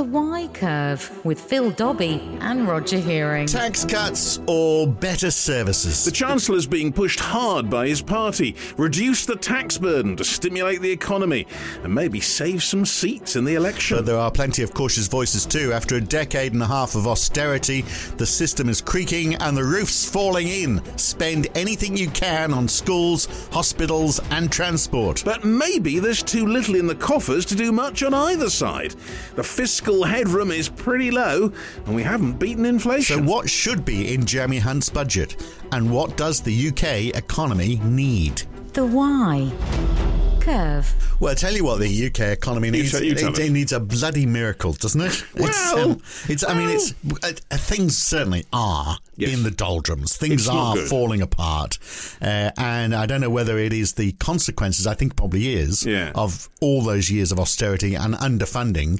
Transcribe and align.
The 0.00 0.04
Why 0.04 0.48
Curve 0.54 1.26
with 1.26 1.38
Phil 1.38 1.72
Dobbie 1.72 2.22
and 2.40 2.66
Roger 2.66 2.98
Hearing. 2.98 3.46
Tax 3.46 3.84
cuts 3.84 4.40
or 4.46 4.86
better 4.86 5.30
services? 5.30 6.06
The 6.06 6.10
Chancellor's 6.10 6.66
being 6.66 6.90
pushed 6.90 7.20
hard 7.20 7.68
by 7.68 7.86
his 7.86 8.00
party. 8.00 8.56
Reduce 8.78 9.26
the 9.26 9.36
tax 9.36 9.76
burden 9.76 10.16
to 10.16 10.24
stimulate 10.24 10.80
the 10.80 10.90
economy 10.90 11.46
and 11.84 11.94
maybe 11.94 12.18
save 12.18 12.62
some 12.62 12.86
seats 12.86 13.36
in 13.36 13.44
the 13.44 13.56
election. 13.56 13.98
But 13.98 14.06
there 14.06 14.16
are 14.16 14.30
plenty 14.30 14.62
of 14.62 14.72
cautious 14.72 15.06
voices 15.06 15.44
too. 15.44 15.74
After 15.74 15.96
a 15.96 16.00
decade 16.00 16.54
and 16.54 16.62
a 16.62 16.66
half 16.66 16.94
of 16.94 17.06
austerity, 17.06 17.82
the 18.16 18.24
system 18.24 18.70
is 18.70 18.80
creaking 18.80 19.34
and 19.34 19.54
the 19.54 19.64
roof's 19.64 20.08
falling 20.08 20.48
in. 20.48 20.80
Spend 20.96 21.48
anything 21.54 21.94
you 21.94 22.08
can 22.08 22.54
on 22.54 22.68
schools, 22.68 23.28
hospitals, 23.52 24.18
and 24.30 24.50
transport. 24.50 25.20
But 25.26 25.44
maybe 25.44 25.98
there's 25.98 26.22
too 26.22 26.46
little 26.46 26.76
in 26.76 26.86
the 26.86 26.94
coffers 26.94 27.44
to 27.44 27.54
do 27.54 27.70
much 27.70 28.02
on 28.02 28.14
either 28.14 28.48
side. 28.48 28.94
The 29.34 29.44
fiscal 29.44 29.89
headroom 29.98 30.50
is 30.50 30.68
pretty 30.68 31.10
low, 31.10 31.52
and 31.86 31.94
we 31.94 32.02
haven't 32.02 32.34
beaten 32.38 32.64
inflation. 32.64 33.18
So, 33.18 33.22
what 33.30 33.48
should 33.50 33.84
be 33.84 34.14
in 34.14 34.24
Jeremy 34.24 34.58
Hunt's 34.58 34.88
budget? 34.88 35.36
And 35.72 35.90
what 35.90 36.16
does 36.16 36.40
the 36.40 36.68
UK 36.68 37.14
economy 37.16 37.80
need? 37.84 38.42
The 38.72 38.86
Why 38.86 39.50
Curve. 40.40 40.94
Well, 41.20 41.32
I 41.32 41.34
tell 41.34 41.52
you 41.52 41.64
what, 41.64 41.80
the 41.80 42.06
UK 42.06 42.20
economy 42.32 42.70
needs. 42.70 42.92
tell- 42.92 43.02
you 43.02 43.14
tell 43.14 43.30
it, 43.32 43.38
it 43.38 43.50
needs 43.50 43.72
a 43.72 43.80
bloody 43.80 44.24
miracle, 44.24 44.72
doesn't 44.72 45.00
it? 45.02 45.22
it's, 45.34 45.74
Well, 45.74 46.00
it's. 46.28 46.42
I 46.48 46.54
mean, 46.54 46.70
it's 46.70 46.94
uh, 47.22 47.32
uh, 47.50 47.56
things 47.58 47.98
certainly 47.98 48.46
are 48.52 48.96
Yes. 49.16 49.34
in 49.34 49.42
the 49.42 49.50
doldrums. 49.50 50.16
Things 50.16 50.42
It's 50.42 50.48
are 50.48 50.76
falling 50.78 51.20
apart, 51.20 51.78
uh, 52.22 52.50
and 52.56 52.94
I 52.94 53.04
don't 53.04 53.20
know 53.20 53.28
whether 53.28 53.58
it 53.58 53.74
is 53.74 53.92
the 53.94 54.12
consequences. 54.12 54.86
I 54.86 54.94
think 54.94 55.14
probably 55.14 55.52
is 55.52 55.84
Yeah. 55.84 56.12
of 56.14 56.48
all 56.62 56.80
those 56.82 57.10
years 57.10 57.30
of 57.32 57.38
austerity 57.38 57.94
and 57.94 58.14
underfunding. 58.14 58.98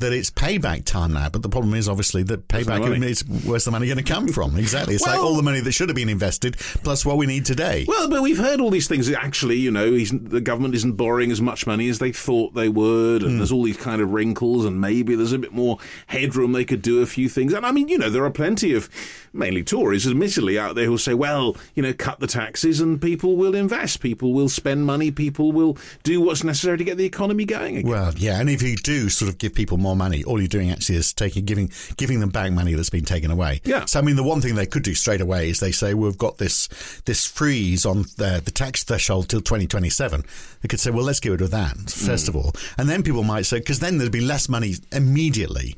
That 0.00 0.12
it's 0.12 0.30
payback 0.30 0.84
time 0.84 1.12
now, 1.12 1.28
but 1.28 1.42
the 1.42 1.48
problem 1.48 1.74
is 1.74 1.88
obviously 1.88 2.22
that 2.24 2.48
payback 2.48 3.02
is 3.04 3.22
where's 3.44 3.64
the 3.64 3.70
money 3.70 3.86
going 3.86 3.98
to 3.98 4.02
come 4.02 4.28
from? 4.28 4.56
Exactly, 4.56 4.94
it's 4.94 5.06
like 5.06 5.18
all 5.18 5.36
the 5.36 5.42
money 5.42 5.60
that 5.60 5.72
should 5.72 5.88
have 5.88 5.96
been 5.96 6.08
invested 6.08 6.56
plus 6.56 7.04
what 7.04 7.16
we 7.18 7.26
need 7.26 7.44
today. 7.44 7.84
Well, 7.86 8.08
but 8.08 8.22
we've 8.22 8.38
heard 8.38 8.60
all 8.60 8.70
these 8.70 8.88
things. 8.88 9.10
Actually, 9.10 9.56
you 9.56 9.70
know, 9.70 9.92
he's, 9.92 10.10
the 10.10 10.40
government 10.40 10.74
isn't 10.74 10.94
borrowing 10.94 11.30
as 11.30 11.40
much 11.40 11.66
money 11.66 11.88
as 11.88 11.98
they 11.98 12.12
thought 12.12 12.54
they 12.54 12.68
would, 12.68 13.22
and 13.22 13.32
hmm. 13.32 13.36
there's 13.38 13.52
all 13.52 13.62
these 13.62 13.76
kind 13.76 14.00
of 14.00 14.12
wrinkles, 14.12 14.64
and 14.64 14.80
maybe 14.80 15.14
there's 15.14 15.32
a 15.32 15.38
bit 15.38 15.52
more 15.52 15.78
headroom. 16.06 16.52
They 16.52 16.64
could 16.64 16.82
do 16.82 17.02
a 17.02 17.06
few 17.06 17.28
things, 17.28 17.52
and 17.52 17.66
I 17.66 17.72
mean, 17.72 17.88
you 17.88 17.98
know, 17.98 18.08
there 18.08 18.24
are 18.24 18.30
plenty 18.30 18.74
of 18.74 18.88
mainly 19.32 19.62
Tories, 19.62 20.06
admittedly, 20.06 20.58
out 20.58 20.74
there 20.74 20.86
who'll 20.86 20.98
say, 20.98 21.14
well, 21.14 21.56
you 21.74 21.82
know, 21.82 21.92
cut 21.92 22.20
the 22.20 22.26
taxes, 22.26 22.80
and 22.80 23.00
people 23.00 23.36
will 23.36 23.54
invest, 23.54 24.00
people 24.00 24.32
will 24.32 24.48
spend 24.48 24.86
money, 24.86 25.10
people 25.10 25.52
will 25.52 25.76
do 26.02 26.20
what's 26.20 26.42
necessary 26.42 26.78
to 26.78 26.84
get 26.84 26.96
the 26.96 27.04
economy 27.04 27.44
going 27.44 27.76
again. 27.76 27.90
Well, 27.90 28.14
yeah, 28.16 28.40
and 28.40 28.48
if 28.48 28.62
you 28.62 28.76
do 28.76 29.08
sort 29.08 29.28
of 29.28 29.38
give 29.38 29.54
people 29.54 29.76
more 29.76 29.89
money, 29.96 30.24
all 30.24 30.38
you're 30.40 30.48
doing 30.48 30.70
actually 30.70 30.96
is 30.96 31.12
taking 31.12 31.44
giving 31.44 31.70
giving 31.96 32.20
them 32.20 32.30
back 32.30 32.52
money 32.52 32.74
that's 32.74 32.90
been 32.90 33.04
taken 33.04 33.30
away. 33.30 33.60
Yeah. 33.64 33.84
So 33.84 33.98
I 33.98 34.02
mean, 34.02 34.16
the 34.16 34.22
one 34.22 34.40
thing 34.40 34.54
they 34.54 34.66
could 34.66 34.82
do 34.82 34.94
straight 34.94 35.20
away 35.20 35.50
is 35.50 35.60
they 35.60 35.72
say 35.72 35.94
we've 35.94 36.18
got 36.18 36.38
this 36.38 36.68
this 37.04 37.26
freeze 37.26 37.84
on 37.86 38.02
the, 38.16 38.40
the 38.44 38.50
tax 38.50 38.84
threshold 38.84 39.28
till 39.28 39.40
2027. 39.40 40.24
They 40.62 40.68
could 40.68 40.80
say, 40.80 40.90
well, 40.90 41.04
let's 41.04 41.20
get 41.20 41.30
rid 41.30 41.40
of 41.42 41.50
that 41.52 41.76
first 41.90 42.28
of 42.28 42.36
all, 42.36 42.52
and 42.78 42.88
then 42.88 43.02
people 43.02 43.22
might 43.22 43.46
say 43.46 43.58
because 43.58 43.80
then 43.80 43.98
there'd 43.98 44.12
be 44.12 44.20
less 44.20 44.48
money 44.48 44.74
immediately, 44.92 45.76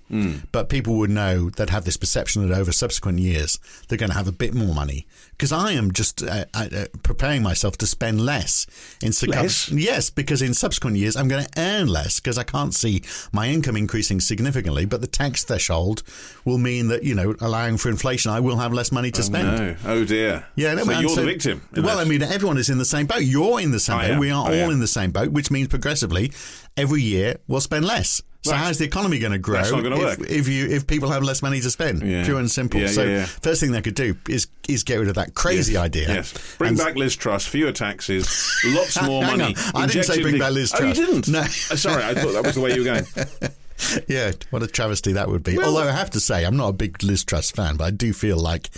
but 0.52 0.68
people 0.68 0.96
would 0.98 1.10
know 1.10 1.50
that 1.50 1.70
have 1.70 1.84
this 1.84 1.96
perception 1.96 2.46
that 2.48 2.56
over 2.56 2.72
subsequent 2.72 3.18
years 3.18 3.58
they're 3.88 3.98
going 3.98 4.10
to 4.10 4.16
have 4.16 4.28
a 4.28 4.32
bit 4.32 4.54
more 4.54 4.74
money. 4.74 5.06
Because 5.32 5.52
I 5.52 5.72
am 5.72 5.92
just 5.92 6.22
uh, 6.22 6.44
uh, 6.54 6.68
preparing 7.02 7.42
myself 7.42 7.76
to 7.78 7.86
spend 7.86 8.20
less 8.20 8.66
in 9.02 9.12
sub- 9.12 9.30
Less? 9.30 9.70
Yes, 9.70 10.10
because 10.10 10.40
in 10.42 10.54
subsequent 10.54 10.96
years 10.98 11.16
I'm 11.16 11.26
going 11.26 11.44
to 11.44 11.50
earn 11.56 11.88
less 11.88 12.20
because 12.20 12.38
I 12.38 12.44
can't 12.44 12.74
see 12.74 13.02
my 13.32 13.48
income 13.48 13.76
increasing 14.02 14.20
significantly. 14.20 14.84
But 14.84 15.00
the 15.00 15.06
tax 15.06 15.44
threshold 15.44 16.02
will 16.44 16.58
mean 16.58 16.88
that 16.88 17.04
you 17.04 17.14
know, 17.14 17.34
allowing 17.40 17.76
for 17.78 17.88
inflation, 17.88 18.30
I 18.32 18.40
will 18.40 18.56
have 18.56 18.72
less 18.72 18.90
money 18.90 19.10
to 19.12 19.22
spend. 19.22 19.46
No, 19.58 19.76
oh 19.86 20.04
dear. 20.04 20.44
Yeah, 20.56 20.74
no, 20.74 20.84
so 20.84 20.98
you're 21.00 21.14
the 21.16 21.24
victim. 21.24 21.62
Well, 21.74 21.84
this. 21.98 22.06
I 22.06 22.08
mean, 22.08 22.22
everyone 22.22 22.58
is 22.58 22.68
in 22.68 22.78
the 22.78 22.84
same 22.84 23.06
boat. 23.06 23.22
You're 23.22 23.60
in 23.60 23.70
the 23.70 23.80
same 23.80 23.98
I 23.98 24.02
boat. 24.08 24.12
am. 24.14 24.18
We 24.18 24.30
are 24.30 24.44
I 24.48 24.60
all 24.60 24.66
am. 24.66 24.70
in 24.72 24.80
the 24.80 24.86
same 24.88 25.12
boat, 25.12 25.30
which 25.30 25.50
means 25.50 25.68
progressively, 25.68 26.32
every 26.76 27.02
year 27.02 27.36
we'll 27.46 27.60
spend 27.60 27.84
less. 27.84 28.22
So 28.44 28.50
Right. 28.50 28.58
how's 28.58 28.78
the 28.78 28.84
economy 28.84 29.20
going 29.20 29.30
to 29.30 29.38
grow 29.38 29.58
That's 29.58 29.70
not 29.70 29.84
gonna 29.84 29.94
if, 30.00 30.18
work. 30.18 30.28
if 30.28 30.48
you 30.48 30.66
if 30.68 30.84
people 30.88 31.10
have 31.10 31.22
less 31.22 31.42
money 31.42 31.60
to 31.60 31.70
spend? 31.70 32.02
Yeah. 32.02 32.24
Pure 32.24 32.40
and 32.40 32.50
simple. 32.50 32.80
Yeah, 32.80 32.88
so 32.88 33.04
yeah, 33.04 33.24
first 33.26 33.60
thing 33.60 33.70
they 33.70 33.80
could 33.82 33.94
do 33.94 34.16
is 34.28 34.48
is 34.68 34.82
get 34.82 34.96
rid 34.96 35.06
of 35.08 35.14
that 35.14 35.34
crazy 35.34 35.74
Yes, 35.74 35.82
idea. 35.82 36.08
Yes. 36.08 36.34
Bring 36.58 36.70
And- 36.70 36.78
back 36.78 36.96
Liz 36.96 37.14
Truss, 37.14 37.46
fewer 37.46 37.70
taxes, 37.70 38.26
lots 38.64 39.00
more 39.06 39.22
money. 39.22 39.54
I 39.76 39.86
didn't 39.86 40.06
say 40.06 40.20
bring 40.22 40.34
in- 40.34 40.40
back 40.40 40.50
Liz 40.54 40.72
Truss. 40.72 40.82
Oh, 40.82 40.86
you 41.02 41.06
didn't? 41.06 41.28
No. 41.28 41.38
Uh, 41.42 41.44
Sorry, 41.44 42.02
I 42.02 42.14
thought 42.14 42.32
that 42.32 42.42
was 42.44 42.56
the 42.56 42.60
way 42.62 42.74
you 42.74 42.80
were 42.80 42.84
going. 42.86 43.04
Yeah, 44.08 44.32
what 44.50 44.62
a 44.62 44.66
travesty 44.66 45.12
that 45.14 45.28
would 45.28 45.42
be. 45.42 45.56
Well- 45.56 45.68
Although 45.76 45.88
I 45.88 45.92
have 45.92 46.10
to 46.10 46.20
say, 46.20 46.44
I'm 46.44 46.56
not 46.56 46.68
a 46.68 46.72
big 46.72 47.02
Liz 47.02 47.24
Truss 47.24 47.50
fan, 47.50 47.76
but 47.76 47.84
I 47.84 47.90
do 47.90 48.12
feel 48.12 48.36
like 48.36 48.70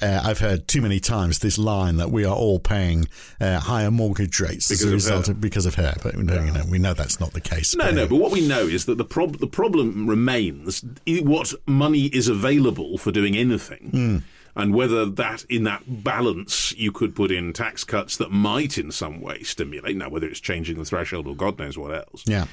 uh, 0.00 0.20
I've 0.24 0.38
heard 0.38 0.66
too 0.68 0.80
many 0.80 1.00
times 1.00 1.40
this 1.40 1.58
line 1.58 1.96
that 1.96 2.10
we 2.10 2.24
are 2.24 2.34
all 2.34 2.58
paying 2.58 3.06
uh, 3.40 3.58
higher 3.60 3.90
mortgage 3.90 4.40
rates 4.40 4.70
as 4.70 4.78
Because 4.78 4.84
a 4.84 4.88
of 4.88 4.92
result 4.94 5.26
her. 5.26 5.32
of 5.32 5.40
because 5.40 5.66
of 5.66 5.74
her. 5.74 5.94
But 6.02 6.14
you 6.14 6.22
know, 6.22 6.42
you 6.42 6.52
know, 6.52 6.64
we 6.70 6.78
know 6.78 6.94
that's 6.94 7.20
not 7.20 7.32
the 7.32 7.40
case. 7.40 7.74
No, 7.76 7.90
no, 7.90 8.06
but 8.06 8.16
what 8.16 8.32
we 8.32 8.46
know 8.46 8.60
is 8.66 8.86
that 8.86 8.96
the, 8.98 9.04
prob- 9.04 9.38
the 9.38 9.46
problem 9.46 10.06
remains 10.08 10.84
what 11.06 11.52
money 11.66 12.06
is 12.06 12.28
available 12.28 12.98
for 12.98 13.10
doing 13.12 13.36
anything. 13.36 13.90
Hmm. 13.90 14.18
And 14.58 14.74
whether 14.74 15.06
that, 15.06 15.44
in 15.48 15.64
that 15.64 15.84
balance, 15.86 16.74
you 16.76 16.90
could 16.92 17.14
put 17.14 17.30
in 17.30 17.52
tax 17.52 17.84
cuts 17.84 18.16
that 18.16 18.30
might 18.30 18.76
in 18.76 18.90
some 18.90 19.20
way 19.20 19.42
stimulate, 19.44 19.96
now 19.96 20.08
whether 20.08 20.26
it's 20.26 20.40
changing 20.40 20.78
the 20.78 20.84
threshold 20.84 21.28
or 21.28 21.36
God 21.36 21.58
knows 21.58 21.78
what 21.78 21.94
else. 21.94 22.24
Yeah. 22.26 22.46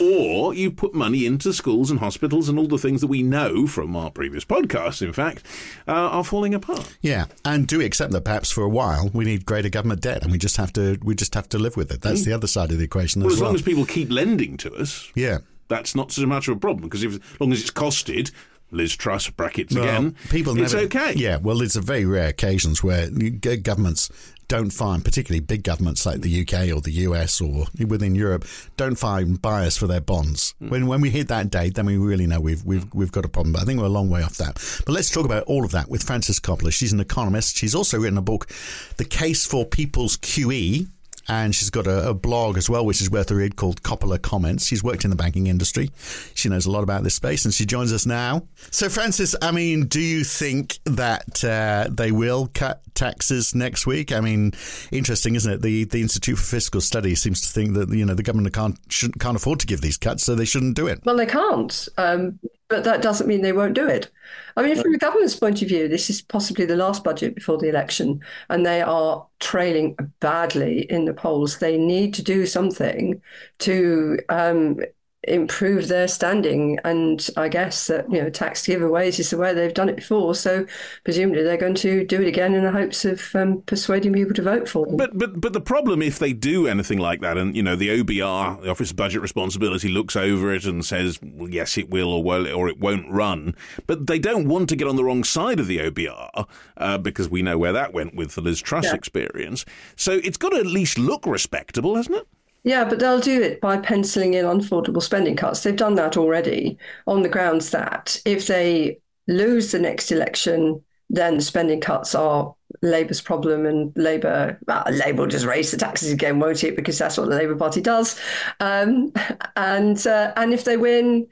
Or 0.00 0.54
you 0.54 0.70
put 0.70 0.94
money 0.94 1.26
into 1.26 1.52
schools 1.52 1.90
and 1.90 2.00
hospitals 2.00 2.48
and 2.48 2.58
all 2.58 2.66
the 2.66 2.78
things 2.78 3.02
that 3.02 3.08
we 3.08 3.22
know 3.22 3.66
from 3.66 3.94
our 3.94 4.10
previous 4.10 4.44
podcasts, 4.44 5.02
in 5.02 5.12
fact, 5.12 5.44
uh, 5.86 5.92
are 5.92 6.24
falling 6.24 6.54
apart. 6.54 6.96
Yeah, 7.02 7.26
and 7.44 7.66
do 7.66 7.78
we 7.78 7.84
accept 7.84 8.12
that 8.12 8.24
perhaps 8.24 8.50
for 8.50 8.64
a 8.64 8.68
while 8.68 9.10
we 9.12 9.24
need 9.24 9.44
greater 9.44 9.68
government 9.68 10.00
debt, 10.00 10.22
and 10.22 10.32
we 10.32 10.38
just 10.38 10.56
have 10.56 10.72
to 10.72 10.98
we 11.02 11.14
just 11.14 11.34
have 11.34 11.48
to 11.50 11.58
live 11.58 11.76
with 11.76 11.92
it. 11.92 12.00
That's 12.00 12.24
the 12.24 12.32
other 12.32 12.46
side 12.46 12.70
of 12.72 12.78
the 12.78 12.84
equation. 12.84 13.20
Well, 13.20 13.28
as 13.28 13.34
as 13.34 13.40
well. 13.40 13.50
long 13.50 13.54
as 13.56 13.62
people 13.62 13.84
keep 13.84 14.10
lending 14.10 14.56
to 14.58 14.74
us, 14.74 15.10
yeah. 15.14 15.38
that's 15.68 15.94
not 15.94 16.10
so 16.10 16.26
much 16.26 16.48
of 16.48 16.56
a 16.56 16.60
problem 16.60 16.84
because 16.84 17.02
if, 17.02 17.14
as 17.14 17.40
long 17.40 17.52
as 17.52 17.60
it's 17.60 17.70
costed, 17.70 18.30
Liz 18.70 18.96
Truss 18.96 19.28
brackets 19.30 19.74
Well, 19.74 19.84
again, 19.84 20.16
people 20.30 20.60
it's 20.60 20.72
never, 20.72 20.86
okay. 20.86 21.14
Yeah, 21.16 21.36
well, 21.36 21.62
it's 21.62 21.76
a 21.76 21.80
very 21.80 22.04
rare 22.04 22.28
occasions 22.28 22.82
where 22.82 23.08
governments 23.10 24.10
don't 24.50 24.70
find, 24.70 25.04
particularly 25.04 25.38
big 25.38 25.62
governments 25.62 26.04
like 26.04 26.22
the 26.22 26.40
UK 26.40 26.76
or 26.76 26.80
the 26.80 26.90
US 27.06 27.40
or 27.40 27.66
within 27.86 28.16
Europe, 28.16 28.44
don't 28.76 28.96
find 28.96 29.40
buyers 29.40 29.76
for 29.76 29.86
their 29.86 30.00
bonds. 30.00 30.54
Hmm. 30.58 30.70
When 30.70 30.86
when 30.88 31.00
we 31.00 31.08
hit 31.10 31.28
that 31.28 31.50
date, 31.50 31.74
then 31.76 31.86
we 31.86 31.96
really 31.96 32.26
know 32.26 32.40
we've 32.40 32.64
we've 32.64 32.92
we've 32.92 33.12
got 33.12 33.24
a 33.24 33.28
problem. 33.28 33.52
But 33.52 33.62
I 33.62 33.64
think 33.64 33.78
we're 33.78 33.86
a 33.86 33.88
long 33.88 34.10
way 34.10 34.22
off 34.24 34.36
that. 34.38 34.54
But 34.84 34.92
let's 34.92 35.08
talk 35.08 35.24
about 35.24 35.44
all 35.44 35.64
of 35.64 35.70
that 35.70 35.88
with 35.88 36.02
Frances 36.02 36.40
Coppola. 36.40 36.72
She's 36.72 36.92
an 36.92 36.98
economist. 36.98 37.56
She's 37.56 37.76
also 37.76 38.00
written 38.00 38.18
a 38.18 38.22
book, 38.22 38.48
The 38.96 39.04
Case 39.04 39.46
for 39.46 39.64
People's 39.64 40.16
QE. 40.16 40.88
And 41.28 41.54
she's 41.54 41.70
got 41.70 41.86
a, 41.86 42.10
a 42.10 42.14
blog 42.14 42.56
as 42.56 42.68
well, 42.68 42.84
which 42.84 43.00
is 43.00 43.10
worth 43.10 43.30
a 43.30 43.34
read 43.34 43.56
called 43.56 43.82
Coppola 43.82 44.20
Comments. 44.20 44.64
She's 44.64 44.82
worked 44.82 45.04
in 45.04 45.10
the 45.10 45.16
banking 45.16 45.46
industry. 45.46 45.90
She 46.34 46.48
knows 46.48 46.66
a 46.66 46.70
lot 46.70 46.82
about 46.82 47.04
this 47.04 47.14
space 47.14 47.44
and 47.44 47.54
she 47.54 47.66
joins 47.66 47.92
us 47.92 48.06
now. 48.06 48.46
So, 48.70 48.88
Frances, 48.88 49.36
I 49.40 49.52
mean, 49.52 49.86
do 49.86 50.00
you 50.00 50.24
think 50.24 50.78
that 50.84 51.44
uh, 51.44 51.88
they 51.90 52.10
will 52.10 52.50
cut 52.52 52.82
taxes 52.94 53.54
next 53.54 53.86
week? 53.86 54.12
I 54.12 54.20
mean, 54.20 54.52
interesting, 54.90 55.34
isn't 55.34 55.52
it? 55.52 55.62
The 55.62 55.84
the 55.84 56.00
Institute 56.00 56.38
for 56.38 56.44
Fiscal 56.44 56.80
Studies 56.80 57.22
seems 57.22 57.40
to 57.42 57.48
think 57.48 57.74
that, 57.74 57.90
you 57.90 58.04
know, 58.04 58.14
the 58.14 58.22
government 58.22 58.54
can't, 58.54 58.78
can't 59.18 59.36
afford 59.36 59.60
to 59.60 59.66
give 59.66 59.80
these 59.80 59.96
cuts, 59.96 60.24
so 60.24 60.34
they 60.34 60.44
shouldn't 60.44 60.76
do 60.76 60.86
it. 60.86 61.00
Well, 61.04 61.16
they 61.16 61.26
can't, 61.26 61.88
um, 61.96 62.38
but 62.70 62.84
that 62.84 63.02
doesn't 63.02 63.26
mean 63.26 63.42
they 63.42 63.52
won't 63.52 63.74
do 63.74 63.86
it. 63.88 64.10
I 64.56 64.62
mean, 64.62 64.80
from 64.80 64.92
the 64.92 64.98
government's 64.98 65.36
point 65.36 65.60
of 65.60 65.68
view, 65.68 65.88
this 65.88 66.08
is 66.08 66.22
possibly 66.22 66.64
the 66.64 66.76
last 66.76 67.04
budget 67.04 67.34
before 67.34 67.58
the 67.58 67.68
election, 67.68 68.20
and 68.48 68.64
they 68.64 68.80
are 68.80 69.26
trailing 69.40 69.96
badly 70.20 70.82
in 70.82 71.04
the 71.04 71.12
polls. 71.12 71.58
They 71.58 71.76
need 71.76 72.14
to 72.14 72.22
do 72.22 72.46
something 72.46 73.20
to 73.58 74.18
um, 74.28 74.80
improve 75.24 75.88
their 75.88 76.08
standing, 76.08 76.78
and 76.84 77.28
I 77.36 77.48
guess 77.48 77.86
that 77.88 78.10
you 78.10 78.22
know 78.22 78.30
tax 78.30 78.62
giveaways 78.66 79.18
is 79.18 79.30
the 79.30 79.36
way 79.36 79.52
they've 79.52 79.74
done 79.74 79.88
it 79.88 79.96
before. 79.96 80.34
So 80.34 80.66
presumably 81.04 81.42
they're 81.42 81.56
going 81.56 81.74
to 81.76 82.04
do 82.06 82.22
it 82.22 82.28
again 82.28 82.54
in 82.54 82.64
the 82.64 82.72
hopes 82.72 83.04
of 83.04 83.34
um, 83.34 83.62
persuading 83.62 84.12
people 84.14 84.34
to 84.34 84.42
vote 84.42 84.68
for 84.68 84.86
them. 84.86 84.96
But 84.96 85.18
but 85.18 85.40
but 85.40 85.52
the 85.52 85.60
problem 85.60 86.00
if 86.02 86.18
they 86.18 86.32
do 86.32 86.66
anything 86.66 86.98
like 86.98 87.20
that, 87.20 87.36
and 87.36 87.54
you 87.54 87.62
know 87.62 87.76
the 87.76 88.02
OBR, 88.02 88.62
the 88.62 88.70
Office 88.70 88.90
of 88.90 88.96
Budget 88.96 89.20
Responsibility, 89.20 89.88
looks 89.88 90.16
over 90.16 90.52
it 90.54 90.64
and 90.64 90.84
says, 90.84 91.18
well, 91.22 91.50
yes, 91.50 91.76
it 91.76 91.90
will, 91.90 92.12
or 92.12 92.22
well, 92.22 92.46
or 92.48 92.68
it 92.68 92.78
won't 92.78 93.10
run. 93.10 93.54
But 93.86 94.06
they 94.06 94.18
don't 94.18 94.48
want 94.48 94.68
to 94.70 94.76
get 94.76 94.88
on 94.88 94.96
the 94.96 95.04
wrong 95.04 95.24
side 95.24 95.60
of 95.60 95.66
the 95.66 95.78
OBR 95.78 96.48
uh, 96.76 96.98
because 96.98 97.28
we 97.28 97.42
know 97.42 97.58
where 97.58 97.72
that 97.72 97.92
went 97.92 98.14
with 98.14 98.34
the 98.34 98.40
Liz 98.40 98.60
Truss 98.60 98.86
Yeah. 98.86 98.94
experience. 98.94 99.64
So 99.96 100.12
it's 100.24 100.38
got 100.38 100.50
to 100.50 100.56
at 100.56 100.66
least 100.66 100.98
look 100.98 101.26
respectable, 101.26 101.96
hasn't 101.96 102.16
it? 102.16 102.26
Yeah, 102.62 102.84
but 102.84 102.98
they'll 102.98 103.20
do 103.20 103.40
it 103.42 103.60
by 103.60 103.78
penciling 103.78 104.34
in 104.34 104.44
unaffordable 104.44 105.02
spending 105.02 105.36
cuts. 105.36 105.62
They've 105.62 105.74
done 105.74 105.94
that 105.94 106.16
already 106.16 106.78
on 107.06 107.22
the 107.22 107.28
grounds 107.28 107.70
that 107.70 108.20
if 108.24 108.46
they 108.46 109.00
lose 109.26 109.72
the 109.72 109.78
next 109.78 110.12
election, 110.12 110.84
then 111.08 111.40
spending 111.40 111.80
cuts 111.80 112.14
are 112.14 112.54
Labour's 112.82 113.20
problem, 113.20 113.66
and 113.66 113.92
Labour, 113.96 114.58
well, 114.66 114.84
Labour 114.90 115.22
will 115.22 115.28
just 115.28 115.44
raise 115.46 115.70
the 115.70 115.76
taxes 115.76 116.12
again, 116.12 116.38
won't 116.38 116.62
it? 116.62 116.76
Because 116.76 116.98
that's 116.98 117.18
what 117.18 117.28
the 117.28 117.36
Labour 117.36 117.56
Party 117.56 117.80
does. 117.80 118.18
Um, 118.60 119.12
and 119.56 120.06
uh, 120.06 120.32
and 120.36 120.52
if 120.52 120.64
they 120.64 120.76
win, 120.76 121.26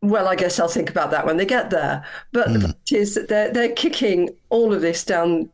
Well, 0.00 0.28
I 0.28 0.36
guess 0.36 0.60
I'll 0.60 0.68
think 0.68 0.90
about 0.90 1.10
that 1.10 1.26
when 1.26 1.36
they 1.38 1.46
get 1.46 1.70
there. 1.70 2.04
But 2.32 2.48
mm. 2.48 2.52
the 2.54 2.60
fact 2.68 2.92
is 2.92 3.14
that 3.14 3.28
they're 3.28 3.52
they're 3.52 3.72
kicking 3.72 4.30
all 4.48 4.72
of 4.72 4.80
this 4.80 5.04
down 5.04 5.50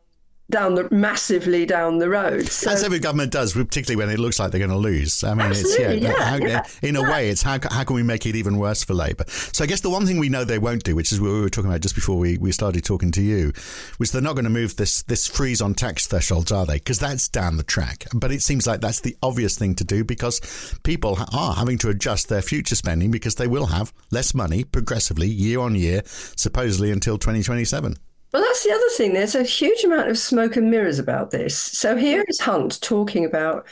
down 0.49 0.75
the 0.75 0.87
massively 0.91 1.65
down 1.65 1.97
the 1.97 2.09
road. 2.09 2.47
So, 2.47 2.69
As 2.69 2.83
every 2.83 2.99
government 2.99 3.31
does, 3.31 3.53
particularly 3.53 3.95
when 3.95 4.13
it 4.13 4.19
looks 4.19 4.39
like 4.39 4.51
they're 4.51 4.59
going 4.59 4.69
to 4.69 4.77
lose. 4.77 5.23
I 5.23 5.33
mean, 5.33 5.51
it's 5.51 5.79
yeah, 5.79 5.91
yeah, 5.91 6.23
how, 6.23 6.35
yeah, 6.37 6.63
in 6.81 6.95
a 6.95 7.01
way, 7.01 7.29
it's 7.29 7.41
how 7.41 7.57
how 7.69 7.83
can 7.83 7.95
we 7.95 8.03
make 8.03 8.25
it 8.25 8.35
even 8.35 8.57
worse 8.57 8.83
for 8.83 8.93
Labour? 8.93 9.25
So 9.27 9.63
I 9.63 9.67
guess 9.67 9.81
the 9.81 9.89
one 9.89 10.05
thing 10.05 10.19
we 10.19 10.29
know 10.29 10.43
they 10.43 10.59
won't 10.59 10.83
do, 10.83 10.95
which 10.95 11.11
is 11.11 11.19
what 11.19 11.31
we 11.31 11.41
were 11.41 11.49
talking 11.49 11.69
about 11.69 11.81
just 11.81 11.95
before 11.95 12.17
we, 12.17 12.37
we 12.37 12.51
started 12.51 12.83
talking 12.83 13.11
to 13.11 13.21
you, 13.21 13.53
was 13.99 14.11
they're 14.11 14.21
not 14.21 14.33
going 14.33 14.45
to 14.45 14.51
move 14.51 14.75
this 14.75 15.01
this 15.03 15.27
freeze 15.27 15.61
on 15.61 15.73
tax 15.73 16.07
thresholds, 16.07 16.51
are 16.51 16.65
they? 16.65 16.75
Because 16.75 16.99
that's 16.99 17.27
down 17.27 17.57
the 17.57 17.63
track. 17.63 18.05
But 18.13 18.31
it 18.31 18.41
seems 18.41 18.67
like 18.67 18.81
that's 18.81 19.01
the 19.01 19.17
obvious 19.23 19.57
thing 19.57 19.75
to 19.75 19.83
do 19.83 20.03
because 20.03 20.77
people 20.83 21.17
are 21.33 21.55
having 21.55 21.77
to 21.79 21.89
adjust 21.89 22.29
their 22.29 22.41
future 22.41 22.75
spending 22.75 23.09
because 23.09 23.35
they 23.35 23.47
will 23.47 23.67
have 23.67 23.93
less 24.11 24.33
money 24.33 24.63
progressively 24.63 25.27
year 25.27 25.59
on 25.59 25.75
year, 25.75 26.01
supposedly 26.05 26.91
until 26.91 27.17
2027. 27.17 27.95
Well, 28.35 28.43
that's 28.43 28.65
the 28.65 28.73
other 28.73 28.89
thing. 28.97 29.13
There's 29.13 29.33
a 29.33 29.43
huge 29.43 29.85
amount 29.85 30.09
of 30.09 30.17
smoke 30.17 30.57
and 30.57 30.69
mirrors 30.69 30.99
about 30.99 31.31
this. 31.31 31.57
So 31.57 31.95
here 31.95 32.25
is 32.27 32.41
Hunt 32.41 32.81
talking 32.81 33.23
about 33.23 33.65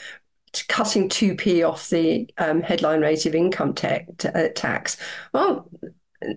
cutting 0.68 1.10
2p 1.10 1.62
off 1.62 1.90
the 1.90 2.30
um, 2.38 2.62
headline 2.62 3.02
rate 3.02 3.26
of 3.26 3.34
income 3.34 3.74
te- 3.74 4.06
uh, 4.24 4.48
tax. 4.54 4.96
Well, 5.34 5.68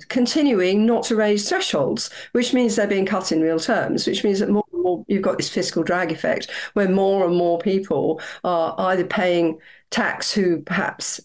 continuing 0.10 0.86
not 0.86 1.04
to 1.06 1.16
raise 1.16 1.48
thresholds, 1.48 2.10
which 2.34 2.54
means 2.54 2.76
they're 2.76 2.86
being 2.86 3.06
cut 3.06 3.32
in 3.32 3.40
real 3.40 3.62
terms, 3.62 4.06
which 4.06 4.26
means 4.26 4.40
that 4.40 4.50
more 4.50 4.66
and 4.74 4.84
more 4.84 5.06
you've 5.08 5.22
got 5.22 5.38
this 5.38 5.48
fiscal 5.48 5.82
drag 5.82 6.12
effect 6.12 6.52
where 6.74 6.90
more 6.90 7.26
and 7.26 7.38
more 7.38 7.60
people 7.60 8.20
are 8.44 8.76
either 8.78 9.06
paying 9.06 9.58
tax 9.90 10.34
who 10.34 10.62
perhaps 10.64 11.22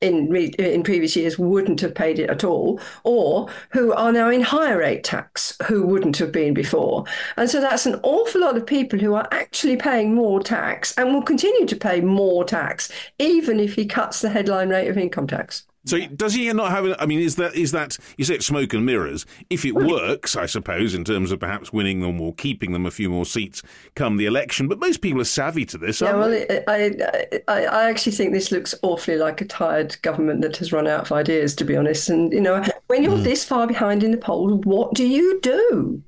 in 0.00 0.34
in 0.36 0.82
previous 0.82 1.16
years 1.16 1.38
wouldn't 1.38 1.80
have 1.80 1.94
paid 1.94 2.18
it 2.18 2.30
at 2.30 2.44
all, 2.44 2.80
or 3.04 3.48
who 3.70 3.92
are 3.92 4.12
now 4.12 4.28
in 4.30 4.42
higher 4.42 4.78
rate 4.78 5.04
tax 5.04 5.56
who 5.66 5.86
wouldn't 5.86 6.18
have 6.18 6.32
been 6.32 6.54
before. 6.54 7.04
And 7.36 7.48
so 7.48 7.60
that's 7.60 7.86
an 7.86 8.00
awful 8.02 8.40
lot 8.42 8.56
of 8.56 8.66
people 8.66 8.98
who 8.98 9.14
are 9.14 9.28
actually 9.30 9.76
paying 9.76 10.14
more 10.14 10.40
tax 10.40 10.92
and 10.98 11.12
will 11.12 11.22
continue 11.22 11.66
to 11.66 11.76
pay 11.76 12.00
more 12.00 12.44
tax, 12.44 12.90
even 13.18 13.60
if 13.60 13.74
he 13.74 13.86
cuts 13.86 14.20
the 14.20 14.30
headline 14.30 14.68
rate 14.68 14.88
of 14.88 14.98
income 14.98 15.26
tax. 15.26 15.66
So 15.84 16.06
does 16.06 16.34
he 16.34 16.50
not 16.52 16.70
have? 16.70 16.96
I 16.98 17.06
mean, 17.06 17.20
is 17.20 17.36
that 17.36 17.54
is 17.54 17.72
that 17.72 17.98
you 18.16 18.24
say 18.24 18.36
it's 18.36 18.46
smoke 18.46 18.72
and 18.72 18.86
mirrors? 18.86 19.26
If 19.50 19.64
it 19.64 19.74
works, 19.74 20.34
I 20.34 20.46
suppose, 20.46 20.94
in 20.94 21.04
terms 21.04 21.30
of 21.30 21.40
perhaps 21.40 21.72
winning 21.72 22.00
them 22.00 22.20
or 22.20 22.34
keeping 22.34 22.72
them 22.72 22.86
a 22.86 22.90
few 22.90 23.10
more 23.10 23.26
seats 23.26 23.62
come 23.94 24.16
the 24.16 24.26
election. 24.26 24.66
But 24.66 24.78
most 24.78 25.02
people 25.02 25.20
are 25.20 25.24
savvy 25.24 25.66
to 25.66 25.78
this. 25.78 26.00
Yeah, 26.00 26.14
well, 26.14 26.32
I, 26.68 26.92
I 27.48 27.66
I 27.66 27.90
actually 27.90 28.12
think 28.12 28.32
this 28.32 28.50
looks 28.50 28.74
awfully 28.82 29.18
like 29.18 29.40
a 29.40 29.44
tired 29.44 30.00
government 30.02 30.40
that 30.40 30.56
has 30.56 30.72
run 30.72 30.86
out 30.86 31.02
of 31.02 31.12
ideas, 31.12 31.54
to 31.56 31.64
be 31.64 31.76
honest. 31.76 32.08
And 32.08 32.32
you 32.32 32.40
know, 32.40 32.64
when 32.86 33.02
you're 33.02 33.18
mm. 33.18 33.24
this 33.24 33.44
far 33.44 33.66
behind 33.66 34.02
in 34.02 34.10
the 34.10 34.16
polls, 34.16 34.60
what 34.64 34.94
do 34.94 35.06
you 35.06 35.38
do? 35.40 36.02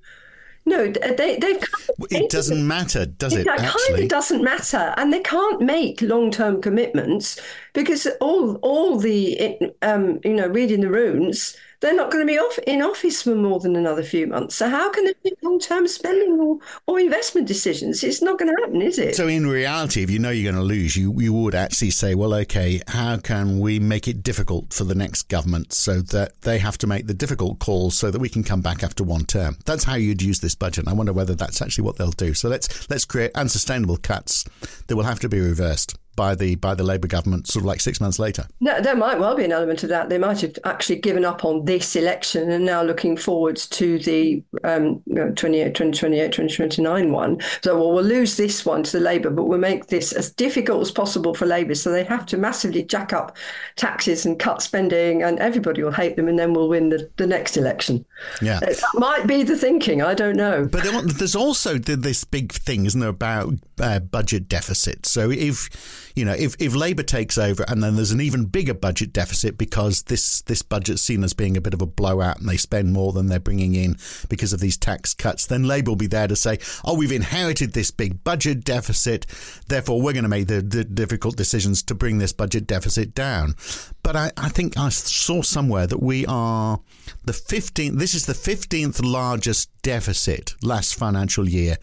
No, 0.68 0.90
they, 0.90 1.38
they've. 1.38 1.62
it 2.10 2.28
doesn't 2.28 2.66
matter, 2.66 3.06
does 3.06 3.34
it? 3.34 3.46
It 3.46 3.56
kind 3.56 4.02
of 4.02 4.08
doesn't 4.08 4.42
matter, 4.42 4.92
and 4.96 5.12
they 5.12 5.20
can't 5.20 5.60
make 5.60 6.02
long-term 6.02 6.60
commitments 6.60 7.40
because 7.72 8.08
all 8.20 8.56
all 8.56 8.98
the 8.98 9.56
um, 9.82 10.18
you 10.24 10.34
know 10.34 10.48
reading 10.48 10.80
the 10.80 10.90
runes 10.90 11.56
they're 11.86 11.94
not 11.94 12.10
going 12.10 12.26
to 12.26 12.30
be 12.30 12.38
off 12.38 12.58
in 12.66 12.82
office 12.82 13.22
for 13.22 13.34
more 13.34 13.60
than 13.60 13.76
another 13.76 14.02
few 14.02 14.26
months. 14.26 14.56
So 14.56 14.68
how 14.68 14.90
can 14.90 15.04
they 15.04 15.14
make 15.24 15.38
long-term 15.42 15.86
spending 15.86 16.38
or, 16.40 16.58
or 16.86 16.98
investment 16.98 17.46
decisions? 17.46 18.02
It's 18.02 18.20
not 18.20 18.38
going 18.38 18.54
to 18.54 18.60
happen, 18.60 18.82
is 18.82 18.98
it? 18.98 19.14
So 19.14 19.28
in 19.28 19.46
reality, 19.46 20.02
if 20.02 20.10
you 20.10 20.18
know 20.18 20.30
you're 20.30 20.52
going 20.52 20.60
to 20.60 20.66
lose, 20.66 20.96
you 20.96 21.18
you 21.20 21.32
would 21.32 21.54
actually 21.54 21.90
say, 21.90 22.14
well, 22.14 22.34
okay, 22.34 22.82
how 22.88 23.18
can 23.18 23.60
we 23.60 23.78
make 23.78 24.08
it 24.08 24.22
difficult 24.22 24.72
for 24.72 24.84
the 24.84 24.94
next 24.94 25.28
government 25.28 25.72
so 25.72 26.00
that 26.00 26.40
they 26.42 26.58
have 26.58 26.76
to 26.78 26.86
make 26.86 27.06
the 27.06 27.14
difficult 27.14 27.60
calls 27.60 27.96
so 27.96 28.10
that 28.10 28.18
we 28.18 28.28
can 28.28 28.42
come 28.42 28.60
back 28.60 28.82
after 28.82 29.04
one 29.04 29.24
term? 29.24 29.56
That's 29.64 29.84
how 29.84 29.94
you'd 29.94 30.22
use 30.22 30.40
this 30.40 30.56
budget. 30.56 30.88
I 30.88 30.92
wonder 30.92 31.12
whether 31.12 31.34
that's 31.34 31.62
actually 31.62 31.84
what 31.84 31.96
they'll 31.96 32.10
do. 32.10 32.34
So 32.34 32.48
let's 32.48 32.90
let's 32.90 33.04
create 33.04 33.30
unsustainable 33.34 33.98
cuts 33.98 34.44
that 34.88 34.96
will 34.96 35.04
have 35.04 35.20
to 35.20 35.28
be 35.28 35.40
reversed 35.40 35.96
by 36.16 36.34
the 36.34 36.56
by 36.56 36.74
the 36.74 36.82
Labour 36.82 37.06
government 37.06 37.46
sort 37.46 37.62
of 37.62 37.66
like 37.66 37.80
six 37.80 38.00
months 38.00 38.18
later. 38.18 38.46
No, 38.60 38.80
there 38.80 38.96
might 38.96 39.20
well 39.20 39.36
be 39.36 39.44
an 39.44 39.52
element 39.52 39.82
of 39.82 39.90
that. 39.90 40.08
They 40.08 40.18
might 40.18 40.40
have 40.40 40.58
actually 40.64 40.96
given 40.96 41.24
up 41.24 41.44
on 41.44 41.64
this 41.66 41.94
election 41.94 42.50
and 42.50 42.64
now 42.64 42.82
looking 42.82 43.16
forwards 43.16 43.66
to 43.68 43.98
the 43.98 44.42
um, 44.64 45.02
you 45.06 45.14
know, 45.14 45.30
28, 45.32 45.74
2028, 45.74 46.32
2029 46.32 47.12
one. 47.12 47.40
So, 47.62 47.78
well, 47.78 47.92
we'll 47.92 48.04
lose 48.04 48.36
this 48.36 48.64
one 48.64 48.82
to 48.82 48.92
the 48.92 49.04
Labour, 49.04 49.30
but 49.30 49.44
we'll 49.44 49.58
make 49.58 49.86
this 49.86 50.12
as 50.12 50.30
difficult 50.30 50.82
as 50.82 50.90
possible 50.90 51.34
for 51.34 51.46
Labour. 51.46 51.74
So 51.74 51.90
they 51.90 52.04
have 52.04 52.26
to 52.26 52.36
massively 52.36 52.82
jack 52.82 53.12
up 53.12 53.36
taxes 53.76 54.24
and 54.24 54.38
cut 54.38 54.62
spending, 54.62 55.22
and 55.22 55.38
everybody 55.38 55.82
will 55.82 55.92
hate 55.92 56.16
them, 56.16 56.28
and 56.28 56.38
then 56.38 56.54
we'll 56.54 56.68
win 56.68 56.88
the, 56.88 57.10
the 57.16 57.26
next 57.26 57.56
election. 57.56 58.04
Yeah. 58.40 58.60
That 58.60 58.78
might 58.94 59.26
be 59.26 59.42
the 59.42 59.56
thinking. 59.56 60.02
I 60.02 60.14
don't 60.14 60.36
know. 60.36 60.68
But 60.70 60.84
there's 61.18 61.36
also 61.36 61.78
this 61.78 62.24
big 62.24 62.52
thing, 62.52 62.86
isn't 62.86 63.00
there, 63.00 63.10
about 63.10 63.54
uh, 63.80 64.00
budget 64.00 64.48
deficit. 64.48 65.06
So 65.06 65.30
if 65.30 65.68
you 66.16 66.24
know, 66.24 66.32
if, 66.32 66.56
if 66.58 66.74
Labour 66.74 67.02
takes 67.02 67.36
over 67.36 67.62
and 67.68 67.82
then 67.82 67.94
there's 67.94 68.10
an 68.10 68.22
even 68.22 68.46
bigger 68.46 68.72
budget 68.72 69.12
deficit 69.12 69.58
because 69.58 70.04
this, 70.04 70.40
this 70.42 70.62
budget's 70.62 71.02
seen 71.02 71.22
as 71.22 71.34
being 71.34 71.58
a 71.58 71.60
bit 71.60 71.74
of 71.74 71.82
a 71.82 71.86
blowout 71.86 72.40
and 72.40 72.48
they 72.48 72.56
spend 72.56 72.94
more 72.94 73.12
than 73.12 73.26
they're 73.26 73.38
bringing 73.38 73.74
in 73.74 73.96
because 74.30 74.54
of 74.54 74.60
these 74.60 74.78
tax 74.78 75.12
cuts, 75.12 75.44
then 75.44 75.64
Labour 75.64 75.90
will 75.90 75.96
be 75.96 76.06
there 76.06 76.26
to 76.26 76.34
say, 76.34 76.58
oh, 76.86 76.96
we've 76.96 77.12
inherited 77.12 77.74
this 77.74 77.90
big 77.90 78.24
budget 78.24 78.64
deficit, 78.64 79.26
therefore 79.68 80.00
we're 80.00 80.14
going 80.14 80.22
to 80.22 80.28
make 80.28 80.46
the, 80.46 80.62
the 80.62 80.84
difficult 80.84 81.36
decisions 81.36 81.82
to 81.82 81.94
bring 81.94 82.16
this 82.16 82.32
budget 82.32 82.66
deficit 82.66 83.14
down. 83.14 83.54
But 84.02 84.16
I, 84.16 84.32
I 84.38 84.48
think 84.48 84.78
I 84.78 84.88
saw 84.88 85.42
somewhere 85.42 85.86
that 85.86 86.02
we 86.02 86.24
are 86.24 86.80
the 87.24 87.32
15th, 87.32 87.98
this 87.98 88.14
is 88.14 88.26
the 88.26 88.32
15th 88.32 89.00
largest 89.04 89.70
deficit 89.82 90.54
last 90.62 90.94
financial 90.94 91.48
year 91.48 91.76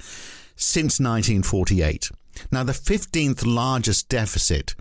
since 0.56 1.00
1948. 1.00 2.10
Now, 2.52 2.64
the 2.64 2.74
15th 2.74 3.44
largest 3.46 4.10
deficit 4.10 4.76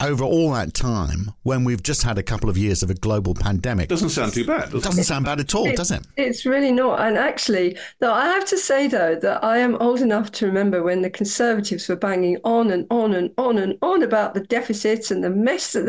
over 0.00 0.22
all 0.24 0.52
that 0.52 0.74
time, 0.74 1.32
when 1.42 1.64
we've 1.64 1.82
just 1.82 2.02
had 2.04 2.18
a 2.18 2.22
couple 2.22 2.48
of 2.48 2.56
years 2.56 2.82
of 2.82 2.90
a 2.90 2.94
global 2.94 3.34
pandemic, 3.34 3.88
doesn't 3.88 4.10
sound 4.10 4.32
too 4.32 4.44
bad. 4.44 4.70
Does 4.70 4.84
doesn't 4.84 5.04
sound 5.04 5.24
bad 5.24 5.40
at 5.40 5.54
all, 5.54 5.66
it, 5.66 5.76
does 5.76 5.90
it? 5.90 6.06
It's 6.16 6.46
really 6.46 6.70
not. 6.70 7.00
And 7.00 7.18
actually, 7.18 7.76
though, 7.98 8.12
I 8.12 8.26
have 8.26 8.44
to 8.46 8.58
say 8.58 8.86
though 8.86 9.16
that 9.16 9.42
I 9.42 9.58
am 9.58 9.76
old 9.76 10.00
enough 10.00 10.30
to 10.32 10.46
remember 10.46 10.82
when 10.82 11.02
the 11.02 11.10
Conservatives 11.10 11.88
were 11.88 11.96
banging 11.96 12.38
on 12.44 12.70
and 12.70 12.86
on 12.90 13.12
and 13.12 13.32
on 13.38 13.58
and 13.58 13.76
on 13.82 14.02
about 14.02 14.34
the 14.34 14.40
deficits 14.40 15.10
and 15.10 15.24
the 15.24 15.30
mess 15.30 15.72
that 15.72 15.86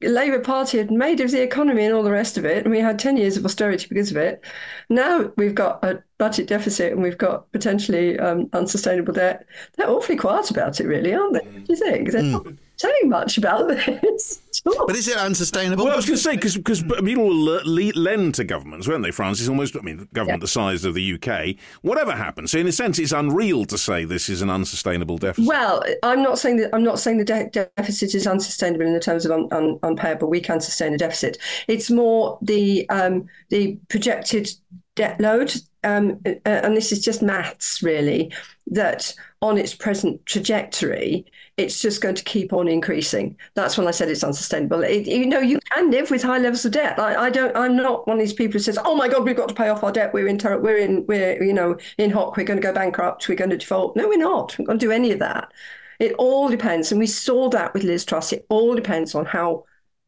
the 0.00 0.08
Labour 0.08 0.40
Party 0.40 0.78
had 0.78 0.90
made 0.90 1.20
of 1.20 1.30
the 1.30 1.42
economy 1.42 1.84
and 1.84 1.94
all 1.94 2.02
the 2.02 2.10
rest 2.10 2.36
of 2.36 2.44
it, 2.44 2.64
and 2.64 2.72
we 2.72 2.80
had 2.80 2.98
ten 2.98 3.16
years 3.16 3.36
of 3.36 3.44
austerity 3.44 3.86
because 3.88 4.10
of 4.10 4.16
it. 4.16 4.44
Now 4.88 5.32
we've 5.36 5.54
got 5.54 5.84
a 5.84 6.02
budget 6.18 6.48
deficit 6.48 6.92
and 6.92 7.02
we've 7.02 7.18
got 7.18 7.50
potentially 7.52 8.18
um, 8.18 8.48
unsustainable 8.52 9.14
debt. 9.14 9.46
They're 9.76 9.90
awfully 9.90 10.16
quiet 10.16 10.50
about 10.50 10.80
it, 10.80 10.86
really, 10.86 11.14
aren't 11.14 11.34
they? 11.34 11.44
Do 11.44 11.64
you 11.68 11.76
think? 11.76 12.58
They're 12.80 12.92
mm 13.04 13.08
much 13.08 13.38
about 13.38 13.68
this. 14.02 14.40
But 14.64 14.96
is 14.96 15.08
it 15.08 15.16
unsustainable? 15.16 15.84
Well, 15.84 15.92
I 15.92 15.96
was 15.96 16.06
going 16.06 16.16
to 16.16 16.22
say 16.22 16.36
because 16.36 16.56
because 16.56 16.82
people 16.82 17.26
will 17.26 17.62
lend 17.64 18.34
to 18.36 18.44
governments, 18.44 18.88
won't 18.88 19.02
they? 19.02 19.10
France 19.10 19.40
is 19.40 19.48
almost, 19.48 19.76
I 19.76 19.80
mean, 19.80 20.08
government 20.14 20.40
yeah. 20.40 20.44
the 20.44 20.48
size 20.48 20.84
of 20.84 20.94
the 20.94 21.14
UK. 21.14 21.56
Whatever 21.82 22.12
happens, 22.12 22.50
so 22.52 22.58
in 22.58 22.66
a 22.66 22.72
sense, 22.72 22.98
it's 22.98 23.12
unreal 23.12 23.66
to 23.66 23.76
say 23.76 24.04
this 24.04 24.28
is 24.28 24.42
an 24.42 24.50
unsustainable 24.50 25.18
deficit. 25.18 25.48
Well, 25.48 25.82
I'm 26.02 26.22
not 26.22 26.38
saying 26.38 26.56
that. 26.58 26.74
I'm 26.74 26.82
not 26.82 26.98
saying 26.98 27.18
the 27.18 27.24
de- 27.24 27.50
deficit 27.76 28.14
is 28.14 28.26
unsustainable 28.26 28.86
in 28.86 28.94
the 28.94 29.00
terms 29.00 29.26
of 29.26 29.32
un- 29.32 29.48
un- 29.52 29.78
unpayable. 29.82 30.28
We 30.28 30.40
can 30.40 30.60
sustain 30.60 30.94
a 30.94 30.98
deficit. 30.98 31.36
It's 31.68 31.90
more 31.90 32.38
the 32.40 32.88
um, 32.88 33.26
the 33.50 33.78
projected 33.88 34.50
debt 34.94 35.20
load, 35.20 35.54
um, 35.82 36.20
and 36.44 36.76
this 36.76 36.92
is 36.92 37.04
just 37.04 37.22
maths, 37.22 37.82
really. 37.82 38.32
That 38.68 39.14
on 39.44 39.58
its 39.58 39.74
present 39.74 40.24
trajectory, 40.24 41.26
it's 41.58 41.78
just 41.78 42.00
going 42.00 42.14
to 42.14 42.24
keep 42.24 42.54
on 42.54 42.66
increasing. 42.66 43.36
That's 43.54 43.76
when 43.76 43.86
I 43.86 43.90
said 43.90 44.08
it's 44.08 44.24
unsustainable. 44.24 44.82
It, 44.82 45.06
you 45.06 45.26
know, 45.26 45.40
you 45.40 45.60
can 45.70 45.90
live 45.90 46.10
with 46.10 46.22
high 46.22 46.38
levels 46.38 46.64
of 46.64 46.72
debt. 46.72 46.98
I, 46.98 47.26
I, 47.26 47.30
don't. 47.30 47.54
I'm 47.54 47.76
not 47.76 48.08
one 48.08 48.16
of 48.16 48.20
these 48.20 48.32
people 48.32 48.54
who 48.54 48.58
says, 48.60 48.78
"Oh 48.82 48.96
my 48.96 49.06
God, 49.06 49.24
we've 49.24 49.36
got 49.36 49.50
to 49.50 49.54
pay 49.54 49.68
off 49.68 49.84
our 49.84 49.92
debt. 49.92 50.14
We're 50.14 50.28
in. 50.28 50.38
Ter- 50.38 50.58
we're 50.58 50.78
in. 50.78 51.04
We're 51.06 51.42
you 51.42 51.52
know 51.52 51.76
in 51.98 52.10
hock. 52.10 52.38
We're 52.38 52.44
going 52.44 52.58
to 52.58 52.66
go 52.66 52.72
bankrupt. 52.72 53.28
We're 53.28 53.34
going 53.34 53.50
to 53.50 53.58
default." 53.58 53.96
No, 53.96 54.08
we're 54.08 54.16
not. 54.16 54.58
We're 54.58 54.64
going 54.64 54.78
to 54.78 54.86
do 54.86 54.92
any 54.92 55.12
of 55.12 55.18
that. 55.18 55.52
It 56.00 56.14
all 56.14 56.48
depends, 56.48 56.90
and 56.90 56.98
we 56.98 57.06
saw 57.06 57.50
that 57.50 57.74
with 57.74 57.84
Liz 57.84 58.06
Truss. 58.06 58.32
It 58.32 58.46
all 58.48 58.74
depends 58.74 59.14
on 59.14 59.26
how 59.26 59.64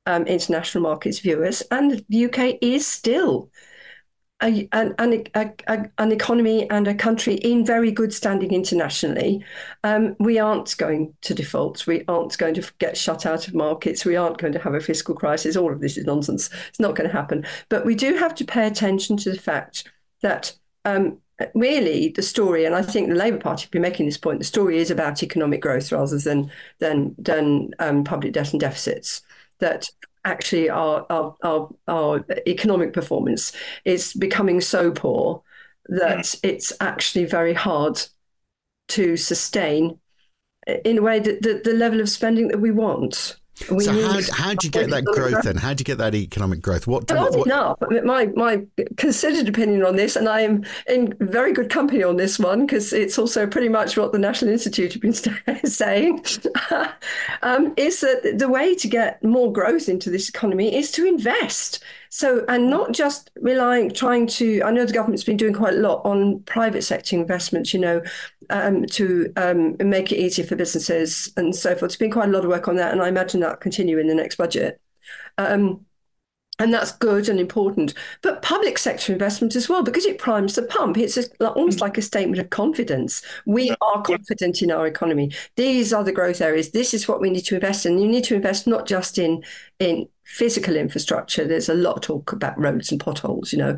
um, 0.06 0.26
international 0.26 0.82
markets 0.82 1.18
view 1.18 1.44
us, 1.44 1.60
and 1.70 2.02
the 2.08 2.24
UK 2.24 2.56
is 2.62 2.86
still 2.86 3.50
a, 4.42 4.68
an, 4.72 4.94
a, 5.34 5.52
a, 5.66 5.90
an 5.98 6.12
economy 6.12 6.68
and 6.70 6.86
a 6.86 6.94
country 6.94 7.34
in 7.36 7.64
very 7.64 7.90
good 7.90 8.12
standing 8.12 8.52
internationally, 8.52 9.44
um, 9.82 10.14
we 10.18 10.38
aren't 10.38 10.76
going 10.76 11.14
to 11.22 11.34
default. 11.34 11.86
We 11.86 12.04
aren't 12.06 12.36
going 12.36 12.54
to 12.54 12.72
get 12.78 12.96
shut 12.96 13.24
out 13.24 13.48
of 13.48 13.54
markets. 13.54 14.04
We 14.04 14.16
aren't 14.16 14.38
going 14.38 14.52
to 14.52 14.58
have 14.58 14.74
a 14.74 14.80
fiscal 14.80 15.14
crisis. 15.14 15.56
All 15.56 15.72
of 15.72 15.80
this 15.80 15.96
is 15.96 16.04
nonsense. 16.04 16.50
It's 16.68 16.80
not 16.80 16.96
going 16.96 17.08
to 17.08 17.16
happen. 17.16 17.46
But 17.70 17.86
we 17.86 17.94
do 17.94 18.14
have 18.16 18.34
to 18.36 18.44
pay 18.44 18.66
attention 18.66 19.16
to 19.18 19.30
the 19.30 19.38
fact 19.38 19.90
that 20.20 20.54
um, 20.84 21.18
really 21.54 22.08
the 22.08 22.22
story, 22.22 22.64
and 22.64 22.74
I 22.74 22.82
think 22.82 23.08
the 23.08 23.14
Labour 23.14 23.38
Party 23.38 23.62
have 23.62 23.70
been 23.70 23.82
making 23.82 24.06
this 24.06 24.18
point, 24.18 24.38
the 24.38 24.44
story 24.44 24.78
is 24.78 24.90
about 24.90 25.22
economic 25.22 25.62
growth 25.62 25.92
rather 25.92 26.18
than 26.18 26.50
than 26.78 27.14
than 27.18 27.70
um, 27.78 28.04
public 28.04 28.34
debt 28.34 28.52
and 28.52 28.60
deficits. 28.60 29.22
That 29.60 29.88
actually 30.26 30.68
our, 30.68 31.06
our, 31.08 31.36
our, 31.42 31.70
our 31.88 32.26
economic 32.46 32.92
performance 32.92 33.52
is 33.84 34.12
becoming 34.12 34.60
so 34.60 34.90
poor 34.90 35.42
that 35.88 36.18
mm. 36.18 36.40
it's 36.42 36.72
actually 36.80 37.24
very 37.24 37.54
hard 37.54 38.02
to 38.88 39.16
sustain 39.16 39.98
in 40.84 40.98
a 40.98 41.02
way 41.02 41.20
that 41.20 41.42
the, 41.42 41.60
the 41.64 41.72
level 41.72 42.00
of 42.00 42.08
spending 42.08 42.48
that 42.48 42.60
we 42.60 42.70
want. 42.70 43.36
We 43.70 43.84
so 43.84 43.92
how, 43.92 44.20
how 44.32 44.54
do 44.54 44.66
you 44.66 44.70
get 44.70 44.90
that 44.90 45.04
growth 45.04 45.42
then? 45.42 45.56
How 45.56 45.72
do 45.72 45.80
you 45.80 45.84
get 45.84 45.96
that 45.98 46.14
economic 46.14 46.60
growth? 46.60 46.86
What, 46.86 47.10
what, 47.10 47.34
what? 47.34 47.46
enough. 47.46 47.78
My 48.04 48.26
my 48.36 48.62
considered 48.98 49.48
opinion 49.48 49.82
on 49.82 49.96
this, 49.96 50.14
and 50.14 50.28
I 50.28 50.42
am 50.42 50.64
in 50.86 51.14
very 51.20 51.54
good 51.54 51.70
company 51.70 52.02
on 52.02 52.16
this 52.16 52.38
one 52.38 52.66
because 52.66 52.92
it's 52.92 53.18
also 53.18 53.46
pretty 53.46 53.70
much 53.70 53.96
what 53.96 54.12
the 54.12 54.18
National 54.18 54.52
Institute 54.52 54.92
have 54.92 55.02
been 55.02 55.14
saying, 55.64 56.22
um, 57.42 57.72
is 57.78 58.00
that 58.00 58.38
the 58.38 58.48
way 58.48 58.74
to 58.74 58.88
get 58.88 59.24
more 59.24 59.50
growth 59.50 59.88
into 59.88 60.10
this 60.10 60.28
economy 60.28 60.74
is 60.74 60.90
to 60.92 61.06
invest. 61.06 61.82
So, 62.16 62.44
and 62.48 62.70
not 62.70 62.92
just 62.92 63.30
relying, 63.40 63.92
trying 63.92 64.26
to, 64.28 64.62
I 64.62 64.70
know 64.70 64.86
the 64.86 64.92
government's 64.92 65.24
been 65.24 65.36
doing 65.36 65.52
quite 65.52 65.74
a 65.74 65.78
lot 65.78 66.00
on 66.04 66.40
private 66.40 66.82
sector 66.82 67.14
investments, 67.14 67.74
you 67.74 67.80
know, 67.80 68.02
um, 68.50 68.86
to 68.86 69.32
um, 69.36 69.76
make 69.78 70.12
it 70.12 70.18
easier 70.18 70.44
for 70.44 70.56
businesses 70.56 71.32
and 71.36 71.54
so 71.54 71.70
forth. 71.74 71.90
It's 71.90 71.96
been 71.96 72.10
quite 72.10 72.28
a 72.28 72.32
lot 72.32 72.44
of 72.44 72.50
work 72.50 72.68
on 72.68 72.76
that, 72.76 72.92
and 72.92 73.00
I 73.00 73.08
imagine 73.08 73.40
that 73.40 73.50
will 73.50 73.56
continue 73.56 73.98
in 73.98 74.08
the 74.08 74.14
next 74.14 74.36
budget. 74.36 74.80
Um, 75.38 75.85
and 76.58 76.72
that's 76.72 76.92
good 76.92 77.28
and 77.28 77.38
important. 77.38 77.94
But 78.22 78.42
public 78.42 78.78
sector 78.78 79.12
investment 79.12 79.56
as 79.56 79.68
well, 79.68 79.82
because 79.82 80.06
it 80.06 80.18
primes 80.18 80.54
the 80.54 80.62
pump. 80.62 80.96
It's 80.96 81.16
a, 81.16 81.48
almost 81.48 81.80
like 81.80 81.98
a 81.98 82.02
statement 82.02 82.40
of 82.40 82.50
confidence. 82.50 83.22
We 83.44 83.74
are 83.80 84.02
confident 84.02 84.62
in 84.62 84.70
our 84.70 84.86
economy. 84.86 85.32
These 85.56 85.92
are 85.92 86.04
the 86.04 86.12
growth 86.12 86.40
areas. 86.40 86.70
This 86.70 86.94
is 86.94 87.06
what 87.08 87.20
we 87.20 87.30
need 87.30 87.44
to 87.46 87.54
invest 87.56 87.86
in. 87.86 87.98
You 87.98 88.08
need 88.08 88.24
to 88.24 88.34
invest 88.34 88.66
not 88.66 88.86
just 88.86 89.18
in 89.18 89.44
in 89.78 90.08
physical 90.24 90.74
infrastructure. 90.74 91.46
There's 91.46 91.68
a 91.68 91.74
lot 91.74 91.96
of 91.96 92.02
talk 92.02 92.32
about 92.32 92.58
roads 92.58 92.90
and 92.90 92.98
potholes, 92.98 93.52
you 93.52 93.58
know, 93.58 93.76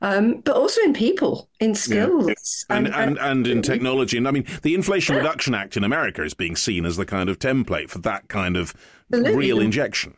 um, 0.00 0.40
but 0.40 0.56
also 0.56 0.80
in 0.82 0.94
people, 0.94 1.50
in 1.60 1.74
skills, 1.74 2.64
yeah. 2.70 2.76
and, 2.76 2.86
and, 2.86 2.96
and, 2.96 3.18
and 3.18 3.46
in 3.46 3.60
technology. 3.62 4.16
And 4.16 4.26
I 4.26 4.30
mean, 4.30 4.46
the 4.62 4.74
Inflation 4.74 5.16
Reduction 5.16 5.54
Act 5.54 5.76
in 5.76 5.84
America 5.84 6.22
is 6.22 6.32
being 6.32 6.56
seen 6.56 6.86
as 6.86 6.96
the 6.96 7.04
kind 7.04 7.28
of 7.28 7.38
template 7.38 7.90
for 7.90 7.98
that 7.98 8.28
kind 8.28 8.56
of 8.56 8.74
Absolutely. 9.12 9.36
real 9.36 9.60
injection. 9.60 10.16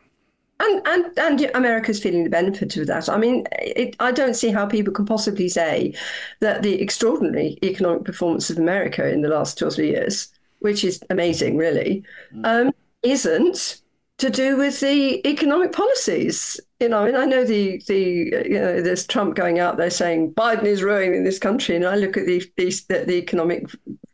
And, 0.63 0.87
and 0.87 1.19
and 1.19 1.51
America's 1.55 2.01
feeling 2.01 2.23
the 2.23 2.29
benefit 2.29 2.77
of 2.77 2.87
that. 2.87 3.09
I 3.09 3.17
mean, 3.17 3.45
it, 3.51 3.97
I 3.99 4.13
don't 4.13 4.33
see 4.33 4.49
how 4.49 4.65
people 4.65 4.93
can 4.93 5.05
possibly 5.05 5.49
say 5.49 5.93
that 6.39 6.63
the 6.63 6.81
extraordinary 6.81 7.57
economic 7.61 8.05
performance 8.05 8.49
of 8.49 8.57
America 8.57 9.11
in 9.11 9.21
the 9.21 9.27
last 9.27 9.57
two 9.57 9.67
or 9.67 9.71
three 9.71 9.89
years, 9.89 10.29
which 10.59 10.85
is 10.85 11.03
amazing, 11.09 11.57
really, 11.57 12.03
mm. 12.33 12.45
um, 12.45 12.71
isn't 13.01 13.81
to 14.19 14.29
do 14.29 14.55
with 14.55 14.79
the 14.79 15.27
economic 15.27 15.73
policies. 15.73 16.59
You 16.79 16.89
know, 16.89 16.99
I 16.99 17.05
mean, 17.07 17.15
I 17.15 17.25
know 17.25 17.43
the 17.43 17.81
the 17.87 17.99
you 18.49 18.59
know 18.59 18.81
there's 18.81 19.05
Trump 19.05 19.35
going 19.35 19.59
out 19.59 19.75
there 19.75 19.89
saying 19.89 20.33
Biden 20.33 20.63
is 20.63 20.81
ruining 20.81 21.25
this 21.25 21.39
country, 21.39 21.75
and 21.75 21.85
I 21.85 21.95
look 21.95 22.15
at 22.15 22.25
the 22.25 22.39
the, 22.55 23.03
the 23.05 23.15
economic 23.17 23.67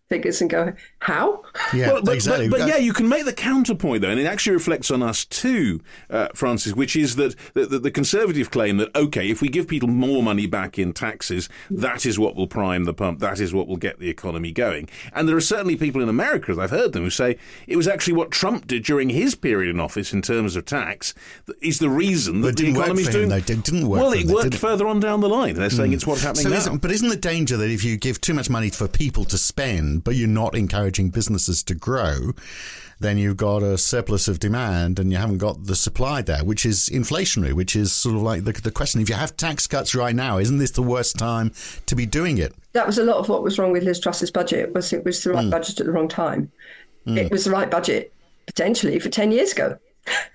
figures 0.10 0.42
and 0.42 0.50
go, 0.50 0.74
how? 1.00 1.44
Yeah, 1.74 1.94
well, 1.94 2.02
but, 2.04 2.16
exactly. 2.16 2.50
But, 2.50 2.62
but, 2.62 2.68
yeah, 2.68 2.78
you 2.78 2.94
can 2.94 3.08
make 3.08 3.26
the 3.26 3.34
counterpoint 3.34 4.02
though, 4.02 4.10
and 4.10 4.20
it 4.20 4.26
actually 4.26 4.54
reflects 4.54 4.90
on 4.92 5.04
us 5.04 5.24
too, 5.24 5.82
uh, 6.10 6.30
Frances, 6.34 6.76
which 6.76 6.96
is 6.96 7.16
that 7.16 7.36
the, 7.54 7.66
the, 7.66 7.80
the, 7.80 7.92
conservative 7.92 8.50
claim 8.50 8.78
that 8.78 8.96
okay, 8.96 9.30
if 9.30 9.42
we 9.42 9.50
give 9.50 9.68
people 9.68 9.88
more 9.88 10.24
money 10.24 10.48
back 10.48 10.80
in 10.80 10.94
taxes, 10.94 11.48
that 11.70 12.06
is 12.06 12.18
what 12.18 12.36
will 12.36 12.48
prime 12.48 12.86
the 12.86 12.94
pump, 12.94 13.20
that 13.20 13.40
is 13.40 13.54
what 13.54 13.68
will 13.68 13.78
get 13.78 14.00
the 14.00 14.10
economy 14.10 14.52
going. 14.52 14.90
And 15.14 15.30
there 15.30 15.36
are 15.36 15.42
certainly 15.42 15.76
people 15.76 16.02
in 16.02 16.10
America, 16.10 16.52
as 16.52 16.58
I've 16.58 16.72
heard 16.72 16.94
them, 16.94 17.04
who 17.04 17.10
say 17.10 17.38
it 17.68 17.76
was 17.76 17.88
actually 17.88 18.14
what 18.14 18.32
Trump 18.32 18.68
did 18.68 18.84
during 18.84 19.10
his 19.10 19.36
period 19.36 19.70
in 19.70 19.80
office 19.80 20.12
in 20.12 20.22
terms 20.22 20.56
of 20.56 20.66
tax 20.66 21.14
is 21.62 21.80
the 21.80 21.90
reason 21.90 22.42
that 22.42 22.58
the 22.58 22.70
economy 22.70 23.04
is 23.04 23.10
doing. 23.10 23.30
Though. 23.30 23.36
It 23.36 23.46
didn't 23.46 23.88
work. 23.88 24.02
Well, 24.02 24.14
it 24.14 24.26
worked 24.26 24.56
further 24.56 24.88
on 24.88 25.00
down 25.00 25.20
the 25.22 25.30
line. 25.30 25.56
They're 25.56 25.70
saying 25.70 25.92
mm. 25.92 25.96
it's 25.96 26.08
what's 26.08 26.24
happening 26.24 26.44
so 26.44 26.50
now. 26.50 26.58
Isn't, 26.58 26.78
but 26.80 26.92
isn't 26.92 27.10
the 27.10 27.16
danger 27.16 27.58
that 27.58 27.70
if 27.70 27.84
you 27.84 27.98
give 27.98 28.20
too 28.22 28.34
much 28.34 28.50
money 28.50 28.70
for 28.70 28.88
people 28.88 29.26
to 29.26 29.38
spend 29.38 29.99
but 30.00 30.16
you're 30.16 30.28
not 30.28 30.56
encouraging 30.56 31.10
businesses 31.10 31.64
to 31.64 31.76
grow, 31.76 32.34
then 33.00 33.18
you've 33.18 33.38
got 33.38 33.64
a 33.64 33.78
surplus 33.78 34.28
of 34.28 34.40
demand 34.40 35.00
and 35.00 35.12
you 35.12 35.18
haven't 35.18 35.38
got 35.38 35.66
the 35.66 35.76
supply 35.76 36.22
there, 36.22 36.44
which 36.44 36.66
is 36.66 36.90
inflationary, 36.90 37.54
which 37.54 37.76
is 37.76 37.92
sort 37.92 38.16
of 38.16 38.22
like 38.22 38.44
the, 38.44 38.52
the 38.52 38.72
question. 38.72 39.02
If 39.02 39.10
you 39.10 39.16
have 39.16 39.38
tax 39.38 39.68
cuts 39.68 39.96
right 39.96 40.16
now, 40.16 40.38
isn't 40.38 40.58
this 40.58 40.72
the 40.72 40.84
worst 40.84 41.18
time 41.18 41.54
to 41.86 41.96
be 41.96 42.06
doing 42.06 42.38
it? 42.38 42.54
That 42.74 42.86
was 42.86 42.98
a 42.98 43.04
lot 43.04 43.18
of 43.18 43.30
what 43.30 43.42
was 43.42 43.58
wrong 43.58 43.72
with 43.72 43.84
Liz 43.84 44.00
Truss's 44.00 44.32
budget. 44.32 44.74
Was 44.74 44.92
it 44.92 45.06
was 45.06 45.24
the 45.24 45.32
right 45.32 45.46
mm. 45.46 45.52
budget 45.52 45.80
at 45.80 45.86
the 45.86 45.92
wrong 45.92 46.08
time? 46.08 46.52
Mm. 47.08 47.18
It 47.18 47.32
was 47.32 47.46
the 47.46 47.52
right 47.52 47.72
budget 47.72 48.14
potentially 48.46 49.00
for 49.00 49.10
ten 49.10 49.32
years 49.32 49.54
ago 49.54 49.78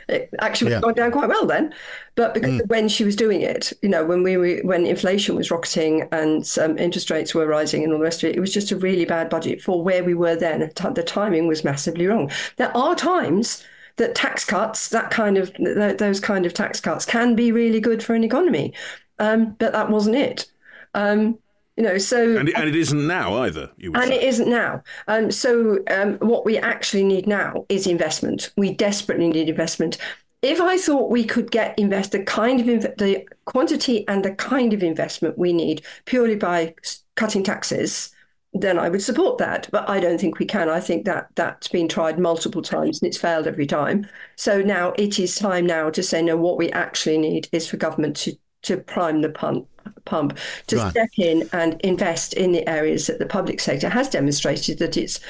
it 0.08 0.30
actually 0.40 0.66
was 0.66 0.72
yeah. 0.74 0.80
going 0.80 0.94
down 0.94 1.12
quite 1.12 1.28
well 1.28 1.46
then. 1.46 1.74
But 2.14 2.34
because 2.34 2.60
mm. 2.60 2.68
when 2.68 2.88
she 2.88 3.04
was 3.04 3.16
doing 3.16 3.42
it, 3.42 3.72
you 3.82 3.88
know, 3.88 4.04
when 4.04 4.22
we 4.22 4.36
were, 4.36 4.58
when 4.62 4.86
inflation 4.86 5.34
was 5.34 5.50
rocketing 5.50 6.08
and 6.12 6.48
um, 6.60 6.78
interest 6.78 7.10
rates 7.10 7.34
were 7.34 7.46
rising 7.46 7.82
and 7.82 7.92
all 7.92 7.98
the 7.98 8.04
rest 8.04 8.22
of 8.22 8.30
it, 8.30 8.36
it 8.36 8.40
was 8.40 8.54
just 8.54 8.70
a 8.70 8.76
really 8.76 9.04
bad 9.04 9.28
budget 9.28 9.60
for 9.62 9.82
where 9.82 10.04
we 10.04 10.14
were 10.14 10.36
then. 10.36 10.70
The 10.94 11.02
timing 11.02 11.46
was 11.48 11.64
massively 11.64 12.06
wrong. 12.06 12.30
There 12.56 12.76
are 12.76 12.94
times 12.94 13.64
that 13.96 14.14
tax 14.14 14.44
cuts, 14.44 14.88
that 14.88 15.10
kind 15.10 15.38
of 15.38 15.52
those 15.98 16.20
kind 16.20 16.46
of 16.46 16.54
tax 16.54 16.80
cuts, 16.80 17.04
can 17.04 17.34
be 17.34 17.52
really 17.52 17.80
good 17.80 18.02
for 18.02 18.14
an 18.14 18.24
economy, 18.24 18.74
um, 19.18 19.56
but 19.58 19.72
that 19.72 19.90
wasn't 19.90 20.16
it. 20.16 20.50
Um, 20.94 21.38
you 21.76 21.82
know, 21.82 21.98
so 21.98 22.36
and 22.36 22.48
it, 22.48 22.54
and 22.56 22.68
it 22.68 22.76
isn't 22.76 23.06
now 23.06 23.34
either. 23.38 23.70
and 23.82 24.04
say. 24.04 24.14
it 24.14 24.22
isn't 24.22 24.48
now. 24.48 24.82
Um, 25.08 25.30
so 25.32 25.78
um, 25.90 26.14
what 26.18 26.44
we 26.44 26.56
actually 26.56 27.02
need 27.02 27.26
now 27.26 27.66
is 27.68 27.86
investment. 27.86 28.52
We 28.56 28.72
desperately 28.72 29.28
need 29.28 29.48
investment. 29.48 29.98
If 30.40 30.60
I 30.60 30.78
thought 30.78 31.10
we 31.10 31.24
could 31.24 31.50
get 31.50 31.76
invest 31.78 32.12
the 32.12 32.22
kind 32.22 32.60
of 32.60 32.66
inv- 32.66 32.96
the 32.98 33.26
quantity 33.46 34.06
and 34.06 34.24
the 34.24 34.34
kind 34.34 34.72
of 34.72 34.82
investment 34.82 35.36
we 35.36 35.52
need 35.52 35.82
purely 36.04 36.36
by 36.36 36.74
cutting 37.16 37.42
taxes, 37.42 38.12
then 38.52 38.78
I 38.78 38.88
would 38.88 39.02
support 39.02 39.38
that. 39.38 39.68
But 39.72 39.88
I 39.88 39.98
don't 39.98 40.20
think 40.20 40.38
we 40.38 40.46
can. 40.46 40.68
I 40.68 40.78
think 40.78 41.06
that 41.06 41.28
that's 41.34 41.66
been 41.66 41.88
tried 41.88 42.20
multiple 42.20 42.62
times 42.62 43.02
and 43.02 43.08
it's 43.08 43.18
failed 43.18 43.48
every 43.48 43.66
time. 43.66 44.06
So 44.36 44.62
now 44.62 44.92
it 44.96 45.18
is 45.18 45.34
time 45.34 45.66
now 45.66 45.90
to 45.90 46.04
say 46.04 46.22
no. 46.22 46.36
What 46.36 46.58
we 46.58 46.70
actually 46.70 47.18
need 47.18 47.48
is 47.50 47.66
for 47.66 47.78
government 47.78 48.14
to 48.18 48.36
to 48.62 48.76
prime 48.76 49.22
the 49.22 49.28
pump 49.28 49.66
pump 50.04 50.38
to 50.66 50.76
right. 50.76 50.90
step 50.90 51.10
in 51.16 51.48
and 51.52 51.80
invest 51.82 52.34
in 52.34 52.52
the 52.52 52.68
areas 52.68 53.06
that 53.06 53.18
the 53.18 53.26
public 53.26 53.60
sector 53.60 53.88
has 53.88 54.08
demonstrated 54.08 54.78
that 54.78 54.96
it's 54.96 55.20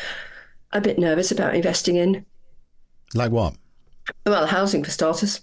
a 0.72 0.80
bit 0.80 0.98
nervous 0.98 1.30
about 1.30 1.54
investing 1.54 1.96
in. 1.96 2.24
Like 3.14 3.30
what? 3.30 3.54
Well, 4.26 4.46
housing 4.46 4.84
for 4.84 4.90
starters. 4.90 5.40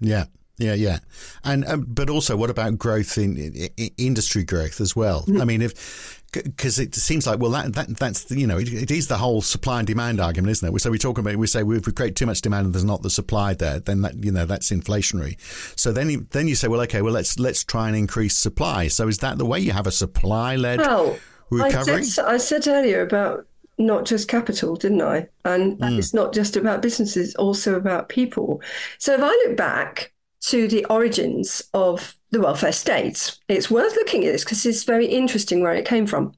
Yeah. 0.00 0.26
Yeah, 0.56 0.74
yeah, 0.74 1.00
and 1.42 1.64
um, 1.66 1.84
but 1.88 2.08
also, 2.08 2.36
what 2.36 2.48
about 2.48 2.78
growth 2.78 3.18
in, 3.18 3.36
in, 3.36 3.70
in 3.76 3.90
industry 3.98 4.44
growth 4.44 4.80
as 4.80 4.94
well? 4.94 5.22
Mm-hmm. 5.22 5.40
I 5.40 5.44
mean, 5.44 5.62
if 5.62 6.22
because 6.34 6.78
it 6.78 6.94
seems 6.94 7.26
like 7.26 7.38
well 7.38 7.50
that, 7.50 7.72
that 7.74 7.96
that's 7.96 8.30
you 8.30 8.46
know 8.46 8.58
it, 8.58 8.72
it 8.72 8.90
is 8.90 9.08
the 9.08 9.16
whole 9.16 9.42
supply 9.42 9.78
and 9.78 9.86
demand 9.86 10.20
argument, 10.20 10.50
isn't 10.50 10.74
it? 10.74 10.80
So 10.80 10.90
we 10.90 10.98
talk 10.98 11.18
about 11.18 11.36
we 11.36 11.46
say 11.46 11.60
if 11.60 11.86
we 11.86 11.92
create 11.92 12.16
too 12.16 12.26
much 12.26 12.40
demand 12.40 12.66
and 12.66 12.74
there's 12.74 12.84
not 12.84 13.02
the 13.02 13.10
supply 13.10 13.54
there, 13.54 13.80
then 13.80 14.02
that 14.02 14.22
you 14.22 14.32
know 14.32 14.46
that's 14.46 14.70
inflationary. 14.70 15.38
So 15.78 15.92
then 15.92 16.10
you, 16.10 16.26
then 16.30 16.48
you 16.48 16.54
say 16.54 16.68
well 16.68 16.80
okay 16.82 17.02
well 17.02 17.12
let's 17.12 17.38
let's 17.38 17.64
try 17.64 17.88
and 17.88 17.96
increase 17.96 18.36
supply. 18.36 18.88
So 18.88 19.08
is 19.08 19.18
that 19.18 19.38
the 19.38 19.46
way 19.46 19.60
you 19.60 19.72
have 19.72 19.86
a 19.86 19.92
supply 19.92 20.56
led 20.56 20.80
well, 20.80 21.18
recovery? 21.50 21.94
I 21.94 22.02
said, 22.02 22.24
I 22.26 22.36
said 22.36 22.68
earlier 22.68 23.02
about 23.02 23.46
not 23.78 24.04
just 24.04 24.28
capital, 24.28 24.76
didn't 24.76 25.02
I? 25.02 25.28
And 25.44 25.78
mm. 25.78 25.98
it's 25.98 26.14
not 26.14 26.32
just 26.32 26.56
about 26.56 26.82
businesses, 26.82 27.34
also 27.34 27.74
about 27.74 28.08
people. 28.08 28.62
So 28.98 29.14
if 29.14 29.20
I 29.20 29.28
look 29.28 29.56
back 29.56 30.12
to 30.42 30.68
the 30.68 30.84
origins 30.86 31.62
of 31.72 32.14
the 32.34 32.40
welfare 32.40 32.72
states. 32.72 33.40
It's 33.48 33.70
worth 33.70 33.94
looking 33.94 34.24
at 34.24 34.32
this 34.32 34.44
because 34.44 34.66
it's 34.66 34.84
very 34.84 35.06
interesting 35.06 35.62
where 35.62 35.74
it 35.74 35.86
came 35.86 36.06
from. 36.06 36.34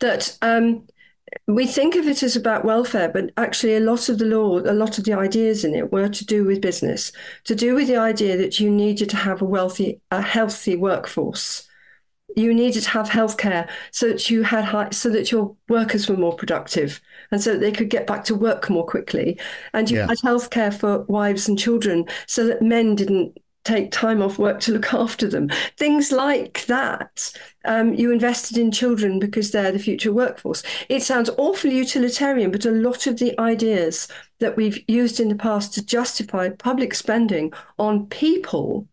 That 0.00 0.36
um, 0.42 0.88
we 1.46 1.66
think 1.66 1.94
of 1.94 2.06
it 2.06 2.22
as 2.22 2.34
about 2.34 2.64
welfare, 2.64 3.08
but 3.08 3.30
actually, 3.36 3.76
a 3.76 3.80
lot 3.80 4.08
of 4.08 4.18
the 4.18 4.24
law, 4.24 4.58
a 4.58 4.72
lot 4.72 4.98
of 4.98 5.04
the 5.04 5.12
ideas 5.12 5.64
in 5.64 5.74
it 5.74 5.92
were 5.92 6.08
to 6.08 6.24
do 6.24 6.44
with 6.44 6.60
business, 6.60 7.12
to 7.44 7.54
do 7.54 7.74
with 7.74 7.86
the 7.86 7.96
idea 7.96 8.36
that 8.36 8.58
you 8.58 8.70
needed 8.70 9.10
to 9.10 9.16
have 9.16 9.40
a 9.40 9.44
wealthy, 9.44 10.00
a 10.10 10.22
healthy 10.22 10.76
workforce. 10.76 11.68
You 12.36 12.54
needed 12.54 12.84
to 12.84 12.90
have 12.90 13.10
healthcare 13.10 13.68
so 13.90 14.08
that 14.08 14.30
you 14.30 14.44
had 14.44 14.64
high, 14.64 14.90
so 14.90 15.10
that 15.10 15.32
your 15.32 15.56
workers 15.68 16.08
were 16.08 16.16
more 16.16 16.34
productive 16.34 17.00
and 17.32 17.42
so 17.42 17.52
that 17.52 17.58
they 17.58 17.72
could 17.72 17.90
get 17.90 18.06
back 18.06 18.24
to 18.24 18.36
work 18.36 18.70
more 18.70 18.86
quickly. 18.86 19.38
And 19.72 19.90
you 19.90 19.98
yeah. 19.98 20.06
had 20.06 20.18
healthcare 20.18 20.72
for 20.72 21.02
wives 21.02 21.48
and 21.48 21.58
children 21.58 22.06
so 22.26 22.46
that 22.46 22.62
men 22.62 22.94
didn't 22.94 23.36
take 23.64 23.92
time 23.92 24.22
off 24.22 24.38
work 24.38 24.60
to 24.60 24.72
look 24.72 24.92
after 24.94 25.28
them. 25.28 25.48
Things 25.76 26.12
like 26.12 26.66
that. 26.66 27.32
Um, 27.64 27.94
you 27.94 28.12
invested 28.12 28.56
in 28.56 28.72
children 28.72 29.18
because 29.18 29.50
they're 29.50 29.72
the 29.72 29.78
future 29.78 30.12
workforce. 30.12 30.62
It 30.88 31.02
sounds 31.02 31.30
awfully 31.36 31.76
utilitarian, 31.76 32.50
but 32.50 32.64
a 32.64 32.70
lot 32.70 33.06
of 33.06 33.18
the 33.18 33.38
ideas 33.38 34.08
that 34.38 34.56
we've 34.56 34.82
used 34.88 35.20
in 35.20 35.28
the 35.28 35.34
past 35.34 35.74
to 35.74 35.84
justify 35.84 36.48
public 36.48 36.94
spending 36.94 37.52
on 37.78 38.06
people 38.06 38.88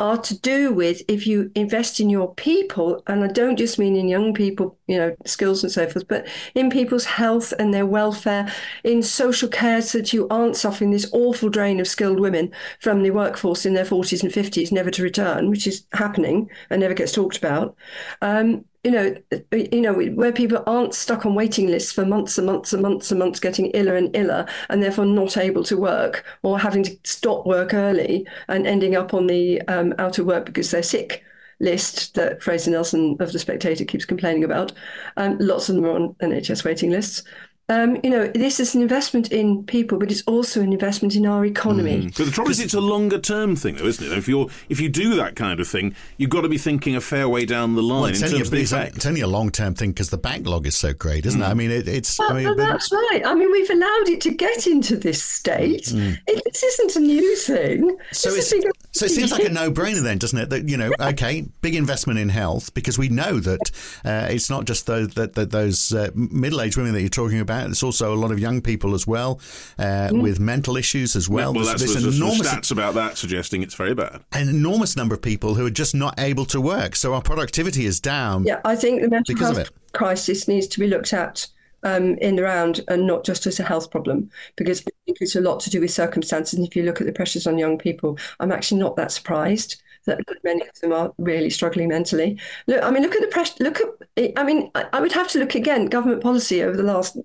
are 0.00 0.18
to 0.18 0.38
do 0.40 0.72
with 0.72 1.02
if 1.06 1.26
you 1.26 1.52
invest 1.54 2.00
in 2.00 2.10
your 2.10 2.34
people, 2.34 3.02
and 3.06 3.22
I 3.22 3.28
don't 3.28 3.56
just 3.56 3.78
mean 3.78 3.94
in 3.94 4.08
young 4.08 4.34
people, 4.34 4.76
you 4.88 4.96
know, 4.96 5.14
skills 5.24 5.62
and 5.62 5.70
so 5.70 5.88
forth, 5.88 6.08
but 6.08 6.26
in 6.54 6.68
people's 6.68 7.04
health 7.04 7.52
and 7.58 7.72
their 7.72 7.86
welfare, 7.86 8.52
in 8.82 9.02
social 9.02 9.48
care, 9.48 9.80
so 9.80 9.98
that 9.98 10.12
you 10.12 10.26
aren't 10.28 10.56
suffering 10.56 10.90
this 10.90 11.08
awful 11.12 11.48
drain 11.48 11.78
of 11.78 11.86
skilled 11.86 12.18
women 12.18 12.50
from 12.80 13.02
the 13.02 13.10
workforce 13.10 13.64
in 13.64 13.74
their 13.74 13.84
40s 13.84 14.22
and 14.22 14.32
50s, 14.32 14.72
never 14.72 14.90
to 14.90 15.02
return, 15.02 15.48
which 15.48 15.66
is 15.66 15.86
happening 15.92 16.50
and 16.70 16.80
never 16.80 16.94
gets 16.94 17.12
talked 17.12 17.38
about. 17.38 17.76
Um, 18.20 18.64
you 18.84 18.90
know, 18.90 19.16
you 19.50 19.80
know, 19.80 19.94
where 19.94 20.32
people 20.32 20.62
aren't 20.66 20.94
stuck 20.94 21.24
on 21.24 21.34
waiting 21.34 21.68
lists 21.68 21.90
for 21.90 22.04
months 22.04 22.36
and 22.36 22.46
months 22.46 22.72
and 22.72 22.82
months 22.82 23.10
and 23.10 23.18
months, 23.18 23.40
getting 23.40 23.70
iller 23.70 23.96
and 23.96 24.14
iller, 24.14 24.46
and 24.68 24.82
therefore 24.82 25.06
not 25.06 25.38
able 25.38 25.64
to 25.64 25.76
work 25.76 26.24
or 26.42 26.58
having 26.58 26.84
to 26.84 26.96
stop 27.04 27.46
work 27.46 27.72
early 27.72 28.26
and 28.48 28.66
ending 28.66 28.94
up 28.94 29.14
on 29.14 29.26
the 29.26 29.60
um, 29.62 29.94
out 29.98 30.18
of 30.18 30.26
work 30.26 30.44
because 30.44 30.70
they're 30.70 30.82
sick 30.82 31.24
list 31.60 32.14
that 32.14 32.42
Fraser 32.42 32.70
Nelson 32.70 33.16
of 33.20 33.32
the 33.32 33.38
Spectator 33.38 33.84
keeps 33.84 34.04
complaining 34.04 34.44
about. 34.44 34.72
Um, 35.16 35.38
lots 35.38 35.68
of 35.68 35.76
them 35.76 35.86
are 35.86 35.92
on 35.92 36.14
NHS 36.14 36.64
waiting 36.64 36.90
lists 36.90 37.22
um, 37.70 37.98
you 38.04 38.10
know, 38.10 38.26
this 38.26 38.60
is 38.60 38.74
an 38.74 38.82
investment 38.82 39.32
in 39.32 39.64
people, 39.64 39.98
but 39.98 40.10
it's 40.10 40.22
also 40.26 40.60
an 40.60 40.72
investment 40.72 41.16
in 41.16 41.24
our 41.24 41.46
economy. 41.46 42.02
Mm. 42.02 42.16
But 42.16 42.26
the 42.26 42.30
trouble 42.30 42.50
is, 42.50 42.60
it's 42.60 42.74
a 42.74 42.80
longer 42.80 43.18
term 43.18 43.56
thing, 43.56 43.76
though, 43.76 43.86
isn't 43.86 44.06
it? 44.06 44.16
If 44.18 44.28
you 44.28 44.50
if 44.68 44.80
you 44.80 44.90
do 44.90 45.14
that 45.16 45.34
kind 45.34 45.58
of 45.60 45.66
thing, 45.66 45.94
you've 46.18 46.28
got 46.28 46.42
to 46.42 46.48
be 46.50 46.58
thinking 46.58 46.94
a 46.94 47.00
fair 47.00 47.26
way 47.26 47.46
down 47.46 47.74
the 47.74 47.82
line 47.82 48.02
well, 48.02 48.10
in 48.10 48.20
terms 48.20 48.34
a, 48.34 48.40
of 48.42 48.50
the 48.50 48.60
it's, 48.60 48.72
effect. 48.72 48.96
It's 48.96 49.06
only 49.06 49.22
a 49.22 49.26
long 49.26 49.50
term 49.50 49.74
thing 49.74 49.92
because 49.92 50.10
the 50.10 50.18
backlog 50.18 50.66
is 50.66 50.76
so 50.76 50.92
great, 50.92 51.24
isn't 51.24 51.40
mm. 51.40 51.44
it? 51.44 51.50
I 51.50 51.54
mean, 51.54 51.70
it, 51.70 51.88
it's. 51.88 52.18
Well, 52.18 52.32
I 52.32 52.44
mean, 52.44 52.56
that's 52.56 52.92
right. 52.92 53.22
I 53.24 53.34
mean, 53.34 53.50
we've 53.50 53.70
allowed 53.70 54.08
it 54.08 54.20
to 54.22 54.34
get 54.34 54.66
into 54.66 54.96
this 54.96 55.22
state. 55.22 55.84
Mm. 55.84 56.18
It, 56.26 56.44
this 56.44 56.62
isn't 56.62 56.96
a 56.96 57.00
new 57.00 57.34
thing. 57.36 57.96
So, 58.12 58.28
it's, 58.28 58.50
so 58.92 59.06
it 59.06 59.10
seems 59.10 59.32
like 59.32 59.44
a 59.44 59.48
no 59.48 59.70
brainer, 59.70 60.02
then, 60.02 60.18
doesn't 60.18 60.38
it? 60.38 60.50
That 60.50 60.68
you 60.68 60.76
know, 60.76 60.92
okay, 61.00 61.46
big 61.62 61.76
investment 61.76 62.18
in 62.18 62.28
health 62.28 62.74
because 62.74 62.98
we 62.98 63.08
know 63.08 63.40
that 63.40 63.70
uh, 64.04 64.28
it's 64.30 64.50
not 64.50 64.66
just 64.66 64.86
those 64.86 65.14
that, 65.14 65.32
that 65.32 65.50
those 65.50 65.94
uh, 65.94 66.10
middle 66.14 66.60
aged 66.60 66.76
women 66.76 66.92
that 66.92 67.00
you're 67.00 67.08
talking 67.08 67.40
about. 67.40 67.53
It's 67.62 67.82
also 67.82 68.12
a 68.12 68.16
lot 68.16 68.30
of 68.30 68.34
of 68.34 68.38
young 68.38 68.60
people 68.60 68.94
as 68.94 69.06
well 69.06 69.40
uh, 69.78 70.10
mm. 70.10 70.20
with 70.20 70.38
mental 70.38 70.76
issues 70.76 71.16
as 71.16 71.26
well. 71.26 71.54
Well, 71.54 71.64
there's, 71.64 71.80
that's, 71.80 72.02
there's, 72.02 72.16
enormous 72.16 72.52
stats 72.52 72.70
about 72.70 72.94
that 72.94 73.16
suggesting 73.16 73.62
it's 73.62 73.74
very 73.74 73.94
bad. 73.94 74.22
An 74.32 74.50
enormous 74.50 74.94
number 74.96 75.14
of 75.14 75.22
people 75.22 75.54
who 75.54 75.64
are 75.64 75.70
just 75.70 75.94
not 75.94 76.18
able 76.18 76.44
to 76.46 76.60
work. 76.60 76.96
So 76.96 77.14
our 77.14 77.22
productivity 77.22 77.86
is 77.86 78.00
down. 78.00 78.44
Yeah, 78.44 78.60
I 78.64 78.76
think 78.76 79.00
the 79.00 79.08
mental 79.08 79.36
health 79.38 79.70
crisis 79.92 80.46
needs 80.46 80.66
to 80.66 80.80
be 80.80 80.86
looked 80.86 81.14
at 81.14 81.46
um, 81.84 82.16
in 82.18 82.36
the 82.36 82.42
round 82.42 82.80
and 82.88 83.06
not 83.06 83.24
just 83.24 83.46
as 83.46 83.60
a 83.60 83.62
health 83.62 83.90
problem 83.90 84.30
because 84.56 84.80
I 84.80 84.90
think 85.06 85.18
it's 85.20 85.36
a 85.36 85.40
lot 85.40 85.60
to 85.60 85.70
do 85.70 85.80
with 85.80 85.90
circumstances. 85.90 86.58
And 86.58 86.66
if 86.66 86.76
you 86.76 86.82
look 86.82 87.00
at 87.00 87.06
the 87.06 87.12
pressures 87.12 87.46
on 87.46 87.58
young 87.58 87.78
people, 87.78 88.18
I'm 88.40 88.52
actually 88.52 88.80
not 88.80 88.96
that 88.96 89.12
surprised 89.12 89.80
that 90.06 90.20
many 90.42 90.60
of 90.60 90.80
them 90.80 90.92
are 90.92 91.14
really 91.16 91.48
struggling 91.48 91.88
mentally. 91.88 92.38
Look, 92.66 92.82
I 92.82 92.90
mean, 92.90 93.02
look 93.02 93.14
at 93.14 93.22
the 93.22 93.28
pressure. 93.28 93.54
Look 93.60 93.80
at, 93.80 94.32
I 94.36 94.44
mean, 94.44 94.70
I 94.74 95.00
would 95.00 95.12
have 95.12 95.28
to 95.28 95.38
look 95.38 95.54
again 95.54 95.86
government 95.86 96.22
policy 96.22 96.62
over 96.62 96.76
the 96.76 96.82
last 96.82 97.16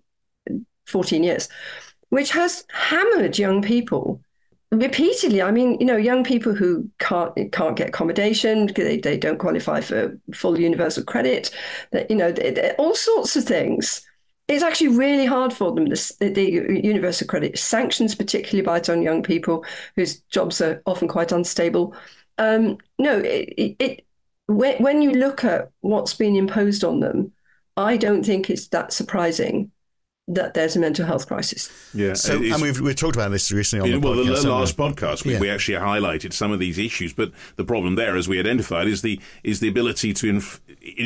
14 0.90 1.24
years, 1.24 1.50
which 2.10 2.32
has 2.32 2.66
hammered 2.72 3.38
young 3.38 3.62
people 3.62 4.22
repeatedly. 4.72 5.42
I 5.42 5.52
mean, 5.52 5.78
you 5.80 5.86
know, 5.86 5.98
young 5.98 6.24
people 6.24 6.54
who 6.54 6.90
can't 7.00 7.34
can't 7.52 7.76
get 7.76 7.90
accommodation, 7.90 8.68
they, 8.68 8.98
they 8.98 9.18
don't 9.18 9.40
qualify 9.40 9.82
for 9.82 10.18
full 10.34 10.60
universal 10.60 11.04
credit, 11.04 11.52
that 11.92 12.10
you 12.10 12.18
know, 12.18 12.32
they, 12.32 12.52
they, 12.52 12.72
all 12.78 12.96
sorts 12.96 13.36
of 13.36 13.46
things. 13.46 14.06
It's 14.48 14.64
actually 14.64 14.98
really 14.98 15.28
hard 15.28 15.54
for 15.54 15.72
them. 15.72 15.86
The, 15.86 16.32
the 16.34 16.82
universal 16.84 17.28
credit 17.28 17.60
sanctions 17.60 18.16
particularly 18.16 18.66
bite 18.66 18.90
on 18.90 19.04
young 19.04 19.22
people 19.22 19.64
whose 19.96 20.22
jobs 20.22 20.60
are 20.60 20.82
often 20.88 21.08
quite 21.08 21.32
unstable. 21.32 21.96
Um, 22.40 22.80
no, 22.98 23.20
it, 23.20 23.76
it 23.78 24.06
when, 24.48 24.82
when 24.82 25.04
you 25.04 25.12
look 25.12 25.44
at 25.44 25.70
what's 25.82 26.16
been 26.16 26.36
imposed 26.36 26.84
on 26.84 27.00
them, 27.00 27.32
I 27.78 27.96
don't 27.96 28.26
think 28.26 28.50
it's 28.50 28.68
that 28.70 28.92
surprising 28.92 29.72
that 30.30 30.54
there's 30.54 30.76
a 30.76 30.80
mental 30.80 31.06
health 31.06 31.28
crisis. 31.28 31.70
Yeah, 31.94 32.14
so 32.14 32.36
and 32.36 32.62
we've 32.62 32.80
we've 32.80 32.96
talked 32.96 33.16
about 33.16 33.32
this 33.32 33.52
recently 33.52 33.94
on 33.94 34.00
the 34.00 34.08
well, 34.08 34.18
podcast. 34.18 34.44
the 34.44 34.50
last 34.50 34.78
podcast 34.78 35.26
we, 35.26 35.34
yeah. 35.34 35.40
we, 35.40 35.50
actually 35.50 35.78
highlighted 35.78 36.34
some 36.34 36.52
of 36.52 36.60
these 36.60 36.78
issues, 36.78 37.14
but 37.14 37.32
the 37.56 37.66
problem 37.66 37.96
there, 37.96 38.16
as 38.16 38.28
we 38.28 38.40
identified, 38.40 38.88
is 38.88 39.02
the 39.02 39.20
is 39.44 39.60
the 39.60 39.68
ability 39.68 40.14
to 40.14 40.30
inf- 40.30 40.62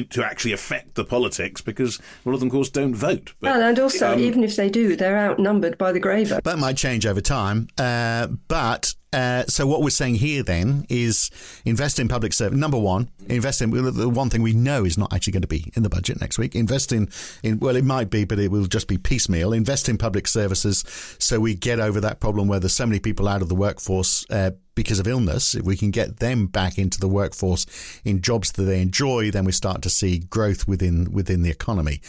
to 0.10 0.24
actually 0.24 0.52
affect 0.52 0.96
the 0.96 1.06
politics 1.06 1.62
because 1.62 2.00
a 2.00 2.30
lot 2.30 2.34
of 2.34 2.42
them, 2.42 2.48
of 2.48 2.54
course, 2.54 2.70
don't 2.70 2.94
vote. 2.94 3.34
But, 3.40 3.52
well, 3.52 3.62
and 3.62 3.80
also, 3.80 4.14
um, 4.14 4.20
even 4.20 4.44
if 4.44 4.56
they 4.56 4.70
do, 4.70 4.96
they're 4.96 5.18
outnumbered 5.18 5.78
by 5.78 5.92
the 5.92 6.00
grey 6.00 6.26
vote. 6.26 6.44
That 6.44 6.60
might 6.60 6.78
change 6.78 7.06
over 7.06 7.22
time, 7.22 7.68
uh, 7.78 8.28
but 8.48 8.94
uh, 9.14 9.44
so 9.48 9.68
what 9.68 9.82
we're 9.82 9.90
saying 9.90 10.16
here 10.16 10.44
then 10.44 10.86
is 10.90 11.30
invest 11.66 12.00
in 12.00 12.08
public 12.08 12.34
service. 12.34 12.58
Number 12.58 12.78
one, 12.78 13.10
invest 13.28 13.62
in 13.62 13.72
the 13.72 14.10
one 14.10 14.30
thing 14.30 14.42
we 14.42 14.54
know 14.54 14.84
is 14.84 14.98
not 14.98 15.14
actually 15.14 15.34
going 15.34 15.42
to 15.42 15.48
be 15.48 15.72
in 15.76 15.84
the 15.84 15.90
budget 15.90 16.20
next 16.20 16.38
week. 16.38 16.56
Invest 16.56 16.92
in, 16.92 17.10
in 17.44 17.60
well, 17.60 17.76
it 17.76 17.86
might 17.86 18.10
be, 18.10 18.26
but 18.26 18.40
it 18.40 18.52
will 18.52 18.66
just 18.66 18.88
be 18.88 18.98
piecemeal. 18.98 19.54
Invest 19.54 19.88
in 19.88 19.98
public 19.98 20.28
services 20.28 20.84
so 21.20 21.40
we 21.40 21.54
get 21.54 21.80
over 21.80 22.02
that 22.02 22.20
problem 22.20 22.48
where 22.48 22.60
there's 22.60 22.74
so 22.74 22.86
many 22.86 23.00
people 23.00 23.28
out 23.28 23.42
of 23.42 23.50
the 23.50 23.56
workforce 23.56 24.26
uh, 24.30 24.52
because 24.76 25.00
of 25.00 25.08
illness. 25.08 25.56
If 25.56 25.64
we 25.64 25.78
can 25.78 25.92
get 25.92 26.18
them 26.18 26.48
back 26.48 26.78
into 26.78 27.00
the 27.00 27.08
workforce 27.08 27.66
in 28.04 28.22
jobs 28.22 28.52
that 28.54 28.64
they 28.64 28.82
enjoy, 28.82 29.32
then 29.32 29.46
we 29.46 29.52
start 29.52 29.82
to 29.84 29.90
see 29.90 30.20
growth 30.20 30.68
within 30.68 31.12
within 31.12 31.44
the 31.44 31.52
economy. 31.52 32.02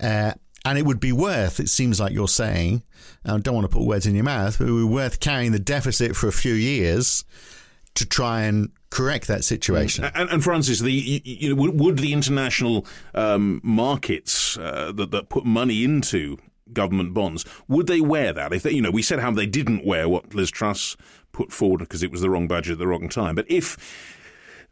Uh, 0.00 0.32
and 0.64 0.78
it 0.78 0.86
would 0.86 1.00
be 1.00 1.12
worth, 1.12 1.60
it 1.60 1.68
seems 1.68 1.98
like 1.98 2.12
you're 2.12 2.28
saying, 2.28 2.82
I 3.24 3.38
don't 3.38 3.54
want 3.54 3.70
to 3.70 3.76
put 3.76 3.84
words 3.84 4.06
in 4.06 4.14
your 4.14 4.24
mouth, 4.24 4.58
but 4.58 4.68
it 4.68 4.70
would 4.70 4.88
be 4.88 4.94
worth 4.94 5.20
carrying 5.20 5.52
the 5.52 5.58
deficit 5.58 6.16
for 6.16 6.28
a 6.28 6.32
few 6.32 6.54
years 6.54 7.24
to 7.94 8.06
try 8.06 8.42
and 8.42 8.70
correct 8.90 9.26
that 9.26 9.44
situation. 9.44 10.04
And, 10.14 10.30
and 10.30 10.44
Frances, 10.44 10.80
the 10.80 10.92
you 10.92 11.54
know, 11.54 11.70
would 11.72 11.98
the 11.98 12.12
international 12.12 12.86
um, 13.14 13.60
markets 13.64 14.56
uh, 14.56 14.92
that, 14.94 15.10
that 15.10 15.28
put 15.28 15.44
money 15.44 15.84
into 15.84 16.38
government 16.72 17.12
bonds 17.12 17.44
would 17.68 17.86
they 17.86 18.00
wear 18.00 18.32
that? 18.32 18.52
If 18.52 18.62
they, 18.62 18.72
you 18.72 18.82
know, 18.82 18.90
we 18.90 19.02
said 19.02 19.18
how 19.18 19.30
they 19.30 19.46
didn't 19.46 19.84
wear 19.84 20.08
what 20.08 20.34
Liz 20.34 20.50
Truss 20.50 20.96
put 21.32 21.52
forward 21.52 21.80
because 21.80 22.02
it 22.02 22.10
was 22.10 22.20
the 22.20 22.30
wrong 22.30 22.46
budget 22.46 22.72
at 22.72 22.78
the 22.78 22.86
wrong 22.86 23.08
time. 23.08 23.34
But 23.34 23.50
if 23.50 23.76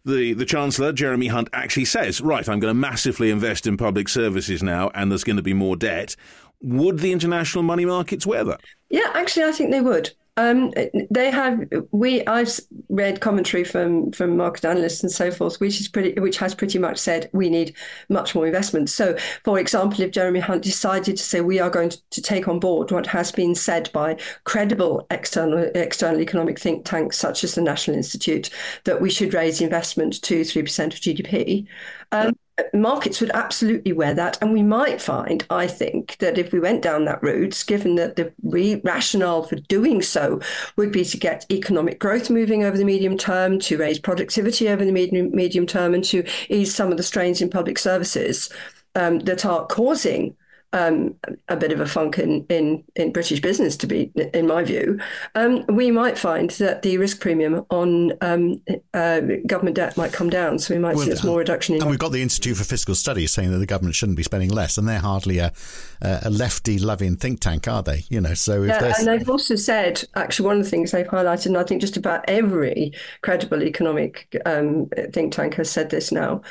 the, 0.05 0.33
the 0.33 0.45
Chancellor, 0.45 0.93
Jeremy 0.93 1.29
Hunt, 1.29 1.49
actually 1.53 1.85
says, 1.85 2.21
right, 2.21 2.49
I'm 2.49 2.61
going 2.61 2.71
to 2.71 2.75
massively 2.75 3.31
invest 3.31 3.67
in 3.67 3.77
public 3.77 4.09
services 4.09 4.63
now 4.63 4.91
and 4.95 5.11
there's 5.11 5.25
going 5.25 5.37
to 5.37 5.43
be 5.43 5.55
more 5.55 5.77
debt. 5.77 6.17
Would 6.63 6.99
the 6.99 7.13
international 7.13 7.65
money 7.65 7.85
markets 7.85 8.27
wear 8.27 8.45
that? 8.45 8.61
Yeah, 8.91 9.11
actually, 9.15 9.45
I 9.45 9.53
think 9.53 9.71
they 9.71 9.81
would. 9.81 10.13
Um, 10.41 10.73
they 11.11 11.31
have 11.31 11.69
we 11.91 12.27
I've 12.27 12.59
read 12.89 13.21
commentary 13.21 13.63
from 13.63 14.11
from 14.13 14.37
market 14.39 14.65
analysts 14.65 15.03
and 15.03 15.13
so 15.13 15.31
forth, 15.31 15.61
which 15.61 15.81
is 15.81 15.89
pretty 15.89 16.19
which 16.19 16.39
has 16.39 16.55
pretty 16.55 16.79
much 16.79 16.97
said 16.97 17.29
we 17.33 17.51
need 17.51 17.75
much 18.09 18.35
more 18.35 18.47
investment. 18.47 18.89
So, 18.89 19.17
for 19.45 19.59
example, 19.59 20.01
if 20.01 20.13
Jeremy 20.13 20.41
Hunt 20.41 20.63
decided 20.63 21.19
to 21.19 21.23
say 21.23 21.43
we 21.43 21.59
are 21.61 21.69
going 21.69 21.91
to, 21.91 21.99
to 22.11 22.23
take 22.23 22.49
on 22.49 22.59
board 22.59 22.91
what 22.91 23.07
has 23.09 23.31
been 23.31 23.55
said 23.55 23.91
by 23.93 24.17
credible 24.45 25.07
external 25.11 25.71
external 25.75 26.21
economic 26.23 26.59
think 26.59 26.87
tanks 26.87 27.19
such 27.19 27.45
as 27.45 27.55
the 27.55 27.61
National 27.61 27.97
Institute 27.97 28.49
that 28.85 29.01
we 29.01 29.11
should 29.11 29.35
raise 29.35 29.61
investment 29.61 30.23
to 30.23 30.43
three 30.45 30.63
percent 30.63 30.95
of 30.95 31.01
GDP. 31.01 31.67
Um, 32.13 32.33
markets 32.75 33.21
would 33.21 33.31
absolutely 33.31 33.93
wear 33.93 34.15
that. 34.15 34.41
And 34.41 34.53
we 34.53 34.63
might 34.63 35.01
find, 35.01 35.45
I 35.51 35.67
think, 35.67 36.17
that 36.19 36.39
if 36.39 36.53
we 36.53 36.61
went 36.61 36.83
down 36.83 37.05
that 37.05 37.23
route, 37.23 37.65
given 37.67 37.95
that 37.97 38.17
the 38.17 38.33
re- 38.43 38.81
rationale 38.85 39.43
for 39.43 39.57
doing 39.57 40.03
so 40.03 40.41
would 40.77 40.93
be 40.93 41.05
to 41.05 41.17
get 41.17 41.47
economic 41.51 41.99
growth 41.99 42.31
moving 42.31 42.65
over 42.65 42.77
the 42.77 42.85
medium 42.85 43.17
term, 43.17 43.59
to 43.61 43.79
raise 43.79 43.99
productivity 43.99 44.69
over 44.69 44.85
the 44.85 44.93
medium, 44.93 45.31
medium 45.31 45.67
term, 45.67 45.95
and 45.95 46.05
to 46.05 46.25
ease 46.49 46.75
some 46.75 46.91
of 46.91 46.97
the 46.97 47.03
strains 47.03 47.41
in 47.41 47.51
public 47.51 47.79
services 47.79 48.51
um, 48.95 49.21
that 49.21 49.45
are 49.45 49.67
causing 49.67 50.37
um, 50.73 51.15
a 51.49 51.57
bit 51.57 51.73
of 51.73 51.81
a 51.81 51.87
funk 51.87 52.19
in, 52.19 52.45
in, 52.49 52.85
in 52.95 53.13
British 53.13 53.41
business, 53.41 53.77
to 53.79 53.87
be 53.87 54.13
in 54.35 54.47
my 54.47 54.63
view, 54.63 55.01
um, 55.35 55.65
we 55.67 55.91
might 55.91 56.17
find 56.17 56.51
that 56.51 56.83
the 56.83 56.99
risk 56.99 57.21
premium 57.21 57.67
on 57.71 58.13
um, 58.21 58.63
uh, 58.95 59.21
government 59.47 59.77
debt 59.77 59.97
might 59.97 60.13
come 60.13 60.31
down. 60.31 60.59
So 60.59 60.75
we 60.75 60.81
might 60.81 60.97
well, 60.97 61.07
see 61.07 61.13
a 61.13 61.17
small 61.17 61.37
reduction 61.37 61.75
in. 61.75 61.83
And 61.83 61.91
we've 61.91 61.99
got 61.99 62.13
the 62.13 62.23
Institute 62.23 62.57
for 62.57 62.65
Fiscal 62.65 62.95
Studies 62.95 63.33
saying 63.33 63.51
that 63.51 63.59
the 63.59 63.67
government 63.67 63.97
shouldn't 63.97 64.17
be 64.17 64.23
spending 64.23 64.51
less, 64.51 64.79
and 64.79 64.89
they're 64.89 65.01
hardly 65.01 65.39
a, 65.39 65.53
a 66.01 66.31
lefty 66.31 66.79
loving 66.79 67.17
think 67.17 67.41
tank, 67.41 67.67
are 67.67 67.83
they? 67.83 68.05
You 68.09 68.21
know, 68.21 68.35
so 68.35 68.63
yeah, 68.63 68.95
and 68.99 69.07
they've 69.07 69.29
also 69.29 69.57
said 69.57 70.05
actually 70.15 70.47
one 70.47 70.59
of 70.59 70.65
the 70.65 70.71
things 70.71 70.93
they've 70.93 71.07
highlighted, 71.07 71.47
and 71.47 71.59
I 71.59 71.65
think 71.65 71.81
just 71.81 71.97
about 71.97 72.25
every 72.29 72.93
credible 73.23 73.63
economic 73.63 74.41
um, 74.47 74.89
think 75.13 75.33
tank 75.33 75.55
has 75.55 75.71
said 75.71 75.91
this 75.91 76.13
now. 76.13 76.43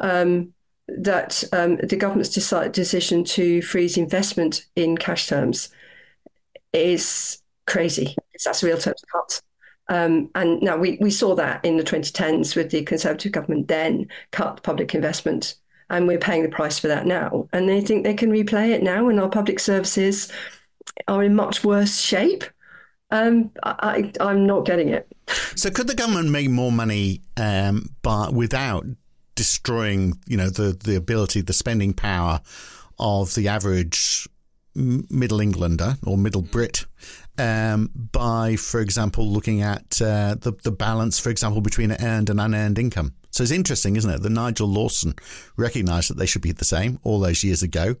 Um, 0.00 0.52
that 0.88 1.44
um, 1.52 1.76
the 1.76 1.96
government's 1.96 2.30
decision 2.30 3.24
to 3.24 3.62
freeze 3.62 3.96
investment 3.96 4.66
in 4.74 4.96
cash 4.96 5.26
terms 5.26 5.68
is 6.72 7.42
crazy. 7.66 8.16
That's 8.44 8.62
real 8.62 8.78
terms 8.78 9.02
cut. 9.12 9.42
Um, 9.88 10.30
and 10.34 10.60
now 10.62 10.76
we, 10.76 10.98
we 11.00 11.10
saw 11.10 11.34
that 11.34 11.64
in 11.64 11.76
the 11.76 11.84
2010s 11.84 12.54
with 12.54 12.70
the 12.70 12.82
Conservative 12.82 13.32
government 13.32 13.68
then 13.68 14.08
cut 14.32 14.62
public 14.62 14.94
investment, 14.94 15.54
and 15.90 16.06
we're 16.06 16.18
paying 16.18 16.42
the 16.42 16.48
price 16.48 16.78
for 16.78 16.88
that 16.88 17.06
now. 17.06 17.48
And 17.52 17.68
they 17.68 17.80
think 17.80 18.04
they 18.04 18.14
can 18.14 18.30
replay 18.30 18.70
it 18.70 18.82
now, 18.82 19.08
and 19.08 19.18
our 19.18 19.30
public 19.30 19.60
services 19.60 20.30
are 21.06 21.22
in 21.22 21.34
much 21.34 21.64
worse 21.64 22.00
shape. 22.00 22.44
Um, 23.10 23.50
I, 23.62 24.12
I'm 24.20 24.46
not 24.46 24.66
getting 24.66 24.90
it. 24.90 25.08
So, 25.56 25.70
could 25.70 25.86
the 25.86 25.94
government 25.94 26.28
make 26.28 26.50
more 26.50 26.70
money, 26.70 27.22
um, 27.38 27.88
but 28.02 28.34
without 28.34 28.84
destroying, 29.38 30.18
you 30.26 30.36
know, 30.36 30.50
the 30.50 30.76
the 30.84 30.96
ability, 30.96 31.40
the 31.40 31.52
spending 31.52 31.94
power 31.94 32.40
of 32.98 33.36
the 33.36 33.46
average 33.46 34.28
Middle 34.74 35.40
Englander 35.40 35.96
or 36.04 36.18
Middle 36.18 36.42
Brit 36.42 36.86
um, 37.38 37.88
by, 37.94 38.56
for 38.56 38.80
example, 38.80 39.28
looking 39.28 39.62
at 39.62 40.02
uh, 40.02 40.34
the 40.34 40.52
the 40.64 40.72
balance, 40.72 41.20
for 41.20 41.30
example, 41.30 41.60
between 41.60 41.92
earned 41.92 42.30
and 42.30 42.40
unearned 42.40 42.80
income. 42.80 43.14
So 43.30 43.44
it's 43.44 43.52
interesting, 43.52 43.94
isn't 43.94 44.10
it, 44.10 44.22
that 44.22 44.30
Nigel 44.30 44.66
Lawson 44.66 45.14
recognised 45.56 46.10
that 46.10 46.18
they 46.18 46.26
should 46.26 46.42
be 46.42 46.50
the 46.50 46.64
same 46.64 46.98
all 47.04 47.20
those 47.20 47.44
years 47.44 47.62
ago, 47.62 47.94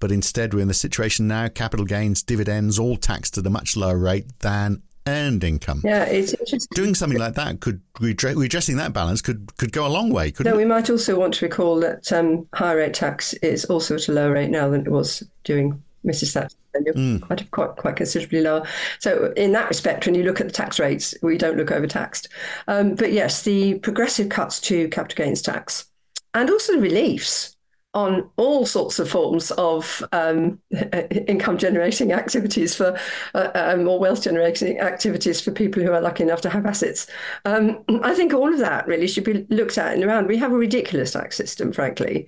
but 0.00 0.12
instead 0.12 0.52
we're 0.52 0.60
in 0.60 0.68
the 0.68 0.74
situation 0.74 1.26
now: 1.26 1.48
capital 1.48 1.86
gains, 1.86 2.22
dividends, 2.22 2.78
all 2.78 2.98
taxed 2.98 3.38
at 3.38 3.46
a 3.46 3.50
much 3.50 3.74
lower 3.74 3.96
rate 3.96 4.38
than 4.40 4.82
earned 5.06 5.44
income. 5.44 5.80
Yeah, 5.84 6.04
it's 6.04 6.32
interesting. 6.32 6.74
Doing 6.74 6.94
something 6.94 7.18
like 7.18 7.34
that 7.34 7.60
could 7.60 7.80
redressing 8.00 8.76
that 8.76 8.92
balance 8.92 9.20
could 9.20 9.56
could 9.56 9.72
go 9.72 9.86
a 9.86 9.88
long 9.88 10.10
way. 10.10 10.30
Couldn't 10.30 10.52
no, 10.52 10.56
we 10.56 10.64
might 10.64 10.90
also 10.90 11.18
want 11.18 11.34
to 11.34 11.44
recall 11.44 11.80
that 11.80 12.12
um, 12.12 12.46
higher 12.54 12.78
rate 12.78 12.94
tax 12.94 13.32
is 13.34 13.64
also 13.66 13.96
at 13.96 14.08
a 14.08 14.12
lower 14.12 14.32
rate 14.32 14.50
now 14.50 14.68
than 14.68 14.82
it 14.82 14.90
was 14.90 15.22
during 15.44 15.82
Mrs. 16.04 16.32
Thatcher. 16.32 16.56
Mm. 16.76 17.20
Quite, 17.20 17.50
quite, 17.52 17.76
quite 17.76 17.96
considerably 17.96 18.40
lower. 18.40 18.66
So, 18.98 19.32
in 19.36 19.52
that 19.52 19.68
respect, 19.68 20.06
when 20.06 20.16
you 20.16 20.24
look 20.24 20.40
at 20.40 20.48
the 20.48 20.52
tax 20.52 20.80
rates, 20.80 21.14
we 21.22 21.38
don't 21.38 21.56
look 21.56 21.70
overtaxed. 21.70 22.28
Um, 22.66 22.96
but 22.96 23.12
yes, 23.12 23.42
the 23.42 23.78
progressive 23.78 24.28
cuts 24.28 24.60
to 24.62 24.88
capital 24.88 25.24
gains 25.24 25.40
tax 25.40 25.86
and 26.34 26.50
also 26.50 26.72
the 26.72 26.80
reliefs 26.80 27.53
on 27.94 28.28
all 28.36 28.66
sorts 28.66 28.98
of 28.98 29.08
forms 29.08 29.50
of 29.52 30.02
um, 30.12 30.58
income 31.28 31.56
generating 31.56 32.12
activities 32.12 32.74
for 32.74 32.98
uh, 33.34 33.50
um, 33.54 33.86
or 33.86 33.98
wealth 33.98 34.22
generating 34.22 34.80
activities 34.80 35.40
for 35.40 35.52
people 35.52 35.82
who 35.82 35.92
are 35.92 36.00
lucky 36.00 36.24
enough 36.24 36.40
to 36.40 36.50
have 36.50 36.66
assets. 36.66 37.06
Um, 37.44 37.84
I 38.02 38.14
think 38.14 38.34
all 38.34 38.52
of 38.52 38.58
that 38.58 38.86
really 38.86 39.06
should 39.06 39.24
be 39.24 39.46
looked 39.48 39.78
at 39.78 39.94
and 39.94 40.04
around. 40.04 40.26
We 40.26 40.38
have 40.38 40.52
a 40.52 40.56
ridiculous 40.56 41.12
tax 41.12 41.36
system, 41.36 41.72
frankly. 41.72 42.26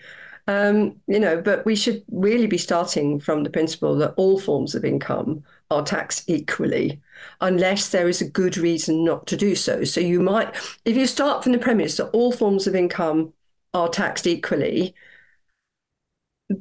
Um, 0.48 1.00
you 1.08 1.18
know, 1.18 1.42
but 1.42 1.66
we 1.66 1.74
should 1.74 2.04
really 2.08 2.46
be 2.46 2.58
starting 2.58 3.18
from 3.18 3.42
the 3.42 3.50
principle 3.50 3.96
that 3.96 4.14
all 4.16 4.38
forms 4.38 4.76
of 4.76 4.84
income 4.84 5.42
are 5.72 5.82
taxed 5.82 6.22
equally, 6.28 7.00
unless 7.40 7.88
there 7.88 8.08
is 8.08 8.20
a 8.20 8.28
good 8.28 8.56
reason 8.56 9.04
not 9.04 9.26
to 9.26 9.36
do 9.36 9.56
so. 9.56 9.82
So 9.82 10.00
you 10.00 10.20
might, 10.20 10.54
if 10.84 10.96
you 10.96 11.08
start 11.08 11.42
from 11.42 11.50
the 11.50 11.58
premise 11.58 11.96
that 11.96 12.10
all 12.10 12.30
forms 12.30 12.68
of 12.68 12.76
income 12.76 13.32
are 13.74 13.88
taxed 13.88 14.28
equally, 14.28 14.94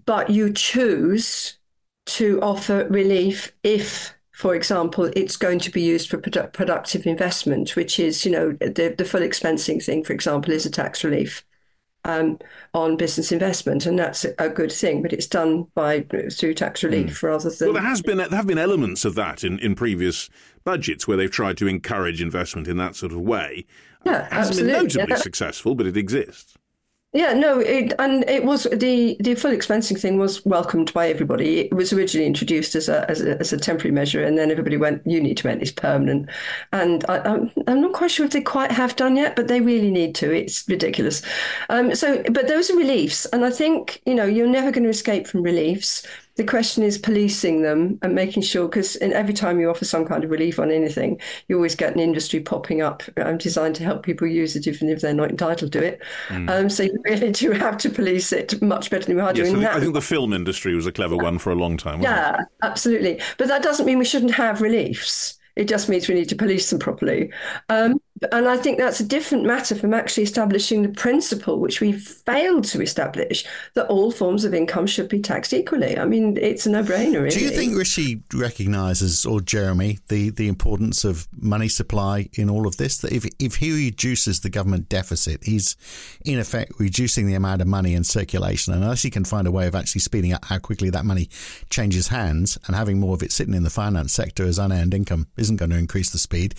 but 0.05 0.29
you 0.29 0.51
choose 0.51 1.57
to 2.05 2.39
offer 2.41 2.87
relief 2.89 3.53
if 3.63 4.15
for 4.35 4.53
example, 4.53 5.09
it's 5.15 5.37
going 5.37 5.59
to 5.59 5.71
be 5.71 5.81
used 5.81 6.09
for 6.09 6.17
produ- 6.17 6.51
productive 6.51 7.07
investment, 7.07 7.77
which 7.77 7.97
is, 8.01 8.25
you 8.25 8.31
know, 8.31 8.51
the, 8.59 8.93
the 8.97 9.05
full 9.05 9.21
expensing 9.21 9.81
thing, 9.81 10.03
for 10.03 10.11
example, 10.11 10.51
is 10.51 10.65
a 10.65 10.69
tax 10.69 11.05
relief 11.05 11.45
um, 12.03 12.39
on 12.73 12.97
business 12.97 13.31
investment, 13.31 13.85
and 13.85 13.97
that's 13.97 14.25
a 14.25 14.49
good 14.49 14.73
thing. 14.73 15.01
But 15.01 15.13
it's 15.13 15.27
done 15.27 15.67
by 15.73 16.05
through 16.31 16.53
tax 16.53 16.83
relief 16.83 17.21
mm. 17.21 17.23
rather 17.23 17.49
than. 17.49 17.67
Well, 17.67 17.81
there 17.81 17.89
has 17.89 18.01
been 18.01 18.17
there 18.17 18.29
have 18.29 18.47
been 18.47 18.57
elements 18.57 19.05
of 19.05 19.15
that 19.15 19.43
in, 19.43 19.57
in 19.59 19.73
previous 19.73 20.29
budgets 20.65 21.07
where 21.07 21.17
they've 21.17 21.31
tried 21.31 21.57
to 21.57 21.67
encourage 21.67 22.21
investment 22.21 22.67
in 22.67 22.75
that 22.77 22.97
sort 22.97 23.11
of 23.13 23.21
way. 23.21 23.65
Yeah, 24.05 24.25
it 24.25 24.33
hasn't 24.33 24.59
absolutely. 24.59 24.73
been 24.73 24.83
notably 24.83 25.15
yeah. 25.15 25.15
successful, 25.15 25.75
but 25.75 25.87
it 25.87 25.97
exists. 25.97 26.55
Yeah, 27.15 27.31
no, 27.31 27.59
it, 27.59 27.93
and 27.97 28.29
it 28.29 28.43
was 28.43 28.63
the 28.63 29.15
the 29.21 29.35
full 29.35 29.51
expensing 29.51 29.97
thing 29.97 30.17
was 30.17 30.43
welcomed 30.43 30.91
by 30.91 31.07
everybody. 31.07 31.61
It 31.61 31.73
was 31.73 31.93
originally 31.93 32.27
introduced 32.27 32.75
as 32.75 32.89
a 32.89 33.09
as 33.09 33.21
a, 33.21 33.39
as 33.39 33.53
a 33.53 33.57
temporary 33.57 33.93
measure, 33.93 34.21
and 34.21 34.37
then 34.37 34.51
everybody 34.51 34.75
went, 34.75 35.01
"You 35.07 35.21
need 35.21 35.37
to 35.37 35.47
make 35.47 35.61
this 35.61 35.71
permanent." 35.71 36.29
And 36.73 37.05
I, 37.07 37.19
am 37.19 37.25
I'm, 37.25 37.63
I'm 37.67 37.81
not 37.81 37.93
quite 37.93 38.11
sure 38.11 38.25
if 38.25 38.33
they 38.33 38.41
quite 38.41 38.71
have 38.71 38.97
done 38.97 39.15
yet, 39.15 39.37
but 39.37 39.47
they 39.47 39.61
really 39.61 39.91
need 39.91 40.13
to. 40.15 40.29
It's 40.29 40.67
ridiculous. 40.67 41.21
Um, 41.69 41.95
so, 41.95 42.21
but 42.33 42.49
those 42.49 42.69
are 42.69 42.75
reliefs, 42.75 43.25
and 43.27 43.45
I 43.45 43.49
think 43.49 44.01
you 44.05 44.13
know 44.13 44.25
you're 44.25 44.45
never 44.45 44.69
going 44.69 44.83
to 44.83 44.89
escape 44.89 45.25
from 45.25 45.41
reliefs 45.41 46.05
the 46.35 46.43
question 46.43 46.83
is 46.83 46.97
policing 46.97 47.61
them 47.61 47.97
and 48.01 48.13
making 48.13 48.43
sure 48.43 48.67
because 48.67 48.95
every 48.97 49.33
time 49.33 49.59
you 49.59 49.69
offer 49.69 49.85
some 49.85 50.05
kind 50.05 50.23
of 50.23 50.29
relief 50.29 50.59
on 50.59 50.71
anything 50.71 51.19
you 51.47 51.55
always 51.55 51.75
get 51.75 51.93
an 51.93 51.99
industry 51.99 52.39
popping 52.39 52.81
up 52.81 53.03
um, 53.17 53.37
designed 53.37 53.75
to 53.75 53.83
help 53.83 54.03
people 54.03 54.27
use 54.27 54.55
it 54.55 54.67
even 54.67 54.89
if 54.89 55.01
they're 55.01 55.13
not 55.13 55.29
entitled 55.29 55.71
to 55.71 55.83
it 55.83 56.01
mm. 56.27 56.49
um, 56.49 56.69
so 56.69 56.83
you 56.83 56.97
really 57.05 57.31
do 57.31 57.51
have 57.51 57.77
to 57.77 57.89
police 57.89 58.31
it 58.31 58.61
much 58.61 58.89
better 58.89 59.05
than 59.05 59.15
we 59.15 59.21
are 59.21 59.27
yes, 59.27 59.35
doing 59.35 59.49
I 59.49 59.53
think, 59.53 59.63
now 59.63 59.77
I 59.77 59.79
think 59.79 59.93
the 59.93 60.01
film 60.01 60.33
industry 60.33 60.75
was 60.75 60.85
a 60.85 60.91
clever 60.91 61.15
one 61.15 61.37
for 61.37 61.51
a 61.51 61.55
long 61.55 61.77
time 61.77 62.01
yeah 62.01 62.41
it? 62.41 62.47
absolutely 62.63 63.21
but 63.37 63.47
that 63.47 63.63
doesn't 63.63 63.85
mean 63.85 63.97
we 63.97 64.05
shouldn't 64.05 64.33
have 64.35 64.61
reliefs 64.61 65.37
it 65.55 65.67
just 65.69 65.87
means 65.87 66.07
we 66.07 66.15
need 66.15 66.29
to 66.29 66.35
police 66.35 66.69
them 66.69 66.79
properly. 66.79 67.31
Um, 67.69 68.01
and 68.31 68.47
I 68.47 68.55
think 68.55 68.77
that's 68.77 69.01
a 69.01 69.03
different 69.03 69.43
matter 69.43 69.75
from 69.75 69.93
actually 69.93 70.23
establishing 70.23 70.83
the 70.83 70.89
principle, 70.89 71.59
which 71.59 71.81
we've 71.81 72.01
failed 72.01 72.63
to 72.65 72.81
establish, 72.81 73.43
that 73.73 73.87
all 73.87 74.09
forms 74.09 74.45
of 74.45 74.53
income 74.53 74.87
should 74.87 75.09
be 75.09 75.19
taxed 75.19 75.51
equally. 75.51 75.97
I 75.97 76.05
mean, 76.05 76.37
it's 76.37 76.65
a 76.65 76.69
no-brainer. 76.69 77.21
Really. 77.21 77.35
Do 77.35 77.41
you 77.41 77.49
think 77.49 77.77
Rishi 77.77 78.23
recognises, 78.33 79.25
or 79.25 79.41
Jeremy, 79.41 79.99
the, 80.07 80.29
the 80.29 80.47
importance 80.47 81.03
of 81.03 81.27
money 81.37 81.67
supply 81.67 82.29
in 82.33 82.49
all 82.49 82.67
of 82.67 82.77
this? 82.77 82.99
That 82.99 83.11
if 83.11 83.25
if 83.37 83.55
he 83.55 83.85
reduces 83.85 84.39
the 84.39 84.49
government 84.49 84.87
deficit, 84.87 85.43
he's 85.43 85.75
in 86.23 86.39
effect 86.39 86.73
reducing 86.79 87.27
the 87.27 87.35
amount 87.35 87.61
of 87.61 87.67
money 87.67 87.95
in 87.95 88.05
circulation, 88.05 88.73
and 88.73 88.81
unless 88.81 89.01
he 89.01 89.09
can 89.09 89.25
find 89.25 89.45
a 89.45 89.51
way 89.51 89.67
of 89.67 89.75
actually 89.75 90.01
speeding 90.01 90.31
up 90.31 90.45
how 90.45 90.57
quickly 90.57 90.89
that 90.89 91.03
money 91.03 91.29
changes 91.69 92.07
hands 92.07 92.57
and 92.65 92.77
having 92.77 92.97
more 92.97 93.13
of 93.13 93.23
it 93.23 93.33
sitting 93.33 93.53
in 93.53 93.63
the 93.63 93.69
finance 93.69 94.13
sector 94.13 94.45
as 94.45 94.57
unearned 94.57 94.93
income 94.93 95.27
isn't 95.35 95.57
going 95.57 95.71
to 95.71 95.77
increase 95.77 96.11
the 96.11 96.17
speed 96.17 96.55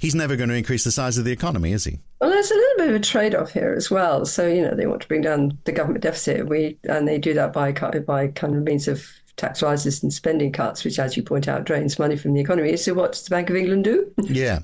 he's 0.00 0.14
never 0.14 0.34
going 0.34 0.48
to 0.48 0.56
increase 0.56 0.82
the 0.82 0.90
size 0.90 1.18
of 1.18 1.24
the 1.24 1.30
economy, 1.30 1.72
is 1.72 1.84
he? 1.84 2.00
Well, 2.20 2.30
there's 2.30 2.50
a 2.50 2.54
little 2.54 2.78
bit 2.78 2.88
of 2.88 2.94
a 2.96 3.00
trade-off 3.00 3.52
here 3.52 3.74
as 3.76 3.90
well. 3.90 4.26
So 4.26 4.48
you 4.48 4.62
know 4.62 4.74
they 4.74 4.86
want 4.86 5.02
to 5.02 5.08
bring 5.08 5.20
down 5.22 5.56
the 5.64 5.72
government 5.72 6.02
deficit, 6.02 6.48
we 6.48 6.78
and 6.88 7.06
they 7.06 7.18
do 7.18 7.34
that 7.34 7.52
by 7.52 7.70
by 7.72 8.28
kind 8.28 8.56
of 8.56 8.62
means 8.64 8.88
of 8.88 9.06
tax 9.36 9.62
rises 9.62 10.02
and 10.02 10.12
spending 10.12 10.52
cuts, 10.52 10.84
which, 10.84 10.98
as 10.98 11.16
you 11.16 11.22
point 11.22 11.48
out, 11.48 11.64
drains 11.64 11.98
money 11.98 12.16
from 12.16 12.34
the 12.34 12.40
economy. 12.40 12.76
So 12.76 12.94
what 12.94 13.12
does 13.12 13.24
the 13.24 13.30
Bank 13.30 13.50
of 13.50 13.56
England 13.56 13.84
do? 13.84 14.12
Yeah. 14.24 14.60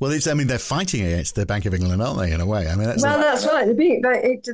Well, 0.00 0.12
I 0.12 0.34
mean, 0.34 0.48
they're 0.48 0.58
fighting 0.58 1.04
against 1.06 1.34
the 1.34 1.46
Bank 1.46 1.64
of 1.64 1.72
England, 1.72 2.02
aren't 2.02 2.18
they? 2.18 2.30
In 2.30 2.42
a 2.42 2.46
way, 2.46 2.68
I 2.68 2.76
mean, 2.76 2.86
that's 2.86 3.02
well, 3.02 3.18
that's 3.18 3.46
right. 3.46 3.74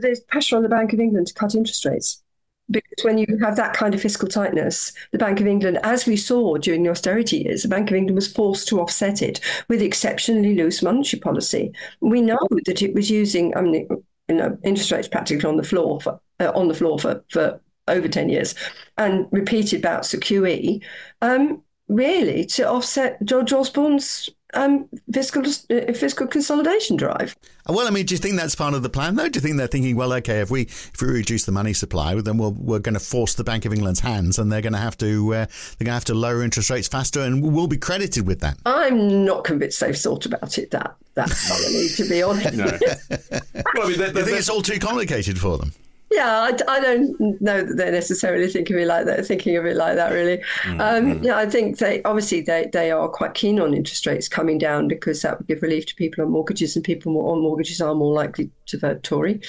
there's 0.01 0.21
pressure 0.21 0.57
on 0.57 0.63
the 0.63 0.69
Bank 0.69 0.93
of 0.93 1.01
England 1.01 1.27
to 1.27 1.35
cut 1.35 1.57
interest 1.57 1.85
rates. 1.85 2.23
Because 2.71 3.05
when 3.05 3.19
you 3.19 3.27
have 3.43 3.57
that 3.57 3.75
kind 3.75 3.95
of 3.95 4.01
fiscal 4.01 4.29
tightness, 4.29 4.93
the 5.13 5.19
Bank 5.19 5.39
of 5.41 5.47
England, 5.47 5.79
as 5.83 6.07
we 6.07 6.17
saw 6.17 6.57
during 6.57 6.83
the 6.83 6.91
austerity 6.91 7.39
years, 7.39 7.63
the 7.63 7.69
Bank 7.69 7.91
of 7.91 7.97
England 7.97 8.17
was 8.17 8.33
forced 8.33 8.69
to 8.69 8.81
offset 8.81 9.21
it 9.21 9.39
with 9.69 9.83
exceptionally 9.83 10.55
loose 10.55 10.83
monetary 10.83 11.21
policy. 11.21 11.73
We 12.01 12.23
know 12.23 12.39
that 12.65 12.81
it 12.81 12.95
was 12.95 13.11
using, 13.11 13.55
I 13.55 13.61
mean, 13.61 13.87
you 14.29 14.35
know, 14.35 14.57
interest 14.65 14.91
rates 14.91 15.09
practically 15.09 15.49
on 15.49 15.59
the 15.59 15.63
floor 15.63 16.01
for 16.01 16.21
uh, 16.41 16.53
on 16.55 16.69
the 16.69 16.75
floor 16.75 16.99
for, 16.99 17.23
for 17.29 17.61
over 17.87 18.09
ten 18.09 18.31
years, 18.31 18.55
and 18.97 19.27
repeated 19.31 19.83
bouts 19.83 20.15
of 20.15 20.21
QE, 20.21 20.83
um, 21.21 21.63
really 21.89 22.47
to 22.47 22.67
offset 22.67 23.23
George 23.25 23.53
Osborne's 23.53 24.31
um, 24.55 24.89
fiscal 25.13 25.43
uh, 25.43 25.93
fiscal 25.93 26.27
consolidation 26.27 26.97
drive. 26.97 27.37
Well, 27.67 27.87
I 27.87 27.91
mean, 27.91 28.07
do 28.07 28.15
you 28.15 28.19
think 28.19 28.37
that's 28.37 28.55
part 28.55 28.75
of 28.75 28.83
the 28.83 28.89
plan, 28.89 29.17
though? 29.17 29.29
Do 29.29 29.39
you 29.39 29.41
think 29.41 29.57
they're 29.57 29.67
thinking, 29.67 29.97
well, 29.97 30.13
okay, 30.15 30.41
if 30.41 30.51
we 30.51 30.63
if 30.63 31.01
we 31.01 31.09
reduce 31.09 31.45
the 31.45 31.53
money 31.53 31.73
supply, 31.73 32.15
then 32.21 32.39
we'll, 32.39 32.53
we're 32.53 32.79
going 32.79 32.95
to 32.95 33.01
force 33.01 33.35
the 33.35 33.45
Bank 33.45 33.65
of 33.65 33.73
England's 33.73 34.01
hands, 34.01 34.39
and 34.39 34.51
they're 34.53 34.63
going 34.63 34.73
to 34.73 34.79
have 34.79 34.99
to 34.99 35.35
uh, 35.35 35.47
they're 35.47 35.85
going 35.85 35.87
to 35.87 35.93
have 35.93 36.05
to 36.07 36.15
lower 36.15 36.43
interest 36.43 36.71
rates 36.71 36.89
faster, 36.89 37.21
and 37.21 37.43
we'll 37.43 37.67
be 37.67 37.79
credited 37.79 38.27
with 38.27 38.41
that. 38.41 38.59
I'm 38.67 39.25
not 39.25 39.45
convinced 39.45 39.81
they've 39.81 39.97
thought 39.97 40.27
about 40.27 40.59
it 40.59 40.71
that 40.73 40.97
that 41.15 41.31
thoroughly, 41.31 41.89
to 41.89 42.09
be 42.09 42.23
honest. 42.25 42.55
no. 42.55 42.65
well, 42.65 43.87
I 43.87 43.89
mean, 43.89 43.99
they're, 43.99 44.11
they're, 44.11 44.25
think 44.25 44.39
it's 44.39 44.49
all 44.49 44.63
too 44.63 44.79
complicated 44.79 45.39
for 45.39 45.59
them? 45.59 45.73
Yeah, 46.15 46.41
I, 46.41 46.77
I, 46.77 46.81
don't 46.81 47.41
know 47.41 47.63
that 47.63 47.77
they're 47.77 47.93
necessarily 47.93 48.49
thinking 48.49 48.77
of 48.77 48.83
it 48.83 48.87
like 48.87 49.07
that. 49.07 49.27
Thinking 49.27 49.57
of 49.57 49.67
it 49.67 49.77
like 49.77 49.97
that, 49.97 50.13
really. 50.13 50.39
Mm-hmm. 50.63 50.81
Um, 50.81 51.23
yeah, 51.23 51.37
I 51.37 51.47
think 51.47 51.79
they 51.79 52.03
obviously 52.05 52.41
they, 52.41 52.71
they 52.73 52.91
are 52.91 53.09
quite 53.09 53.35
keen 53.35 53.61
on 53.61 53.75
interest 53.75 54.07
rates 54.07 54.29
coming 54.29 54.59
down 54.59 54.89
because 54.89 55.23
that 55.23 55.39
would 55.39 55.49
give 55.49 55.63
relief 55.63 55.87
to 55.87 55.95
people 55.95 56.25
on 56.25 56.31
mortgages, 56.31 56.77
and 56.77 56.85
people 56.85 57.17
on 57.29 57.41
mortgages 57.41 57.81
are 57.81 57.95
more 57.95 58.15
likely 58.15 58.51
to 58.67 58.79
vote 58.79 59.03
Tory. 59.03 59.41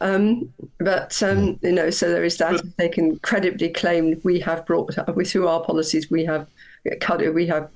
Um, 0.00 0.52
but 0.78 1.22
um, 1.22 1.38
mm. 1.38 1.62
you 1.62 1.72
know, 1.72 1.90
so 1.90 2.10
there 2.10 2.24
is 2.24 2.38
that. 2.38 2.52
But, 2.52 2.76
they 2.76 2.88
can 2.88 3.18
credibly 3.20 3.68
claim 3.68 4.20
we 4.24 4.40
have 4.40 4.66
brought 4.66 4.94
through 5.26 5.48
our 5.48 5.62
policies 5.62 6.10
we 6.10 6.24
have 6.24 6.46
we 7.32 7.46
have 7.46 7.70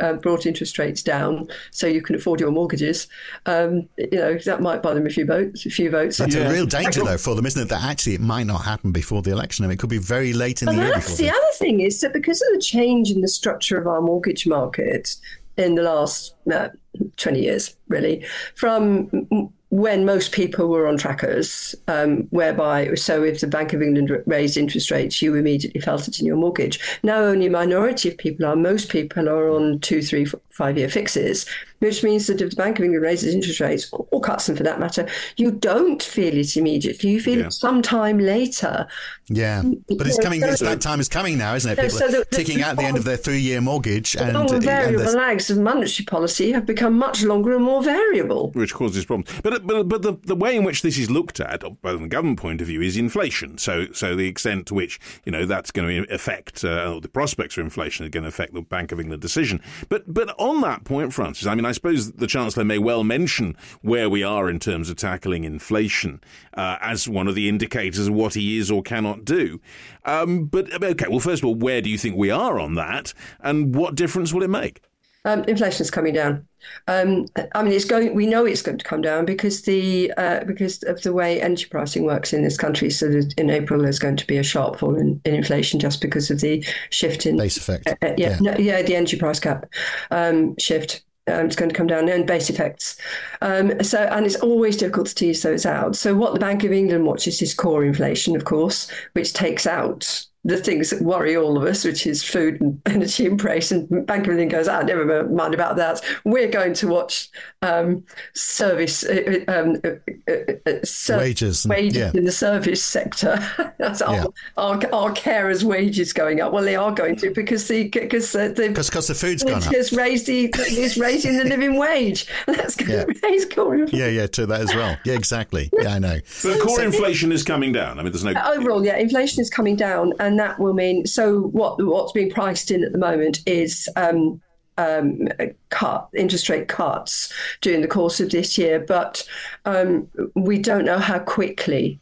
uh, 0.00 0.14
brought 0.14 0.46
interest 0.46 0.78
rates 0.78 1.02
down 1.02 1.48
so 1.70 1.86
you 1.86 2.02
can 2.02 2.14
afford 2.14 2.40
your 2.40 2.50
mortgages. 2.50 3.08
Um, 3.46 3.88
you 3.96 4.18
know 4.18 4.38
that 4.38 4.60
might 4.60 4.82
buy 4.82 4.94
them 4.94 5.06
a 5.06 5.10
few 5.10 5.24
votes. 5.24 5.66
A 5.66 5.70
few 5.70 5.90
votes. 5.90 6.18
That's 6.18 6.34
yeah. 6.34 6.48
a 6.48 6.52
real 6.52 6.66
danger 6.66 7.04
though 7.04 7.18
for 7.18 7.34
them, 7.34 7.46
isn't 7.46 7.62
it? 7.62 7.68
That 7.68 7.84
actually 7.84 8.14
it 8.14 8.20
might 8.20 8.44
not 8.44 8.64
happen 8.64 8.92
before 8.92 9.22
the 9.22 9.30
election. 9.30 9.64
I 9.64 9.68
mean, 9.68 9.74
it 9.74 9.78
could 9.78 9.90
be 9.90 9.98
very 9.98 10.32
late 10.32 10.62
in 10.62 10.68
and 10.68 10.78
the 10.78 10.82
year. 10.82 10.92
That's 10.92 11.16
the 11.16 11.30
other 11.30 11.40
thing 11.54 11.80
is 11.80 12.00
that 12.00 12.12
because 12.12 12.42
of 12.42 12.48
the 12.52 12.60
change 12.60 13.10
in 13.10 13.20
the 13.20 13.28
structure 13.28 13.78
of 13.78 13.86
our 13.86 14.00
mortgage 14.00 14.46
market 14.46 15.16
in 15.56 15.74
the 15.74 15.82
last 15.82 16.34
uh, 16.52 16.68
20 17.16 17.40
years, 17.40 17.76
really, 17.88 18.24
from 18.54 19.52
when 19.70 20.04
most 20.04 20.32
people 20.32 20.68
were 20.68 20.86
on 20.88 20.96
trackers, 20.96 21.76
um, 21.86 22.26
whereby, 22.30 22.92
so 22.94 23.22
if 23.22 23.40
the 23.40 23.46
Bank 23.46 23.72
of 23.72 23.80
England 23.80 24.10
raised 24.26 24.56
interest 24.56 24.90
rates, 24.90 25.22
you 25.22 25.36
immediately 25.36 25.80
felt 25.80 26.08
it 26.08 26.18
in 26.18 26.26
your 26.26 26.36
mortgage. 26.36 26.80
Now 27.04 27.20
only 27.20 27.46
a 27.46 27.50
minority 27.50 28.08
of 28.08 28.18
people 28.18 28.44
are. 28.46 28.56
Most 28.56 28.90
people 28.90 29.28
are 29.28 29.48
on 29.48 29.78
two, 29.78 30.02
three, 30.02 30.26
five 30.60 30.76
year 30.78 30.88
fixes, 30.90 31.46
which 31.78 32.02
means 32.04 32.26
that 32.26 32.40
if 32.42 32.50
the 32.50 32.56
Bank 32.64 32.78
of 32.78 32.84
England 32.84 33.02
raises 33.02 33.34
interest 33.34 33.60
rates 33.60 33.84
or 33.92 34.20
cuts 34.20 34.44
them 34.46 34.56
for 34.56 34.62
that 34.64 34.78
matter, 34.78 35.06
you 35.36 35.50
don't 35.50 36.02
feel 36.02 36.36
it 36.36 36.56
immediately. 36.56 37.10
You 37.10 37.20
feel 37.20 37.38
Yeah. 37.40 37.46
it 37.46 37.52
sometime 37.54 38.18
later. 38.18 38.86
Yeah, 39.28 39.62
but 39.98 40.06
it's 40.08 40.18
coming. 40.18 40.42
It's 40.42 40.60
that 40.60 40.80
time 40.80 41.00
is 41.00 41.08
coming 41.08 41.38
now, 41.38 41.54
isn't 41.54 41.70
it? 41.72 41.76
People 41.80 41.98
so 41.98 42.08
the- 42.08 42.26
the- 42.30 42.36
ticking 42.36 42.62
out 42.62 42.76
the 42.76 42.82
end 42.82 42.96
of 42.98 43.04
their 43.04 43.16
three-year 43.16 43.60
mortgage, 43.60 44.16
and, 44.16 44.32
long 44.34 44.52
and 44.52 44.62
variable 44.62 44.98
there's- 44.98 45.14
lags 45.14 45.48
of 45.50 45.58
monetary 45.58 46.04
policy 46.04 46.50
have 46.52 46.66
become 46.66 46.94
much 46.98 47.22
longer 47.22 47.54
and 47.54 47.64
more 47.64 47.82
variable. 47.82 48.50
which 48.54 48.74
causes 48.74 49.04
problems. 49.04 49.30
But 49.42 49.66
but 49.66 49.88
but 49.88 50.02
the, 50.02 50.14
the 50.24 50.34
way 50.44 50.56
in 50.56 50.64
which 50.64 50.82
this 50.82 50.98
is 50.98 51.08
looked 51.10 51.38
at, 51.40 51.60
both 51.60 51.94
from 51.98 52.02
the 52.02 52.08
government 52.16 52.38
point 52.40 52.60
of 52.60 52.66
view, 52.66 52.82
is 52.82 52.96
inflation. 52.96 53.56
So 53.66 53.86
so 53.92 54.16
the 54.16 54.26
extent 54.34 54.66
to 54.66 54.74
which 54.74 54.98
you 55.24 55.32
know 55.32 55.46
that's 55.46 55.70
going 55.70 55.88
to 56.04 56.12
affect 56.12 56.64
uh, 56.64 56.98
the 57.00 57.08
prospects 57.08 57.54
for 57.54 57.60
inflation 57.62 58.04
are 58.04 58.08
going 58.16 58.24
to 58.24 58.28
affect 58.28 58.52
the 58.52 58.62
Bank 58.76 58.90
of 58.92 58.98
England 59.00 59.22
decision. 59.22 59.60
But 59.88 60.12
but 60.12 60.28
on 60.38 60.49
that 60.62 60.84
point, 60.84 61.12
Frances, 61.12 61.46
I 61.46 61.54
mean, 61.54 61.64
I 61.64 61.72
suppose 61.72 62.12
the 62.12 62.26
Chancellor 62.26 62.64
may 62.64 62.78
well 62.78 63.04
mention 63.04 63.56
where 63.82 64.10
we 64.10 64.22
are 64.22 64.50
in 64.50 64.58
terms 64.58 64.90
of 64.90 64.96
tackling 64.96 65.44
inflation 65.44 66.20
uh, 66.54 66.78
as 66.80 67.08
one 67.08 67.28
of 67.28 67.34
the 67.34 67.48
indicators 67.48 68.08
of 68.08 68.14
what 68.14 68.34
he 68.34 68.58
is 68.58 68.70
or 68.70 68.82
cannot 68.82 69.24
do. 69.24 69.60
Um, 70.04 70.46
but 70.46 70.82
okay, 70.82 71.06
well, 71.08 71.20
first 71.20 71.42
of 71.42 71.46
all, 71.46 71.54
where 71.54 71.80
do 71.80 71.88
you 71.88 71.98
think 71.98 72.16
we 72.16 72.30
are 72.30 72.58
on 72.58 72.74
that, 72.74 73.14
and 73.40 73.74
what 73.74 73.94
difference 73.94 74.32
will 74.34 74.42
it 74.42 74.50
make? 74.50 74.82
Um, 75.24 75.44
inflation 75.44 75.82
is 75.82 75.90
coming 75.90 76.14
down. 76.14 76.46
Um, 76.86 77.26
I 77.54 77.62
mean, 77.62 77.72
it's 77.72 77.84
going. 77.84 78.14
We 78.14 78.26
know 78.26 78.46
it's 78.46 78.62
going 78.62 78.78
to 78.78 78.84
come 78.84 79.02
down 79.02 79.26
because 79.26 79.62
the 79.62 80.12
uh, 80.16 80.44
because 80.44 80.82
of 80.84 81.02
the 81.02 81.12
way 81.12 81.40
energy 81.40 81.66
pricing 81.66 82.04
works 82.04 82.32
in 82.32 82.42
this 82.42 82.56
country. 82.56 82.90
So 82.90 83.08
that 83.08 83.34
in 83.36 83.50
April, 83.50 83.82
there's 83.82 83.98
going 83.98 84.16
to 84.16 84.26
be 84.26 84.38
a 84.38 84.42
sharp 84.42 84.78
fall 84.78 84.94
in, 84.94 85.20
in 85.24 85.34
inflation 85.34 85.78
just 85.78 86.00
because 86.00 86.30
of 86.30 86.40
the 86.40 86.64
shift 86.88 87.26
in 87.26 87.36
base 87.36 87.56
effect. 87.58 87.88
uh, 87.88 87.96
uh, 88.02 88.14
yeah, 88.16 88.38
no, 88.40 88.54
yeah, 88.58 88.82
the 88.82 88.96
energy 88.96 89.18
price 89.18 89.40
cap 89.40 89.66
um, 90.10 90.56
shift. 90.58 91.02
Um, 91.26 91.46
it's 91.46 91.54
going 91.54 91.68
to 91.68 91.76
come 91.76 91.86
down 91.86 92.08
and 92.08 92.26
base 92.26 92.50
effects. 92.50 92.96
Um, 93.40 93.80
so, 93.84 93.98
and 94.04 94.26
it's 94.26 94.36
always 94.36 94.76
difficult 94.76 95.06
to 95.08 95.14
tease 95.14 95.42
those 95.42 95.64
out. 95.66 95.94
So, 95.94 96.16
what 96.16 96.32
the 96.32 96.40
Bank 96.40 96.64
of 96.64 96.72
England 96.72 97.04
watches 97.04 97.40
is 97.42 97.54
core 97.54 97.84
inflation, 97.84 98.34
of 98.34 98.46
course, 98.46 98.90
which 99.12 99.32
takes 99.32 99.66
out 99.66 100.26
the 100.44 100.56
things 100.56 100.88
that 100.90 101.02
worry 101.02 101.36
all 101.36 101.58
of 101.58 101.64
us, 101.64 101.84
which 101.84 102.06
is 102.06 102.22
food 102.24 102.60
and 102.60 102.80
energy 102.86 103.26
and 103.26 103.38
price. 103.38 103.70
And 103.70 104.06
Bank 104.06 104.24
of 104.26 104.30
England 104.30 104.50
goes, 104.50 104.68
ah, 104.68 104.80
never 104.80 105.24
mind 105.28 105.52
about 105.54 105.76
that. 105.76 106.00
We're 106.24 106.48
going 106.48 106.72
to 106.74 106.88
watch 106.88 107.28
um, 107.62 108.04
service 108.34 109.04
uh, 109.04 109.40
um, 109.48 109.76
uh, 109.84 110.32
uh, 110.32 110.52
uh, 110.66 110.84
ser- 110.84 111.18
Wages 111.18 111.64
and- 111.64 111.70
wages 111.70 111.96
yeah. 111.98 112.10
in 112.14 112.24
the 112.24 112.32
service 112.32 112.82
sector. 112.82 113.38
That's 113.78 114.00
our, 114.02 114.14
Yeah. 114.14 114.24
our 114.56 114.80
our 114.94 115.10
carers' 115.12 115.62
wages 115.62 116.12
going 116.12 116.40
up. 116.40 116.52
Well, 116.52 116.64
they 116.64 116.76
are 116.76 116.92
going 116.92 117.16
to 117.16 117.30
because 117.32 117.68
the 117.68 117.88
because 117.88 118.34
uh, 118.34 118.48
the 118.48 118.68
Because 118.68 119.06
the 119.08 119.14
food's 119.14 119.42
gone 119.44 119.62
up. 119.62 119.72
it's 119.72 119.92
raised 119.92 120.26
the 120.26 120.50
it's 120.56 120.96
raising 120.96 121.36
the 121.36 121.44
living 121.44 121.76
wage. 121.78 122.26
That's 122.46 122.76
going 122.76 122.90
Yeah. 122.90 123.04
to 123.04 123.20
raise 123.22 123.44
core 123.46 123.74
inflation. 123.74 123.98
Yeah, 123.98 124.08
yeah, 124.22 124.26
to 124.28 124.46
that 124.46 124.60
as 124.62 124.74
well. 124.74 124.96
Yeah, 125.04 125.14
exactly. 125.14 125.70
Yeah, 125.78 125.94
I 125.94 125.98
know. 125.98 126.18
But 126.42 126.60
core 126.60 126.82
inflation 126.82 127.30
is 127.32 127.42
coming 127.42 127.72
down. 127.72 127.98
I 127.98 128.02
mean, 128.02 128.12
there's 128.12 128.24
no 128.24 128.32
Overall, 128.54 128.84
yeah, 128.84 128.96
inflation 128.96 129.40
is 129.42 129.50
coming 129.50 129.76
down, 129.76 130.12
and 130.18 130.39
that 130.40 130.58
will 130.58 130.74
mean 130.74 131.06
so. 131.06 131.40
What 131.40 131.82
what's 131.84 132.12
being 132.12 132.30
priced 132.30 132.70
in 132.70 132.82
at 132.82 132.92
the 132.92 132.98
moment 132.98 133.40
is 133.46 133.88
um, 133.96 134.40
um, 134.78 135.28
cut 135.68 136.08
interest 136.14 136.48
rate 136.48 136.68
cuts 136.68 137.32
during 137.60 137.80
the 137.80 137.88
course 137.88 138.20
of 138.20 138.30
this 138.30 138.58
year, 138.58 138.80
but 138.80 139.26
um, 139.64 140.08
we 140.34 140.58
don't 140.58 140.84
know 140.84 140.98
how 140.98 141.18
quickly 141.18 142.00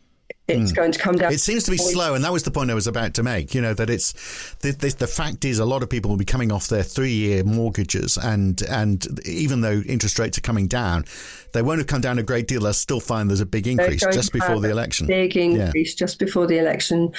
it's 0.48 0.72
going 0.72 0.92
to 0.92 0.98
come 0.98 1.16
down. 1.16 1.32
It 1.32 1.40
seems 1.40 1.64
to 1.64 1.70
be 1.70 1.76
slow, 1.76 2.14
and 2.14 2.24
that 2.24 2.32
was 2.32 2.42
the 2.42 2.50
point 2.50 2.70
I 2.70 2.74
was 2.74 2.86
about 2.86 3.14
to 3.14 3.22
make. 3.22 3.54
You 3.54 3.60
know 3.60 3.74
that 3.74 3.90
it's 3.90 4.54
the, 4.60 4.72
the, 4.72 4.88
the 4.98 5.06
fact 5.06 5.44
is 5.44 5.58
a 5.58 5.64
lot 5.64 5.82
of 5.82 5.90
people 5.90 6.10
will 6.10 6.16
be 6.16 6.24
coming 6.24 6.50
off 6.50 6.68
their 6.68 6.82
three-year 6.82 7.44
mortgages, 7.44 8.16
and 8.16 8.60
and 8.62 9.20
even 9.26 9.60
though 9.60 9.82
interest 9.86 10.18
rates 10.18 10.38
are 10.38 10.42
coming 10.42 10.66
down, 10.66 11.04
they 11.52 11.62
won't 11.62 11.78
have 11.78 11.86
come 11.86 12.00
down 12.00 12.18
a 12.18 12.22
great 12.22 12.48
deal. 12.48 12.62
They'll 12.62 12.72
still 12.72 13.00
find 13.00 13.28
there's 13.28 13.40
a 13.40 13.46
big 13.46 13.66
increase 13.66 14.04
just 14.12 14.32
before 14.32 14.60
the 14.60 14.70
election. 14.70 15.06
Big 15.06 15.36
Yeah. 15.36 15.66
increase 15.66 15.94
just 15.94 16.18
before 16.18 16.46
the 16.46 16.58
election. 16.58 17.12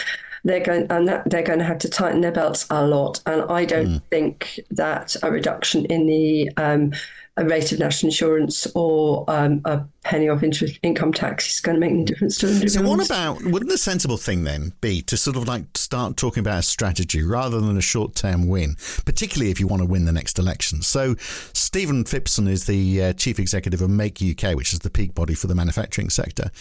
They're 0.43 0.60
going 0.63 0.88
and 0.89 1.08
that, 1.08 1.30
they're 1.30 1.43
going 1.43 1.60
to 1.60 1.65
have 1.65 1.80
to 1.80 1.89
tighten 1.89 2.21
their 2.21 2.32
belts 2.32 2.65
a 2.69 2.86
lot. 2.86 3.21
And 3.25 3.43
I 3.49 3.65
don't 3.65 3.88
Hmm. 3.88 3.97
think 4.10 4.60
that 4.71 5.15
a 5.23 5.32
reduction 5.32 5.86
in 5.86 6.06
the 6.08 6.52
um, 6.58 6.93
a 7.38 7.45
rate 7.45 7.71
of 7.71 7.80
national 7.80 8.10
insurance 8.10 8.67
or 8.75 9.23
um, 9.30 9.62
a 9.63 9.82
penny 10.04 10.28
off 10.28 10.43
interest 10.43 10.78
income 10.84 11.13
tax 11.13 11.49
is 11.49 11.62
going 11.62 11.75
to 11.75 11.80
make 11.80 11.91
any 11.91 12.04
difference 12.04 12.38
to 12.38 12.47
them. 12.47 12.67
So 12.67 12.82
what 12.82 13.06
about 13.06 13.41
wouldn't 13.41 13.71
the 13.71 13.78
sensible 13.78 14.17
thing 14.17 14.43
then 14.43 14.73
be 14.82 15.02
to 15.04 15.15
sort 15.15 15.38
of 15.38 15.47
like 15.47 15.63
start 15.75 16.17
talking 16.17 16.41
about 16.41 16.60
a 16.60 16.63
strategy 16.63 17.23
rather 17.23 17.62
than 17.62 17.78
a 17.78 17.82
short 17.82 18.13
term 18.13 18.49
win, 18.49 18.75
particularly 19.06 19.52
if 19.52 19.60
you 19.60 19.67
want 19.67 19.82
to 19.82 19.88
win 19.88 20.04
the 20.04 20.12
next 20.12 20.38
election? 20.38 20.82
So 20.82 21.15
Stephen 21.54 22.04
Phipson 22.04 22.49
is 22.49 22.65
the 22.65 23.04
uh, 23.04 23.13
chief 23.13 23.39
executive 23.39 23.82
of 23.82 23.89
Make 23.89 24.19
UK, 24.21 24.56
which 24.56 24.73
is 24.73 24.80
the 24.80 24.89
peak 24.89 25.15
body 25.15 25.34
for 25.34 25.47
the 25.47 25.56
manufacturing 25.56 26.10
sector. 26.10 26.52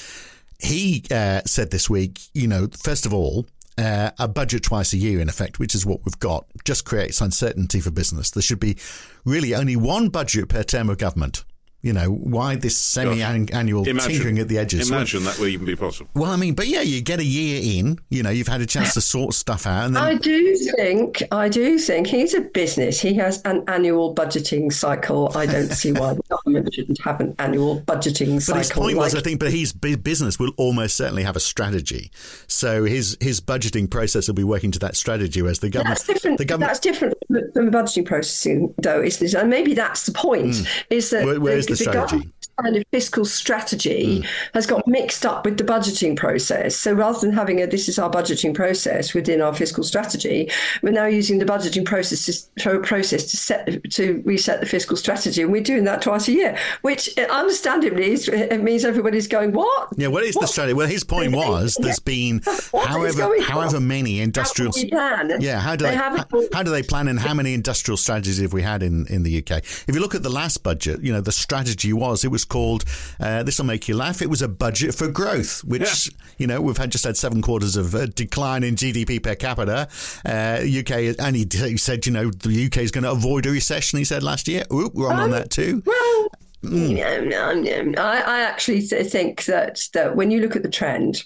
He 0.61 1.05
uh, 1.11 1.41
said 1.45 1.71
this 1.73 1.91
week, 1.91 2.21
you 2.35 2.47
know, 2.47 2.69
first 2.69 3.05
of 3.07 3.13
all, 3.13 3.47
uh, 3.79 4.11
a 4.19 4.29
budget 4.29 4.65
twice 4.65 4.93
a 4.93 4.97
year, 4.97 5.21
in 5.21 5.29
effect, 5.29 5.59
which 5.59 5.75
is 5.75 5.87
what 5.87 6.01
we've 6.05 6.19
got, 6.19 6.47
just 6.65 6.85
creates 6.85 7.21
uncertainty 7.21 7.81
for 7.81 7.91
business. 7.91 8.31
There 8.31 8.43
should 8.43 8.61
be 8.61 8.77
really 9.25 9.55
only 9.55 9.77
one 9.77 10.09
budget 10.09 10.49
per 10.49 10.65
term 10.65 10.91
of 10.91 10.99
government. 10.99 11.45
You 11.81 11.93
know, 11.93 12.11
why 12.11 12.57
this 12.57 12.77
semi-annual 12.77 13.85
tinkering 13.85 14.41
at 14.41 14.49
the 14.49 14.59
edges? 14.59 14.91
Well- 14.91 14.99
Imagine 14.99 15.23
that 15.25 15.39
will 15.39 15.47
even 15.47 15.65
be 15.65 15.77
possible. 15.77 16.11
well, 16.15 16.33
I 16.33 16.37
mean, 16.37 16.55
but 16.55 16.67
yeah, 16.67 16.81
you 16.81 17.01
get 17.01 17.21
a 17.21 17.25
year 17.25 17.61
in, 17.79 18.01
you 18.11 18.25
know, 18.25 18.31
you've 18.31 18.49
had 18.49 18.61
a 18.61 18.67
chance 18.67 18.95
to 18.95 19.01
sort 19.01 19.33
stuff 19.33 19.65
out, 19.65 19.87
and 19.87 19.95
then 19.95 20.03
I 20.03 20.15
do 20.17 20.57
think, 20.57 21.23
I 21.31 21.49
do 21.49 21.79
think 21.79 22.09
he's 22.09 22.35
a 22.35 22.41
business. 22.41 23.01
He 23.01 23.15
has 23.15 23.41
an 23.43 23.63
annual 23.69 24.13
budgeting 24.13 24.73
cycle. 24.73 25.31
I 25.37 25.47
don't 25.47 25.71
see 25.71 25.93
why 25.93 26.15
the 26.15 26.23
government 26.29 26.75
shouldn't 26.75 27.01
have 27.03 27.21
an 27.21 27.37
annual 27.39 27.81
budgeting 27.83 28.43
cycle. 28.43 28.55
But 28.55 28.59
his 28.59 28.73
point 28.73 28.97
was, 28.97 29.15
I 29.15 29.21
think, 29.21 29.39
but 29.39 29.53
his 29.53 29.73
business 29.73 30.37
will 30.39 30.53
almost 30.57 30.97
certainly 30.97 31.23
have 31.23 31.37
a 31.37 31.41
strategy. 31.41 32.11
So 32.49 32.85
his 32.85 33.17
his 33.21 33.41
budgeting 33.41 33.89
process 33.89 34.27
will 34.27 34.35
be 34.35 34.43
working 34.43 34.73
to 34.73 34.81
that 34.81 34.97
strategy, 34.97 35.43
whereas 35.43 35.61
the 35.61 35.71
government, 35.71 35.99
That's 35.99 36.07
different. 36.09 36.39
the 36.39 36.45
government, 36.45 36.71
That's 36.71 36.81
different 36.81 37.15
from 37.29 37.67
the 37.67 37.71
budgeting 37.71 38.05
processing, 38.05 38.75
though, 38.79 39.01
isn't 39.01 39.25
it? 39.25 39.35
And 39.35 39.49
maybe 39.49 39.75
that's 39.75 40.07
the 40.07 40.13
point. 40.13 40.55
Mm. 40.55 40.85
Is 40.91 41.11
that. 41.11 41.68
Where- 41.69 41.79
where 41.95 42.05
is 42.05 42.11
the 42.11 42.25
strategy? 42.25 42.31
Kind 42.61 42.77
of 42.77 42.85
fiscal 42.91 43.25
strategy 43.25 44.25
has 44.55 44.67
got 44.67 44.87
mixed 44.87 45.25
up 45.25 45.45
with 45.45 45.59
the 45.59 45.65
budgeting 45.65 46.17
process. 46.17 46.77
So 46.77 46.93
rather 46.93 47.21
than 47.21 47.33
having 47.33 47.61
a 47.63 47.67
this 47.67 47.89
is 47.89 47.99
our 47.99 48.11
budgeting 48.11 48.55
process 48.55 49.15
within 49.15 49.41
our 49.41 49.55
fiscal 49.55 49.85
strategy, 49.85 50.51
we're 50.83 50.91
now 50.91 51.07
using 51.07 51.39
the 51.39 51.45
budgeting 51.45 51.85
process 51.85 52.49
to, 52.59 52.81
process 52.81 53.31
to 53.31 53.37
set 53.37 53.91
to 53.93 54.23
reset 54.25 54.61
the 54.61 54.67
fiscal 54.67 54.97
strategy, 54.97 55.43
and 55.43 55.53
we're 55.53 55.63
doing 55.63 55.85
that 55.85 56.03
twice 56.03 56.29
a 56.29 56.33
year, 56.33 56.59
which 56.83 57.17
uh, 57.19 57.23
understandably 57.31 58.11
is, 58.11 58.29
it 58.29 58.63
means 58.63 58.85
everybody's 58.85 59.29
going 59.29 59.53
what? 59.53 59.89
yeah, 59.97 60.09
what 60.09 60.25
is 60.25 60.35
the 60.35 60.47
strategy? 60.47 60.75
Well, 60.75 60.89
his 60.89 61.05
point 61.05 61.33
was 61.37 61.77
there's 61.81 62.01
been 62.01 62.39
What 62.71 62.83
is 62.83 62.87
however 62.89 63.23
on? 63.25 63.43
however 63.43 63.81
many 63.81 64.21
industrial. 64.21 64.73
How 64.73 64.89
plan? 64.89 65.41
Yeah, 65.41 65.61
how 65.61 65.77
do 65.77 65.85
They 65.85 65.91
they, 65.91 65.97
how, 65.97 66.25
how 66.53 66.63
do 66.63 66.71
they 66.71 66.83
plan 66.83 67.09
and 67.09 67.19
how 67.19 67.35
many 67.35 67.55
industrial 67.55 67.97
strategies 67.97 68.41
have 68.41 68.53
we 68.53 68.63
had 68.63 68.83
in, 68.83 69.07
in 69.07 69.23
the 69.23 69.39
UK? 69.39 69.59
If 69.59 69.95
you 69.95 70.01
look 70.01 70.15
at 70.15 70.23
the 70.23 70.31
last 70.31 70.63
budget, 70.63 71.03
you 71.03 71.13
know, 71.13 71.21
the 71.21 71.33
strategy 71.33 71.93
was 71.93 72.25
it 72.25 72.29
was 72.29 72.45
called 72.49 72.85
uh, 73.21 73.43
this 73.43 73.59
will 73.59 73.67
make 73.67 73.89
you 73.89 73.97
laugh. 73.97 74.23
It 74.23 74.31
was 74.31 74.43
a 74.43 74.49
budget 74.49 74.95
for 74.95 75.09
growth, 75.09 75.63
which 75.65 76.11
you 76.39 76.47
know 76.47 76.61
we've 76.61 76.77
had 76.77 76.91
just 76.91 77.05
had 77.05 77.17
seven 77.17 77.43
quarters 77.43 77.77
of 77.77 77.95
uh, 77.95 78.07
decline 78.07 78.63
in 78.63 78.75
GDP 78.75 79.23
per 79.23 79.35
capita. 79.35 79.89
Uh, 80.25 80.61
UK 80.63 81.19
and 81.19 81.37
he, 81.37 81.47
he 81.53 81.77
said, 81.77 82.07
you 82.07 82.13
know, 82.13 82.31
the 82.31 82.67
UK 82.67 82.79
is 82.79 82.91
going 82.91 83.05
to 83.05 83.11
avoid 83.11 83.47
a 83.47 83.51
recession. 83.51 83.99
He 83.99 84.05
said 84.05 84.23
last 84.23 84.49
year. 84.49 84.65
Ooh, 84.73 84.91
we're 84.95 85.11
on, 85.11 85.19
on 85.21 85.31
that 85.31 85.51
too. 85.51 85.83
Well, 85.85 86.29
Hmm. 86.63 86.95
no, 86.95 87.23
no, 87.23 87.53
no. 87.55 88.03
I, 88.03 88.19
I 88.19 88.41
actually 88.41 88.81
think 88.81 89.45
that 89.45 89.89
that 89.95 90.17
when 90.17 90.33
you 90.33 90.41
look 90.41 90.57
at 90.57 90.65
the 90.65 90.69
trend, 90.69 91.25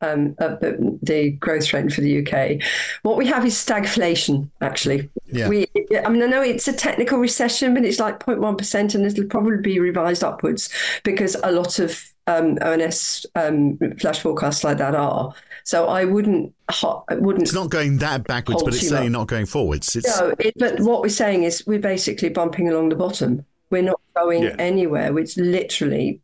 um, 0.00 0.34
of 0.38 0.60
the, 0.60 0.98
the 1.02 1.30
growth 1.32 1.66
trend 1.66 1.92
for 1.92 2.00
the 2.00 2.24
UK, 2.26 2.62
what 3.02 3.16
we 3.16 3.26
have 3.26 3.44
is 3.44 3.54
stagflation. 3.54 4.48
Actually, 4.60 5.08
Yeah. 5.26 5.48
we. 5.48 5.66
I 6.04 6.08
mean, 6.08 6.22
I 6.22 6.26
know 6.26 6.42
it's 6.42 6.68
a 6.68 6.72
technical 6.72 7.18
recession, 7.18 7.74
but 7.74 7.84
it's 7.84 7.98
like 7.98 8.20
0.1 8.20 8.56
percent, 8.58 8.94
and 8.94 9.04
it'll 9.04 9.24
probably 9.26 9.58
be 9.58 9.80
revised 9.80 10.22
upwards 10.22 10.68
because 11.04 11.36
a 11.42 11.50
lot 11.52 11.78
of 11.78 12.02
um, 12.26 12.58
ONS 12.62 13.26
um, 13.34 13.78
flash 13.98 14.20
forecasts 14.20 14.62
like 14.64 14.78
that 14.78 14.94
are. 14.94 15.32
So 15.64 15.88
I 15.88 16.04
wouldn't. 16.04 16.54
ho- 16.70 17.04
I 17.08 17.14
wouldn't. 17.16 17.42
It's 17.42 17.52
not 17.54 17.70
going 17.70 17.98
that 17.98 18.24
backwards, 18.24 18.62
but 18.62 18.74
it's 18.74 18.88
certainly 18.88 19.06
up. 19.08 19.12
not 19.12 19.26
going 19.28 19.46
forwards. 19.46 19.94
It's 19.96 20.18
No, 20.20 20.34
it, 20.38 20.54
but 20.56 20.80
what 20.80 21.02
we're 21.02 21.08
saying 21.08 21.42
is 21.42 21.66
we're 21.66 21.78
basically 21.78 22.28
bumping 22.28 22.68
along 22.68 22.90
the 22.90 22.96
bottom. 22.96 23.44
We're 23.70 23.82
not 23.82 24.00
going 24.16 24.44
Yeah. 24.44 24.56
anywhere. 24.58 25.18
It's 25.18 25.36
literally 25.36 26.20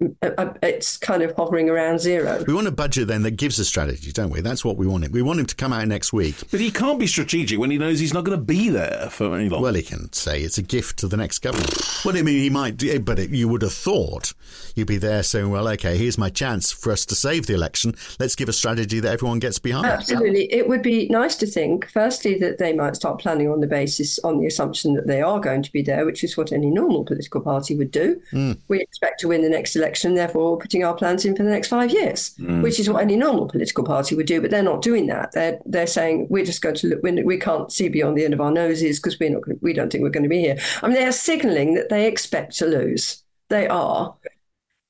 Uh, 0.00 0.30
uh, 0.38 0.54
it's 0.62 0.96
kind 0.96 1.22
of 1.22 1.34
hovering 1.34 1.68
around 1.68 1.98
zero. 1.98 2.44
We 2.46 2.54
want 2.54 2.68
a 2.68 2.72
budget 2.72 3.08
then 3.08 3.22
that 3.22 3.32
gives 3.32 3.58
a 3.58 3.64
strategy, 3.64 4.12
don't 4.12 4.30
we? 4.30 4.40
That's 4.40 4.64
what 4.64 4.76
we 4.76 4.86
want. 4.86 5.04
Him. 5.04 5.10
We 5.10 5.22
want 5.22 5.40
him 5.40 5.46
to 5.46 5.56
come 5.56 5.72
out 5.72 5.88
next 5.88 6.12
week. 6.12 6.36
But 6.52 6.60
he 6.60 6.70
can't 6.70 7.00
be 7.00 7.08
strategic 7.08 7.58
when 7.58 7.72
he 7.72 7.78
knows 7.78 7.98
he's 7.98 8.14
not 8.14 8.22
going 8.22 8.38
to 8.38 8.44
be 8.44 8.68
there 8.68 9.08
for 9.10 9.34
any 9.34 9.48
long. 9.48 9.60
Well, 9.60 9.74
he 9.74 9.82
can 9.82 10.12
say 10.12 10.42
it's 10.42 10.56
a 10.56 10.62
gift 10.62 11.00
to 11.00 11.08
the 11.08 11.16
next 11.16 11.40
government. 11.40 11.74
Well, 12.04 12.16
I 12.16 12.22
mean, 12.22 12.38
he 12.38 12.48
might, 12.48 12.76
do, 12.76 12.92
eh, 12.92 12.98
but 12.98 13.18
it, 13.18 13.30
you 13.30 13.48
would 13.48 13.62
have 13.62 13.72
thought 13.72 14.34
you'd 14.76 14.86
be 14.86 14.98
there 14.98 15.24
saying, 15.24 15.50
"Well, 15.50 15.66
okay, 15.70 15.96
here's 15.96 16.16
my 16.16 16.30
chance 16.30 16.70
for 16.70 16.92
us 16.92 17.04
to 17.06 17.16
save 17.16 17.46
the 17.46 17.54
election. 17.54 17.96
Let's 18.20 18.36
give 18.36 18.48
a 18.48 18.52
strategy 18.52 19.00
that 19.00 19.12
everyone 19.12 19.40
gets 19.40 19.58
behind." 19.58 19.86
Absolutely, 19.86 20.52
it 20.52 20.68
would 20.68 20.82
be 20.82 21.08
nice 21.08 21.34
to 21.36 21.46
think, 21.46 21.90
firstly, 21.90 22.38
that 22.38 22.58
they 22.58 22.72
might 22.72 22.94
start 22.94 23.18
planning 23.18 23.50
on 23.50 23.60
the 23.60 23.66
basis 23.66 24.20
on 24.20 24.38
the 24.38 24.46
assumption 24.46 24.94
that 24.94 25.08
they 25.08 25.22
are 25.22 25.40
going 25.40 25.64
to 25.64 25.72
be 25.72 25.82
there, 25.82 26.06
which 26.06 26.22
is 26.22 26.36
what 26.36 26.52
any 26.52 26.70
normal 26.70 27.04
political 27.04 27.40
party 27.40 27.74
would 27.74 27.90
do. 27.90 28.20
Mm. 28.32 28.58
We 28.68 28.80
expect 28.80 29.18
to 29.20 29.28
win 29.28 29.42
the 29.42 29.48
next 29.48 29.74
election, 29.74 29.87
therefore 30.16 30.52
we're 30.52 30.58
putting 30.58 30.84
our 30.84 30.94
plans 30.94 31.24
in 31.24 31.36
for 31.36 31.42
the 31.42 31.50
next 31.50 31.68
five 31.68 31.90
years, 31.90 32.34
mm. 32.38 32.62
which 32.62 32.78
is 32.80 32.88
what 32.88 33.02
any 33.02 33.16
normal 33.16 33.46
political 33.46 33.84
party 33.84 34.14
would 34.14 34.26
do. 34.26 34.40
But 34.40 34.50
they're 34.50 34.62
not 34.62 34.82
doing 34.82 35.06
that. 35.06 35.32
They're 35.32 35.58
they're 35.64 35.86
saying 35.86 36.26
we're 36.30 36.44
just 36.44 36.62
going 36.62 36.76
to 36.76 36.88
look. 36.88 37.00
We 37.02 37.38
can't 37.38 37.72
see 37.72 37.88
beyond 37.88 38.16
the 38.16 38.24
end 38.24 38.34
of 38.34 38.40
our 38.40 38.50
noses 38.50 38.98
because 38.98 39.18
we're 39.18 39.30
not. 39.30 39.42
We 39.60 39.72
don't 39.72 39.90
think 39.90 40.02
we're 40.02 40.10
going 40.10 40.24
to 40.24 40.28
be 40.28 40.40
here. 40.40 40.58
I 40.82 40.86
mean, 40.86 40.96
they 40.96 41.06
are 41.06 41.12
signalling 41.12 41.74
that 41.74 41.88
they 41.88 42.06
expect 42.06 42.56
to 42.58 42.66
lose. 42.66 43.22
They 43.48 43.66
are, 43.66 44.14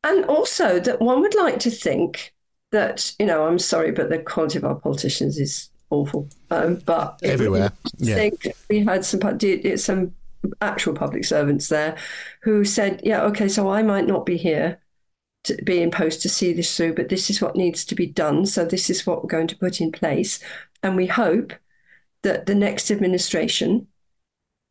and 0.02 0.24
also 0.24 0.80
that 0.80 1.00
one 1.00 1.20
would 1.20 1.34
like 1.34 1.61
to 1.61 1.70
think 1.70 2.34
that 2.72 3.12
you 3.18 3.26
know. 3.26 3.46
I'm 3.46 3.58
sorry, 3.58 3.92
but 3.92 4.11
the 4.11 4.18
quality 4.18 4.58
of 4.58 4.64
our 4.64 4.74
politicians 4.74 5.38
is 5.38 5.70
awful. 5.90 6.28
Um, 6.50 6.80
but 6.84 7.20
everywhere, 7.22 7.72
yeah. 7.98 8.14
think 8.14 8.48
we 8.68 8.84
had 8.84 9.04
some 9.04 9.20
some 9.76 10.14
actual 10.61 10.94
public 10.94 11.24
servants 11.24 11.68
there 11.68 11.96
who 12.42 12.64
said, 12.64 13.00
"Yeah, 13.04 13.22
okay, 13.24 13.48
so 13.48 13.70
I 13.70 13.82
might 13.82 14.06
not 14.06 14.26
be 14.26 14.37
here." 14.37 14.80
To 15.48 15.62
be 15.62 15.82
in 15.82 15.90
post 15.90 16.22
to 16.22 16.28
see 16.28 16.52
this 16.52 16.76
through, 16.76 16.94
but 16.94 17.08
this 17.08 17.30
is 17.30 17.40
what 17.40 17.56
needs 17.56 17.84
to 17.87 17.94
be 17.94 18.06
done. 18.06 18.46
So, 18.46 18.64
this 18.64 18.90
is 18.90 19.06
what 19.06 19.22
we're 19.22 19.30
going 19.30 19.46
to 19.48 19.56
put 19.56 19.80
in 19.80 19.92
place. 19.92 20.40
And 20.82 20.96
we 20.96 21.06
hope 21.06 21.52
that 22.22 22.46
the 22.46 22.54
next 22.54 22.90
administration 22.90 23.87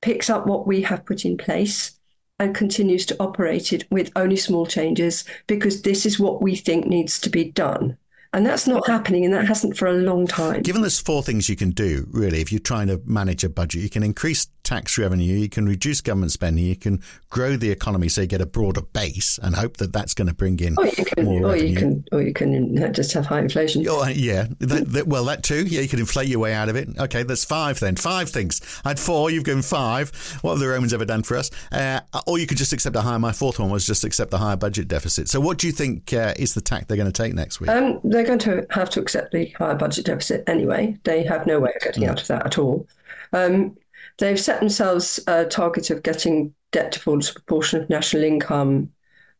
picks 0.01 0.29
up 0.29 0.45
what 0.45 0.67
we 0.67 0.83
have 0.83 1.05
put 1.05 1.25
in 1.25 1.37
place 1.37 1.97
and 2.39 2.53
continues 2.53 3.05
to 3.07 3.15
operate 3.19 3.73
it 3.73 3.85
with 3.89 4.11
only 4.15 4.35
small 4.35 4.65
changes 4.65 5.25
because 5.47 5.81
this 5.81 6.05
is 6.05 6.19
what 6.19 6.41
we 6.41 6.55
think 6.55 6.85
needs 6.85 7.19
to 7.19 7.29
be 7.29 7.45
done. 7.45 7.97
And 8.33 8.45
that's 8.45 8.67
not 8.67 8.85
happening, 8.87 9.23
and 9.25 9.33
that 9.33 9.47
hasn't 9.47 9.77
for 9.77 9.87
a 9.87 9.93
long 9.93 10.27
time. 10.27 10.61
Given 10.61 10.81
there's 10.81 10.99
four 10.99 11.23
things 11.23 11.47
you 11.47 11.55
can 11.55 11.71
do, 11.71 12.07
really, 12.11 12.41
if 12.41 12.51
you're 12.51 12.59
trying 12.59 12.87
to 12.87 13.01
manage 13.05 13.43
a 13.43 13.49
budget, 13.49 13.81
you 13.81 13.89
can 13.89 14.03
increase 14.03 14.47
tax 14.67 14.97
revenue, 14.97 15.33
you 15.33 15.47
can 15.47 15.65
reduce 15.65 16.01
government 16.01 16.31
spending, 16.31 16.65
you 16.65 16.75
can 16.75 17.01
grow 17.29 17.55
the 17.55 17.71
economy 17.71 18.09
so 18.09 18.21
you 18.21 18.27
get 18.27 18.41
a 18.41 18.45
broader 18.45 18.81
base 18.81 19.39
and 19.41 19.55
hope 19.55 19.77
that 19.77 19.93
that's 19.93 20.13
going 20.13 20.27
to 20.27 20.33
bring 20.33 20.59
in 20.59 20.75
or 20.77 20.85
you 20.85 21.05
can, 21.05 21.25
more 21.25 21.41
or 21.41 21.51
revenue. 21.53 21.69
You 21.69 21.75
can, 21.75 22.05
or 22.11 22.21
you 22.21 22.33
can 22.33 22.93
just 22.93 23.13
have 23.13 23.25
high 23.25 23.39
inflation. 23.39 23.85
Oh, 23.87 24.05
yeah. 24.07 24.47
That, 24.59 24.91
that, 24.91 25.07
well, 25.07 25.23
that 25.25 25.43
too. 25.43 25.65
Yeah, 25.65 25.81
you 25.81 25.87
can 25.87 25.99
inflate 25.99 26.27
your 26.27 26.39
way 26.39 26.53
out 26.53 26.67
of 26.67 26.75
it. 26.75 26.89
Okay, 26.99 27.23
there's 27.23 27.45
five 27.45 27.79
then. 27.79 27.95
Five 27.95 28.29
things. 28.29 28.61
I 28.83 28.89
had 28.89 28.99
four, 28.99 29.31
you've 29.31 29.45
given 29.45 29.63
five. 29.63 30.09
What 30.41 30.51
have 30.51 30.59
the 30.59 30.67
Romans 30.67 30.93
ever 30.93 31.05
done 31.05 31.23
for 31.23 31.37
us? 31.37 31.49
Uh, 31.71 32.01
or 32.27 32.37
you 32.37 32.45
could 32.45 32.57
just 32.57 32.73
accept 32.73 32.95
a 32.97 33.01
higher, 33.01 33.19
my 33.19 33.31
fourth 33.31 33.59
one 33.59 33.69
was 33.69 33.87
just 33.87 34.03
accept 34.03 34.31
the 34.31 34.37
higher 34.37 34.57
budget 34.57 34.89
deficit. 34.89 35.29
So 35.29 35.39
what 35.39 35.57
do 35.57 35.67
you 35.67 35.73
think 35.73 36.11
uh, 36.11 36.33
is 36.37 36.53
the 36.53 36.61
tack 36.61 36.87
they're 36.87 36.97
going 36.97 37.11
to 37.11 37.23
take 37.23 37.33
next 37.33 37.61
week? 37.61 37.69
Um, 37.69 38.01
they're 38.03 38.25
going 38.25 38.39
to 38.39 38.67
have 38.71 38.89
to 38.91 38.99
accept 38.99 39.31
the 39.31 39.47
higher 39.51 39.75
budget 39.75 40.05
deficit 40.05 40.43
anyway. 40.47 40.97
They 41.03 41.23
have 41.23 41.47
no 41.47 41.61
way 41.61 41.71
of 41.73 41.81
getting 41.81 42.03
mm. 42.03 42.09
out 42.09 42.21
of 42.21 42.27
that 42.27 42.45
at 42.45 42.57
all. 42.57 42.85
Um, 43.33 43.77
they've 44.17 44.39
set 44.39 44.59
themselves 44.59 45.19
a 45.27 45.45
target 45.45 45.89
of 45.89 46.03
getting 46.03 46.53
debt 46.71 46.91
default 46.91 47.23
as 47.23 47.29
a 47.29 47.33
proportion 47.33 47.81
of 47.81 47.89
national 47.89 48.23
income 48.23 48.91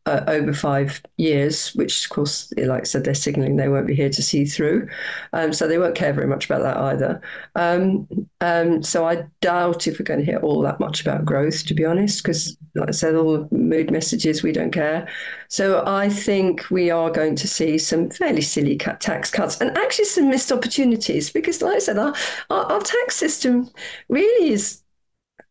uh, 0.08 0.24
over 0.26 0.54
five 0.54 1.02
years, 1.18 1.74
which 1.74 2.04
of 2.04 2.10
course, 2.10 2.50
like 2.56 2.80
I 2.80 2.84
said, 2.84 3.04
they're 3.04 3.12
signalling 3.12 3.56
they 3.56 3.68
won't 3.68 3.86
be 3.86 3.94
here 3.94 4.08
to 4.08 4.22
see 4.22 4.46
through. 4.46 4.88
Um, 5.34 5.52
so 5.52 5.68
they 5.68 5.76
won't 5.76 5.94
care 5.94 6.14
very 6.14 6.26
much 6.26 6.46
about 6.46 6.62
that 6.62 6.78
either. 6.78 7.20
Um, 7.54 8.08
um, 8.40 8.82
so 8.82 9.06
I 9.06 9.24
doubt 9.42 9.86
if 9.86 9.98
we're 9.98 10.04
going 10.04 10.20
to 10.20 10.24
hear 10.24 10.38
all 10.38 10.62
that 10.62 10.80
much 10.80 11.02
about 11.02 11.26
growth, 11.26 11.66
to 11.66 11.74
be 11.74 11.84
honest, 11.84 12.22
because 12.22 12.56
like 12.74 12.88
I 12.88 12.92
said, 12.92 13.16
all 13.16 13.46
the 13.46 13.54
mood 13.54 13.90
messages, 13.90 14.42
we 14.42 14.50
don't 14.50 14.70
care. 14.70 15.06
So 15.48 15.84
I 15.86 16.08
think 16.08 16.70
we 16.70 16.90
are 16.90 17.10
going 17.10 17.36
to 17.36 17.46
see 17.46 17.76
some 17.76 18.08
fairly 18.08 18.40
silly 18.40 18.78
tax 18.78 19.30
cuts 19.30 19.60
and 19.60 19.76
actually 19.76 20.06
some 20.06 20.30
missed 20.30 20.50
opportunities 20.50 21.28
because, 21.28 21.60
like 21.60 21.76
I 21.76 21.80
said, 21.80 21.98
our, 21.98 22.14
our, 22.48 22.64
our 22.72 22.80
tax 22.80 23.16
system 23.16 23.68
really 24.08 24.52
is 24.52 24.82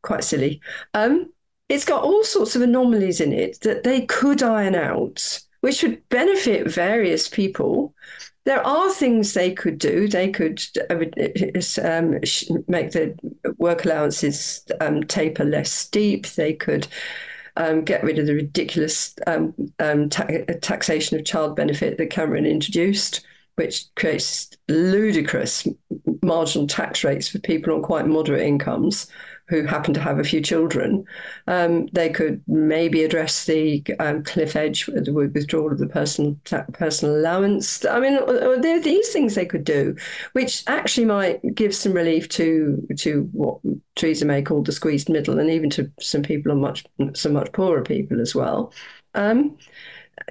quite 0.01 0.23
silly. 0.23 0.61
Um, 0.95 1.31
it's 1.69 1.85
got 1.85 2.03
all 2.03 2.23
sorts 2.23 2.55
of 2.55 2.61
anomalies 2.61 3.19
in 3.19 3.33
it 3.33 3.59
that 3.61 3.83
they 3.83 4.01
could 4.01 4.41
iron 4.41 4.75
out, 4.75 5.39
which 5.61 5.83
would 5.83 6.07
benefit 6.09 6.71
various 6.71 7.27
people. 7.27 7.93
There 8.45 8.65
are 8.65 8.89
things 8.91 9.33
they 9.33 9.51
could 9.51 9.77
do. 9.77 10.07
They 10.07 10.29
could 10.29 10.63
um, 10.89 12.11
make 12.67 12.91
the 12.91 13.15
work 13.57 13.83
allowances 13.83 14.65
um, 14.79 15.03
taper 15.03 15.43
less 15.43 15.69
steep. 15.69 16.27
They 16.27 16.53
could 16.53 16.87
um, 17.57 17.83
get 17.83 18.03
rid 18.03 18.19
of 18.19 18.27
the 18.27 18.35
ridiculous 18.35 19.13
um, 19.27 19.53
um, 19.79 20.07
ta- 20.07 20.27
taxation 20.61 21.19
of 21.19 21.25
child 21.25 21.57
benefit 21.57 21.97
that 21.97 22.09
Cameron 22.09 22.45
introduced, 22.45 23.25
which 23.55 23.93
creates 23.95 24.51
ludicrous 24.69 25.67
marginal 26.21 26.67
tax 26.67 27.03
rates 27.03 27.27
for 27.27 27.39
people 27.39 27.73
on 27.73 27.81
quite 27.81 28.07
moderate 28.07 28.47
incomes 28.47 29.07
who 29.47 29.63
happen 29.63 29.93
to 29.93 29.99
have 29.99 30.19
a 30.19 30.23
few 30.23 30.41
children, 30.41 31.05
um, 31.47 31.87
they 31.87 32.09
could 32.09 32.41
maybe 32.47 33.03
address 33.03 33.45
the 33.45 33.83
um, 33.99 34.23
cliff 34.23 34.55
edge 34.55 34.87
with 34.87 35.07
withdrawal 35.07 35.71
of 35.71 35.79
the 35.79 35.87
personal 35.87 36.37
personal 36.73 37.15
allowance. 37.15 37.85
I 37.85 37.99
mean, 37.99 38.17
uh, 38.17 38.57
there 38.59 38.77
are 38.77 38.81
these 38.81 39.09
things 39.09 39.35
they 39.35 39.45
could 39.45 39.63
do, 39.63 39.95
which 40.33 40.63
actually 40.67 41.05
might 41.05 41.55
give 41.55 41.73
some 41.73 41.93
relief 41.93 42.27
to 42.29 42.85
to 42.97 43.29
what 43.31 43.59
Theresa 43.95 44.25
May 44.25 44.41
called 44.41 44.65
the 44.65 44.71
squeezed 44.71 45.09
middle, 45.09 45.39
and 45.39 45.49
even 45.49 45.69
to 45.71 45.91
some 45.99 46.23
people 46.23 46.51
on 46.51 46.59
much 46.61 46.85
some 47.13 47.33
much 47.33 47.51
poorer 47.53 47.83
people 47.83 48.19
as 48.19 48.35
well. 48.35 48.73
Um, 49.15 49.57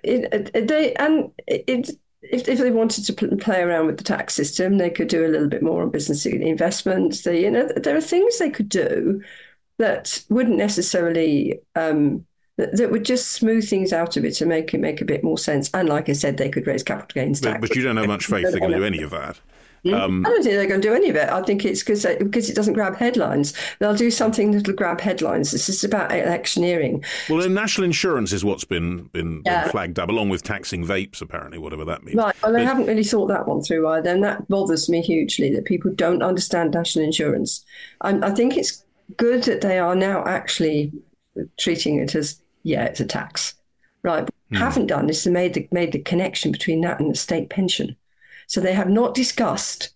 it, 0.02 0.52
it, 0.54 0.68
they 0.68 0.94
and 0.94 1.30
it, 1.46 1.90
if, 2.30 2.48
if 2.48 2.58
they 2.58 2.70
wanted 2.70 3.04
to 3.04 3.36
play 3.36 3.60
around 3.60 3.86
with 3.86 3.98
the 3.98 4.04
tax 4.04 4.34
system, 4.34 4.78
they 4.78 4.90
could 4.90 5.08
do 5.08 5.26
a 5.26 5.28
little 5.28 5.48
bit 5.48 5.62
more 5.62 5.82
on 5.82 5.90
business 5.90 6.26
investment. 6.26 7.22
They, 7.24 7.42
you 7.42 7.50
know, 7.50 7.68
there 7.76 7.96
are 7.96 8.00
things 8.00 8.38
they 8.38 8.50
could 8.50 8.68
do 8.68 9.22
that 9.78 10.22
wouldn't 10.28 10.56
necessarily 10.56 11.60
um, 11.74 12.24
that, 12.56 12.76
that, 12.76 12.90
would 12.90 13.04
just 13.04 13.32
smooth 13.32 13.68
things 13.68 13.92
out 13.92 14.16
a 14.16 14.20
bit 14.20 14.34
to 14.34 14.46
make 14.46 14.72
it 14.72 14.80
make 14.80 15.00
a 15.00 15.04
bit 15.04 15.22
more 15.22 15.38
sense. 15.38 15.70
And 15.74 15.88
like 15.88 16.08
I 16.08 16.12
said, 16.12 16.36
they 16.36 16.48
could 16.48 16.66
raise 16.66 16.82
capital 16.82 17.22
gains 17.22 17.40
tax. 17.40 17.60
But, 17.60 17.68
but 17.68 17.76
you 17.76 17.82
don't 17.82 17.96
have 17.96 18.06
much 18.06 18.26
faith 18.26 18.50
they're 18.50 18.60
going 18.60 18.72
to 18.72 18.78
do 18.78 18.84
any 18.84 19.02
of 19.02 19.10
that. 19.10 19.38
Hmm? 19.86 19.94
Um, 19.94 20.26
I 20.26 20.30
don't 20.30 20.42
think 20.42 20.56
they're 20.56 20.66
going 20.66 20.80
to 20.80 20.88
do 20.88 20.94
any 20.94 21.08
of 21.08 21.16
it. 21.16 21.28
I 21.28 21.42
think 21.42 21.64
it's 21.64 21.82
because 21.82 22.04
because 22.18 22.50
it 22.50 22.56
doesn't 22.56 22.74
grab 22.74 22.96
headlines. 22.96 23.54
They'll 23.78 23.94
do 23.94 24.10
something 24.10 24.50
that'll 24.50 24.74
grab 24.74 25.00
headlines. 25.00 25.52
This 25.52 25.68
is 25.68 25.84
about 25.84 26.10
electioneering. 26.10 27.04
Well, 27.28 27.38
then 27.38 27.54
national 27.54 27.84
insurance 27.84 28.32
is 28.32 28.44
what's 28.44 28.64
been 28.64 29.04
been, 29.12 29.42
yeah. 29.44 29.62
been, 29.62 29.70
flagged 29.70 29.98
up, 29.98 30.08
along 30.08 30.30
with 30.30 30.42
taxing 30.42 30.84
vapes, 30.84 31.22
apparently, 31.22 31.58
whatever 31.58 31.84
that 31.84 32.02
means. 32.02 32.16
Right. 32.16 32.34
Well, 32.42 32.52
they 32.52 32.60
but, 32.60 32.66
haven't 32.66 32.86
really 32.86 33.04
thought 33.04 33.26
that 33.28 33.46
one 33.46 33.62
through 33.62 33.86
either, 33.88 34.10
and 34.10 34.24
that 34.24 34.48
bothers 34.48 34.88
me 34.88 35.02
hugely 35.02 35.54
that 35.54 35.64
people 35.64 35.92
don't 35.94 36.22
understand 36.22 36.74
national 36.74 37.04
insurance. 37.04 37.64
I, 38.00 38.18
I 38.18 38.30
think 38.30 38.56
it's 38.56 38.84
good 39.16 39.44
that 39.44 39.60
they 39.60 39.78
are 39.78 39.94
now 39.94 40.24
actually 40.24 40.92
treating 41.58 41.98
it 41.98 42.14
as 42.14 42.40
yeah, 42.64 42.84
it's 42.84 43.00
a 43.00 43.04
tax. 43.06 43.54
Right. 44.02 44.28
Hmm. 44.50 44.56
haven't 44.56 44.86
done 44.86 45.08
is 45.08 45.24
they 45.24 45.30
made 45.30 45.54
the 45.54 45.68
made 45.72 45.92
the 45.92 45.98
connection 45.98 46.52
between 46.52 46.80
that 46.82 47.00
and 47.00 47.10
the 47.10 47.16
state 47.16 47.50
pension. 47.50 47.96
So 48.46 48.60
they 48.60 48.74
have 48.74 48.88
not 48.88 49.14
discussed 49.14 49.90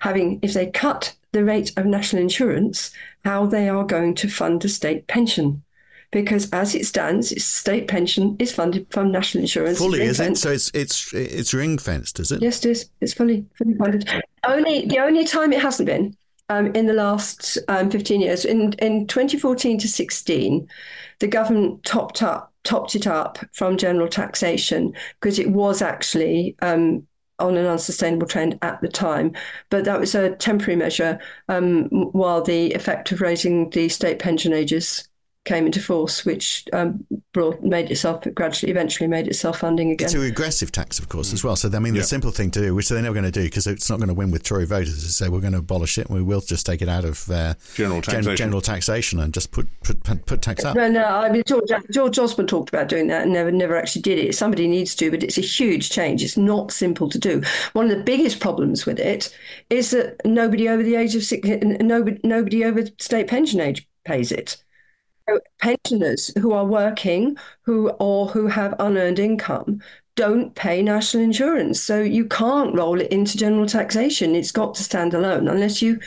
having, 0.00 0.38
if 0.42 0.52
they 0.52 0.66
cut 0.66 1.14
the 1.32 1.44
rate 1.44 1.72
of 1.76 1.86
national 1.86 2.22
insurance, 2.22 2.90
how 3.24 3.46
they 3.46 3.68
are 3.68 3.84
going 3.84 4.14
to 4.16 4.28
fund 4.28 4.64
a 4.64 4.68
state 4.68 5.06
pension. 5.06 5.62
Because 6.10 6.48
as 6.52 6.74
it 6.76 6.86
stands, 6.86 7.32
its 7.32 7.44
state 7.44 7.88
pension 7.88 8.36
is 8.38 8.54
funded 8.54 8.86
from 8.90 9.10
national 9.10 9.42
insurance. 9.42 9.78
Fully, 9.78 10.02
is 10.02 10.20
it? 10.20 10.36
So 10.36 10.52
it's 10.52 10.70
it's 10.72 11.12
it's 11.12 11.52
ring 11.52 11.76
fenced, 11.76 12.20
is 12.20 12.30
it? 12.30 12.40
Yes, 12.40 12.64
it 12.64 12.70
is. 12.70 12.90
It's 13.00 13.14
fully 13.14 13.44
fully 13.56 13.74
funded. 13.74 14.08
Only 14.44 14.86
the 14.86 15.00
only 15.00 15.24
time 15.24 15.52
it 15.52 15.60
hasn't 15.60 15.86
been 15.86 16.16
um, 16.48 16.66
in 16.74 16.86
the 16.86 16.92
last 16.92 17.58
um, 17.68 17.90
15 17.90 18.20
years. 18.20 18.44
In, 18.44 18.74
in 18.74 19.06
2014 19.06 19.78
to 19.78 19.88
16, 19.88 20.68
the 21.20 21.26
government 21.26 21.84
topped 21.84 22.22
up 22.22 22.52
topped 22.64 22.94
it 22.94 23.06
up 23.06 23.38
from 23.52 23.76
general 23.76 24.08
taxation 24.08 24.94
because 25.20 25.38
it 25.38 25.50
was 25.50 25.82
actually 25.82 26.56
um, 26.62 27.06
on 27.38 27.56
an 27.56 27.66
unsustainable 27.66 28.26
trend 28.26 28.58
at 28.62 28.80
the 28.80 28.88
time. 28.88 29.32
But 29.70 29.84
that 29.84 30.00
was 30.00 30.14
a 30.14 30.36
temporary 30.36 30.76
measure 30.76 31.18
um, 31.48 31.88
while 32.12 32.42
the 32.42 32.72
effect 32.74 33.12
of 33.12 33.20
raising 33.20 33.70
the 33.70 33.88
state 33.88 34.18
pension 34.18 34.52
ages 34.52 35.08
came 35.44 35.66
into 35.66 35.78
force, 35.80 36.24
which 36.24 36.64
um, 36.72 37.04
brought 37.32 37.62
made 37.62 37.90
itself 37.90 38.24
gradually, 38.34 38.70
eventually 38.70 39.06
made 39.06 39.26
itself 39.28 39.58
funding 39.58 39.90
again. 39.90 40.06
It's 40.06 40.14
a 40.14 40.18
regressive 40.18 40.72
tax, 40.72 40.98
of 40.98 41.08
course, 41.10 41.32
as 41.34 41.44
well. 41.44 41.54
So 41.54 41.70
I 41.72 41.78
mean, 41.80 41.92
the 41.92 42.00
Yeah. 42.00 42.04
simple 42.06 42.30
thing 42.30 42.50
to 42.52 42.60
do, 42.60 42.74
which 42.74 42.88
they're 42.88 43.02
never 43.02 43.12
going 43.14 43.24
to 43.24 43.30
do 43.30 43.42
because 43.44 43.66
it's 43.66 43.90
not 43.90 43.98
going 43.98 44.08
to 44.08 44.14
win 44.14 44.30
with 44.30 44.42
Tory 44.42 44.64
voters, 44.64 44.88
is 45.04 45.14
say 45.16 45.28
we're 45.28 45.40
going 45.40 45.52
to 45.52 45.58
abolish 45.58 45.98
it 45.98 46.06
and 46.06 46.16
we 46.16 46.22
will 46.22 46.40
just 46.40 46.64
take 46.64 46.80
it 46.80 46.88
out 46.88 47.04
of 47.04 47.30
uh, 47.30 47.54
General 47.74 48.00
taxation. 48.00 48.36
general 48.36 48.60
taxation 48.62 49.20
and 49.20 49.34
just 49.34 49.50
put 49.50 49.68
put, 49.82 50.02
put, 50.02 50.24
put 50.24 50.40
tax 50.42 50.64
up. 50.64 50.76
No, 50.76 50.88
no. 50.88 51.04
I 51.04 51.30
mean, 51.30 51.42
George, 51.46 51.70
George 51.90 52.18
Osborne 52.18 52.46
talked 52.46 52.70
about 52.70 52.88
doing 52.88 53.08
that 53.08 53.22
and 53.24 53.32
never, 53.32 53.52
never 53.52 53.76
actually 53.76 54.02
did 54.02 54.18
it. 54.18 54.34
Somebody 54.34 54.66
needs 54.66 54.94
to, 54.96 55.10
but 55.10 55.22
it's 55.22 55.36
a 55.36 55.42
huge 55.42 55.90
change. 55.90 56.22
It's 56.22 56.36
not 56.38 56.72
simple 56.72 57.10
to 57.10 57.18
do. 57.18 57.42
One 57.74 57.90
of 57.90 57.96
the 57.96 58.02
biggest 58.02 58.40
problems 58.40 58.86
with 58.86 58.98
it 58.98 59.36
is 59.68 59.90
that 59.90 60.24
nobody 60.24 60.68
over 60.70 60.82
the 60.82 60.96
age 60.96 61.14
of 61.14 61.22
six, 61.22 61.46
nobody, 61.80 62.18
nobody 62.24 62.64
over 62.64 62.84
state 62.98 63.26
pension 63.26 63.60
age 63.60 63.86
pays 64.04 64.32
it. 64.32 64.56
So 65.28 65.40
pensioners 65.58 66.30
who 66.38 66.52
are 66.52 66.66
working, 66.66 67.36
who 67.62 67.88
or 67.98 68.26
who 68.28 68.46
have 68.46 68.74
unearned 68.78 69.18
income, 69.18 69.80
don't 70.16 70.54
pay 70.54 70.82
national 70.82 71.22
insurance. 71.22 71.80
So 71.80 72.00
you 72.00 72.26
can't 72.26 72.74
roll 72.74 73.00
it 73.00 73.10
into 73.10 73.38
general 73.38 73.66
taxation. 73.66 74.34
It's 74.34 74.52
got 74.52 74.74
to 74.74 74.82
stand 74.82 75.14
alone 75.14 75.48
unless 75.48 75.80
you, 75.80 75.98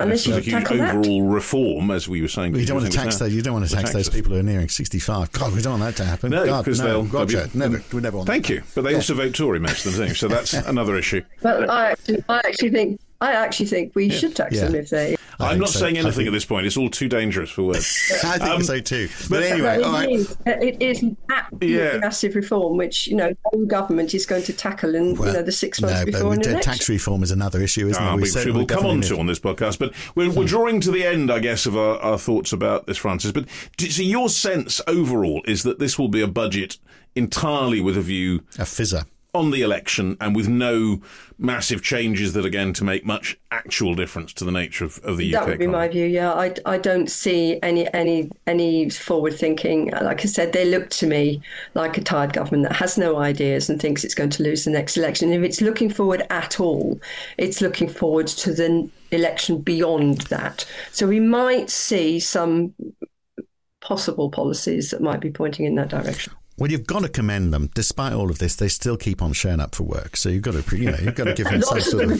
unless 0.00 0.24
There's 0.24 0.44
you 0.46 0.54
a 0.54 0.58
huge 0.58 0.64
tackle 0.68 0.78
that. 0.78 0.96
overall 0.96 1.22
reform, 1.22 1.92
as 1.92 2.08
we 2.08 2.20
were 2.20 2.26
saying. 2.26 2.50
Well, 2.50 2.60
you 2.60 2.66
don't 2.66 2.80
want 2.80 2.90
to 2.90 2.98
tax 2.98 3.16
those. 3.18 3.32
You 3.32 3.42
don't 3.42 3.54
want 3.54 3.68
to 3.68 3.72
tax 3.74 3.92
those 3.92 4.08
people 4.08 4.32
who 4.32 4.40
are 4.40 4.42
nearing 4.42 4.68
sixty-five. 4.68 5.30
God, 5.30 5.54
we 5.54 5.62
don't 5.62 5.78
want 5.80 5.96
that 5.96 6.02
to 6.02 6.08
happen. 6.08 6.30
No, 6.30 6.44
because 6.58 6.80
no, 6.80 7.04
they'll, 7.04 7.26
they'll 7.26 7.46
be- 7.46 7.56
never, 7.58 7.80
we 7.92 8.00
never 8.00 8.16
want. 8.16 8.26
Thank 8.26 8.48
you, 8.48 8.64
but 8.74 8.82
they 8.82 8.96
also 8.96 9.14
vote 9.14 9.34
Tory 9.36 9.60
most 9.60 9.86
of 9.86 9.92
the 9.92 10.04
thing, 10.04 10.14
so 10.16 10.26
that's 10.26 10.52
another 10.52 10.96
issue. 10.96 11.22
But 11.42 11.70
I 11.70 11.92
actually, 11.92 12.24
I 12.28 12.38
actually 12.38 12.70
think, 12.70 13.00
I 13.24 13.32
actually 13.44 13.66
think 13.66 13.92
we 13.94 14.10
should 14.10 14.34
tax 14.36 14.54
Yeah. 14.56 14.64
them 14.66 14.74
if 14.74 14.90
they. 14.90 15.16
I 15.40 15.50
I'm 15.50 15.58
not 15.58 15.68
so. 15.70 15.80
saying 15.80 15.96
anything 15.98 16.12
think- 16.12 16.28
at 16.28 16.32
this 16.32 16.44
point. 16.44 16.64
It's 16.64 16.76
all 16.76 16.88
too 16.88 17.08
dangerous 17.08 17.50
for 17.50 17.64
words. 17.64 18.12
I 18.24 18.38
think 18.38 18.50
Um, 18.50 18.62
so 18.62 18.78
too. 18.78 19.08
But, 19.22 19.30
but- 19.30 19.42
anyway, 19.42 19.78
it, 19.78 19.82
all 19.82 19.92
right. 19.92 20.10
is, 20.10 20.36
it 20.46 20.76
is 20.80 21.04
absolutely 21.28 21.76
Yeah. 21.76 21.98
massive 21.98 22.36
reform, 22.36 22.76
which 22.76 23.08
you 23.08 23.16
know 23.16 23.32
no 23.52 23.64
government 23.66 24.14
is 24.14 24.26
going 24.26 24.44
to 24.44 24.52
tackle 24.52 24.94
in 24.94 25.16
you 25.16 25.32
know 25.32 25.42
the 25.42 25.50
six 25.50 25.80
months 25.80 26.00
no, 26.00 26.04
before 26.06 26.32
an 26.34 26.38
but 26.38 26.46
election. 26.46 26.72
tax 26.72 26.88
reform 26.88 27.22
is 27.24 27.32
another 27.32 27.60
issue, 27.60 27.88
isn't 27.88 28.00
Ah, 28.02 28.14
it? 28.14 28.20
we, 28.20 28.26
said 28.26 28.46
we 28.46 28.52
will 28.52 28.66
come 28.66 28.86
on 28.86 29.00
to 29.02 29.18
on 29.18 29.26
this 29.26 29.40
podcast, 29.40 29.78
but 29.80 29.92
we're, 30.14 30.30
we're 30.30 30.44
drawing 30.44 30.80
to 30.82 30.92
the 30.92 31.04
end, 31.04 31.30
I 31.32 31.40
guess, 31.40 31.66
of 31.66 31.76
our, 31.76 31.98
our 31.98 32.18
thoughts 32.18 32.52
about 32.52 32.86
this, 32.86 32.96
Frances. 32.98 33.32
But 33.32 33.46
do, 33.76 33.90
so 33.90 34.02
your 34.02 34.28
sense 34.28 34.80
overall 34.86 35.42
is 35.46 35.64
that 35.64 35.78
this 35.80 35.98
will 35.98 36.08
be 36.08 36.20
a 36.20 36.28
budget 36.28 36.78
entirely 37.16 37.80
with 37.80 37.96
a 37.96 38.02
view 38.02 38.44
a 38.58 38.62
fizzer. 38.62 39.04
On 39.34 39.50
the 39.50 39.62
election 39.62 40.16
and 40.20 40.36
with 40.36 40.48
no 40.48 41.00
massive 41.36 41.82
changes 41.82 42.32
that 42.32 42.46
are 42.46 42.50
going 42.50 42.72
to 42.72 42.84
make 42.84 43.04
much 43.04 43.36
actual 43.50 43.94
difference 43.94 44.32
to 44.32 44.44
the 44.44 44.52
nature 44.52 44.84
of, 44.84 44.98
of 45.04 45.16
the 45.16 45.34
UK 45.34 45.40
That 45.40 45.48
would 45.50 45.58
be 45.58 45.66
my 45.66 45.88
view. 45.88 46.06
Yeah, 46.06 46.32
I, 46.32 46.54
I 46.64 46.78
don't 46.78 47.10
see 47.10 47.58
any 47.62 47.92
any 47.92 48.30
any 48.46 48.88
forward 48.90 49.34
thinking. 49.34 49.90
Like 49.90 50.22
I 50.22 50.26
said, 50.26 50.52
they 50.52 50.64
look 50.64 50.90
to 50.90 51.06
me 51.06 51.42
like 51.74 51.98
a 51.98 52.00
tired 52.00 52.32
government 52.32 52.68
that 52.68 52.76
has 52.76 52.96
no 52.96 53.18
ideas 53.18 53.68
and 53.68 53.80
thinks 53.80 54.04
it's 54.04 54.14
going 54.14 54.30
to 54.30 54.42
lose 54.42 54.64
the 54.64 54.70
next 54.70 54.96
election. 54.96 55.32
If 55.32 55.42
it's 55.42 55.60
looking 55.60 55.90
forward 55.90 56.24
at 56.30 56.60
all, 56.60 57.00
it's 57.36 57.60
looking 57.60 57.88
forward 57.88 58.28
to 58.28 58.52
the 58.52 58.88
election 59.10 59.60
beyond 59.60 60.22
that. 60.22 60.64
So 60.92 61.06
we 61.06 61.20
might 61.20 61.70
see 61.70 62.20
some 62.20 62.74
possible 63.80 64.30
policies 64.30 64.90
that 64.90 65.02
might 65.02 65.20
be 65.20 65.30
pointing 65.30 65.66
in 65.66 65.74
that 65.74 65.88
direction. 65.88 66.32
Well, 66.56 66.70
you've 66.70 66.86
got 66.86 67.02
to 67.02 67.08
commend 67.08 67.52
them. 67.52 67.68
Despite 67.74 68.12
all 68.12 68.30
of 68.30 68.38
this, 68.38 68.54
they 68.54 68.68
still 68.68 68.96
keep 68.96 69.20
on 69.20 69.32
showing 69.32 69.58
up 69.58 69.74
for 69.74 69.82
work. 69.82 70.16
So 70.16 70.28
you've 70.28 70.42
got 70.42 70.54
to, 70.54 70.76
you 70.76 70.90
know, 70.92 70.98
you've 71.02 71.16
got 71.16 71.24
to 71.24 71.34
give 71.34 71.48
them 71.48 71.62
some 71.62 71.80
sort 71.80 72.04
of 72.04 72.10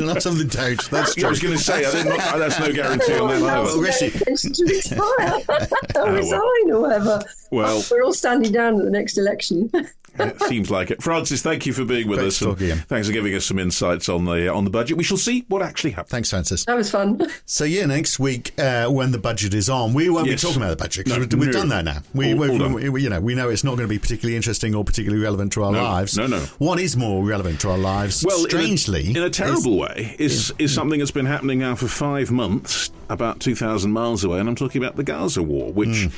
lots 0.00 0.26
of 0.26 0.38
the 0.38 0.44
doubt. 0.44 0.90
That's 0.90 1.22
I 1.22 1.28
was 1.28 1.40
going 1.40 1.56
to 1.56 1.62
say, 1.62 1.84
I 1.84 1.90
didn't, 1.92 2.08
not, 2.08 2.18
that's 2.38 2.58
no 2.58 2.72
guarantee 2.72 3.18
on 3.18 3.28
that. 3.28 3.66
Oh, 3.68 3.80
Rishi. 3.80 4.10
to 4.10 4.64
retire 4.64 4.98
or 5.48 5.62
oh, 5.96 6.04
well. 6.06 6.12
resign 6.12 6.70
or 6.72 6.80
whatever. 6.80 7.22
Well- 7.52 7.84
we're 7.90 8.02
all 8.02 8.12
standing 8.12 8.50
down 8.50 8.78
at 8.80 8.84
the 8.84 8.90
next 8.90 9.16
election. 9.16 9.70
It 10.18 10.40
seems 10.42 10.70
like 10.70 10.90
it. 10.90 11.02
Frances, 11.02 11.42
thank 11.42 11.66
you 11.66 11.72
for 11.72 11.84
being 11.84 12.08
with 12.08 12.18
Great 12.18 12.28
us. 12.28 12.38
to 12.38 12.44
talk 12.46 12.60
and. 12.60 12.84
Thanks 12.86 13.06
for 13.06 13.12
giving 13.12 13.34
us 13.34 13.44
some 13.46 13.58
insights 13.58 14.08
on 14.08 14.24
the 14.24 14.48
on 14.48 14.64
the 14.64 14.70
budget. 14.70 14.96
We 14.96 15.04
shall 15.04 15.16
see 15.16 15.44
what 15.48 15.62
actually 15.62 15.90
happens. 15.92 16.10
Thanks, 16.10 16.30
Frances. 16.30 16.64
that 16.64 16.76
was 16.76 16.90
fun. 16.90 17.20
So 17.46 17.64
yeah, 17.64 17.86
next 17.86 18.18
week 18.18 18.52
uh, 18.58 18.88
when 18.88 19.12
the 19.12 19.18
budget 19.18 19.54
is 19.54 19.68
on, 19.70 19.94
we 19.94 20.08
won't 20.10 20.26
Yes. 20.26 20.42
be 20.42 20.48
talking 20.48 20.62
about 20.62 20.70
the 20.78 20.82
budget 20.84 21.06
'cause 21.06 21.14
No, 21.14 21.20
we've, 21.20 21.32
we've 21.34 21.46
no. 21.46 21.52
done 21.52 21.68
that 21.68 21.84
now. 21.84 21.98
We, 22.14 22.34
All- 22.34 22.50
all 22.50 22.58
done. 22.58 22.72
we- 22.74 23.02
you 23.02 23.08
know, 23.10 23.20
we 23.20 23.34
know 23.34 23.48
it's 23.48 23.62
not 23.64 23.76
going 23.76 23.88
to 23.88 23.92
be 23.94 23.98
particularly 23.98 24.36
interesting 24.36 24.74
or 24.74 24.84
particularly 24.84 25.22
relevant 25.22 25.52
to 25.52 25.62
our 25.64 25.72
No, 25.72 25.82
lives. 25.82 26.16
no, 26.16 26.26
no. 26.26 26.40
What 26.58 26.80
is 26.80 26.96
more 26.96 27.24
relevant 27.24 27.60
to 27.60 27.70
our 27.70 27.78
lives? 27.78 28.24
Well, 28.26 28.40
in 28.40 28.46
a- 28.46 28.48
strangely, 28.48 29.10
in 29.10 29.16
a, 29.18 29.26
is- 29.26 29.36
terrible 29.36 29.78
way, 29.78 30.16
is 30.18 30.52
is 30.58 30.74
something 30.74 30.98
that's 30.98 31.10
been 31.10 31.26
happening 31.26 31.58
now 31.60 31.74
for 31.76 31.88
five 31.88 32.30
months, 32.30 32.90
about 33.08 33.40
two 33.40 33.54
thousand 33.54 33.92
miles 33.92 34.24
away, 34.24 34.40
and 34.40 34.48
I'm 34.48 34.56
talking 34.56 34.82
about 34.82 34.96
the 34.96 35.04
Gaza 35.04 35.42
war, 35.42 35.72
which 35.72 36.04
Hmm. 36.04 36.08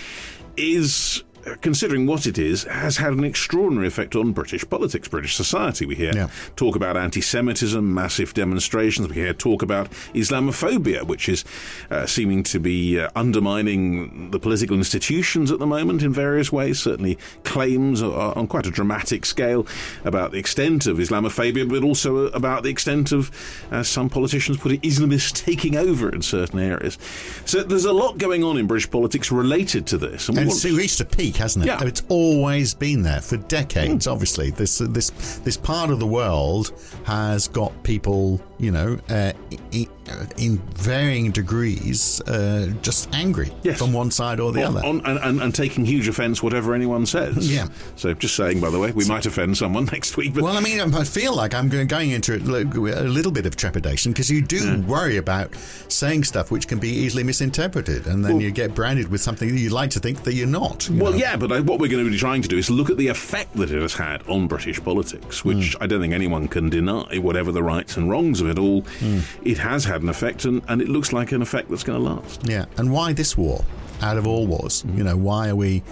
is. 0.57 1.23
Uh, 1.53 1.57
Considering 1.61 2.07
what 2.07 2.27
it 2.27 2.39
is, 2.39 2.65
has 2.65 2.97
had 2.97 3.13
an 3.13 3.25
extraordinary 3.25 3.87
effect 3.87 4.15
on 4.17 4.33
British 4.33 4.69
politics, 4.69 5.09
British 5.09 5.35
society. 5.35 5.87
We 5.87 5.95
hear 5.95 6.13
Yeah. 6.15 6.29
talk 6.57 6.77
about 6.77 6.97
anti-Semitism, 6.97 7.93
massive 7.95 8.35
demonstrations. 8.35 9.09
We 9.09 9.15
hear 9.17 9.33
talk 9.35 9.63
about 9.63 9.91
Islamophobia, 10.15 11.03
which 11.07 11.29
is 11.29 11.45
uh, 11.91 12.07
seeming 12.07 12.43
to 12.45 12.59
be 12.61 13.01
uh, 13.01 13.09
undermining 13.17 14.31
the 14.31 14.39
political 14.39 14.77
institutions 14.77 15.51
at 15.51 15.59
the 15.59 15.67
moment 15.67 16.03
in 16.03 16.13
various 16.13 16.53
ways. 16.53 16.79
Certainly, 16.81 17.19
claims 17.45 18.03
on 18.03 18.47
quite 18.47 18.67
a 18.67 18.71
dramatic 18.71 19.25
scale 19.27 19.67
about 20.05 20.33
the 20.33 20.39
extent 20.39 20.87
of 20.87 20.99
Islamophobia, 20.99 21.69
but 21.69 21.83
also 21.83 22.27
about 22.29 22.63
the 22.63 22.69
extent 22.71 23.13
of, 23.13 23.31
as 23.71 23.89
some 23.89 24.09
politicians 24.09 24.59
put 24.59 24.73
it, 24.73 24.83
Islamists 24.83 25.33
taking 25.45 25.77
over 25.77 26.09
in 26.11 26.23
certain 26.23 26.59
areas. 26.59 26.99
So 27.45 27.63
there's 27.63 27.85
a 27.85 27.93
lot 27.93 28.19
going 28.19 28.45
on 28.45 28.57
in 28.59 28.67
British 28.67 28.91
politics 28.91 29.31
related 29.33 29.87
to 29.89 29.99
this. 29.99 30.29
And 30.29 30.37
want- 30.37 30.49
it's 30.51 30.65
reached 30.65 31.01
a 31.01 31.05
peak, 31.05 31.38
hasn't 31.39 31.65
it? 31.65 31.69
Yeah. 31.69 31.83
It's 31.85 32.03
always 32.09 32.75
been 32.75 33.03
there 33.03 33.21
for 33.21 33.37
decades. 33.37 34.07
Obviously, 34.07 34.51
this 34.51 34.79
this 34.79 35.11
this 35.45 35.57
part 35.57 35.91
of 35.91 35.99
the 36.01 36.07
world 36.07 36.73
has 37.05 37.49
got 37.49 37.73
people, 37.83 38.41
you 38.59 38.71
know, 38.71 38.99
uh, 39.09 39.33
i- 39.73 39.89
in 40.37 40.59
varying 40.75 41.31
degrees, 41.31 42.21
uh, 42.23 42.73
just 42.83 43.09
angry 43.15 43.51
Yes. 43.63 43.79
from 43.79 43.93
one 43.93 44.11
side 44.11 44.41
or 44.41 44.53
the 44.53 44.65
on, 44.65 44.77
other. 44.77 44.87
on- 44.87 45.01
and, 45.05 45.19
and, 45.19 45.41
and 45.43 45.55
taking 45.55 45.85
huge 45.85 46.09
offence 46.09 46.43
whatever 46.43 46.75
anyone 46.75 47.07
says. 47.07 47.53
Yeah. 47.53 47.69
So 47.97 48.15
just 48.15 48.35
saying, 48.37 48.61
by 48.61 48.71
the 48.71 48.79
way, 48.79 48.93
we 48.93 49.05
might 49.07 49.27
offend 49.27 49.57
someone 49.57 49.85
next 49.93 50.17
week. 50.17 50.35
But 50.35 50.45
Well, 50.45 50.57
I 50.57 50.61
mean, 50.61 50.81
I 50.81 51.05
feel 51.05 51.35
like 51.35 51.55
I'm 51.55 51.69
going 51.69 51.87
going 51.89 52.11
into 52.11 52.35
it 52.35 52.43
a 52.43 53.03
little 53.05 53.33
bit 53.33 53.47
of 53.47 53.57
trepidation 53.57 54.13
because 54.13 54.31
you 54.31 54.43
do 54.43 54.83
worry 54.87 55.17
about 55.17 55.55
saying 55.89 56.25
stuff 56.25 56.51
which 56.51 56.69
can 56.69 56.79
be 56.79 56.89
easily 56.91 57.23
misinterpreted, 57.25 58.07
and 58.07 58.25
then 58.25 58.41
you 58.41 58.51
get 58.51 58.75
branded 58.75 59.11
with 59.11 59.21
something 59.21 59.49
that 59.49 59.59
you'd 59.59 59.73
like 59.73 59.91
to 59.91 60.01
think 60.01 60.23
that 60.25 60.35
you're 60.35 60.47
not. 60.47 60.89
you 60.89 60.97
Well, 61.03 61.13
know. 61.13 61.19
yeah, 61.19 61.37
but 61.37 61.51
I, 61.53 61.61
what 61.61 61.79
we're 61.81 61.91
going 61.91 62.05
to 62.05 62.11
be 62.11 62.17
trying 62.19 62.43
to 62.43 62.49
do 62.49 62.57
is 62.59 62.71
look 62.71 62.91
at 62.91 62.97
the 62.97 63.09
effect 63.09 63.55
that 63.57 63.71
it 63.71 63.81
has 63.81 63.95
had 63.95 64.23
on 64.29 64.47
British 64.47 64.83
politics, 64.83 65.45
which 65.45 65.75
Hmm. 65.75 65.83
I 65.83 65.87
don't 65.87 66.01
think 66.01 66.15
anyone 66.15 66.49
can 66.49 66.69
deny, 66.71 67.19
whatever 67.19 67.51
the 67.53 67.63
rights 67.63 67.97
and 67.97 68.09
wrongs 68.11 68.41
of 68.41 68.49
it 68.49 68.59
all. 68.59 68.83
Hmm. 69.01 69.21
It 69.43 69.59
has 69.59 69.85
had 69.85 69.98
an 70.03 70.09
effect, 70.09 70.45
and, 70.45 70.63
and 70.69 70.81
it 70.83 70.89
looks 70.89 71.13
like 71.13 71.33
an 71.33 71.43
effect 71.43 71.69
that's 71.71 71.83
going 71.85 71.99
to 72.03 72.05
last. 72.11 72.47
Yeah, 72.47 72.65
and 72.77 72.93
why 72.93 73.13
this 73.13 73.37
war? 73.37 73.65
Out 74.01 74.17
of 74.17 74.27
all 74.29 74.47
wars, 74.47 74.85
you 74.95 75.03
know, 75.03 75.17
why 75.17 75.49
are 75.49 75.57
we 75.57 75.83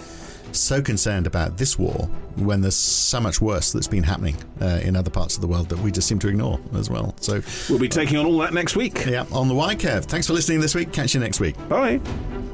so 0.53 0.81
concerned 0.81 1.27
about 1.27 1.57
this 1.57 1.77
war 1.77 2.09
when 2.37 2.61
there's 2.61 2.73
so 2.75 3.19
much 3.19 3.41
worse 3.41 3.73
that's 3.73 3.87
been 3.89 4.03
happening 4.03 4.37
uh, 4.61 4.79
in 4.81 4.95
other 4.95 5.09
parts 5.11 5.35
of 5.35 5.41
the 5.41 5.47
world 5.47 5.67
that 5.67 5.77
we 5.79 5.91
just 5.91 6.07
seem 6.07 6.17
to 6.19 6.29
ignore 6.29 6.57
as 6.73 6.89
well? 6.89 7.13
So, 7.19 7.41
We'll 7.69 7.79
be 7.79 7.89
taking 7.89 8.15
on 8.17 8.25
all 8.25 8.37
that 8.39 8.53
next 8.53 8.77
week. 8.77 9.05
yeah, 9.05 9.25
on 9.33 9.49
the 9.49 9.53
Why 9.53 9.75
Curve. 9.75 10.05
Thanks 10.05 10.25
for 10.27 10.31
listening 10.33 10.61
this 10.61 10.73
week. 10.73 10.93
Catch 10.93 11.13
you 11.15 11.19
next 11.19 11.41
week. 11.41 11.55
Bye. 11.67 11.99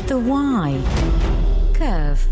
The 0.08 0.18
Why 0.18 0.82
Curve. 1.76 2.26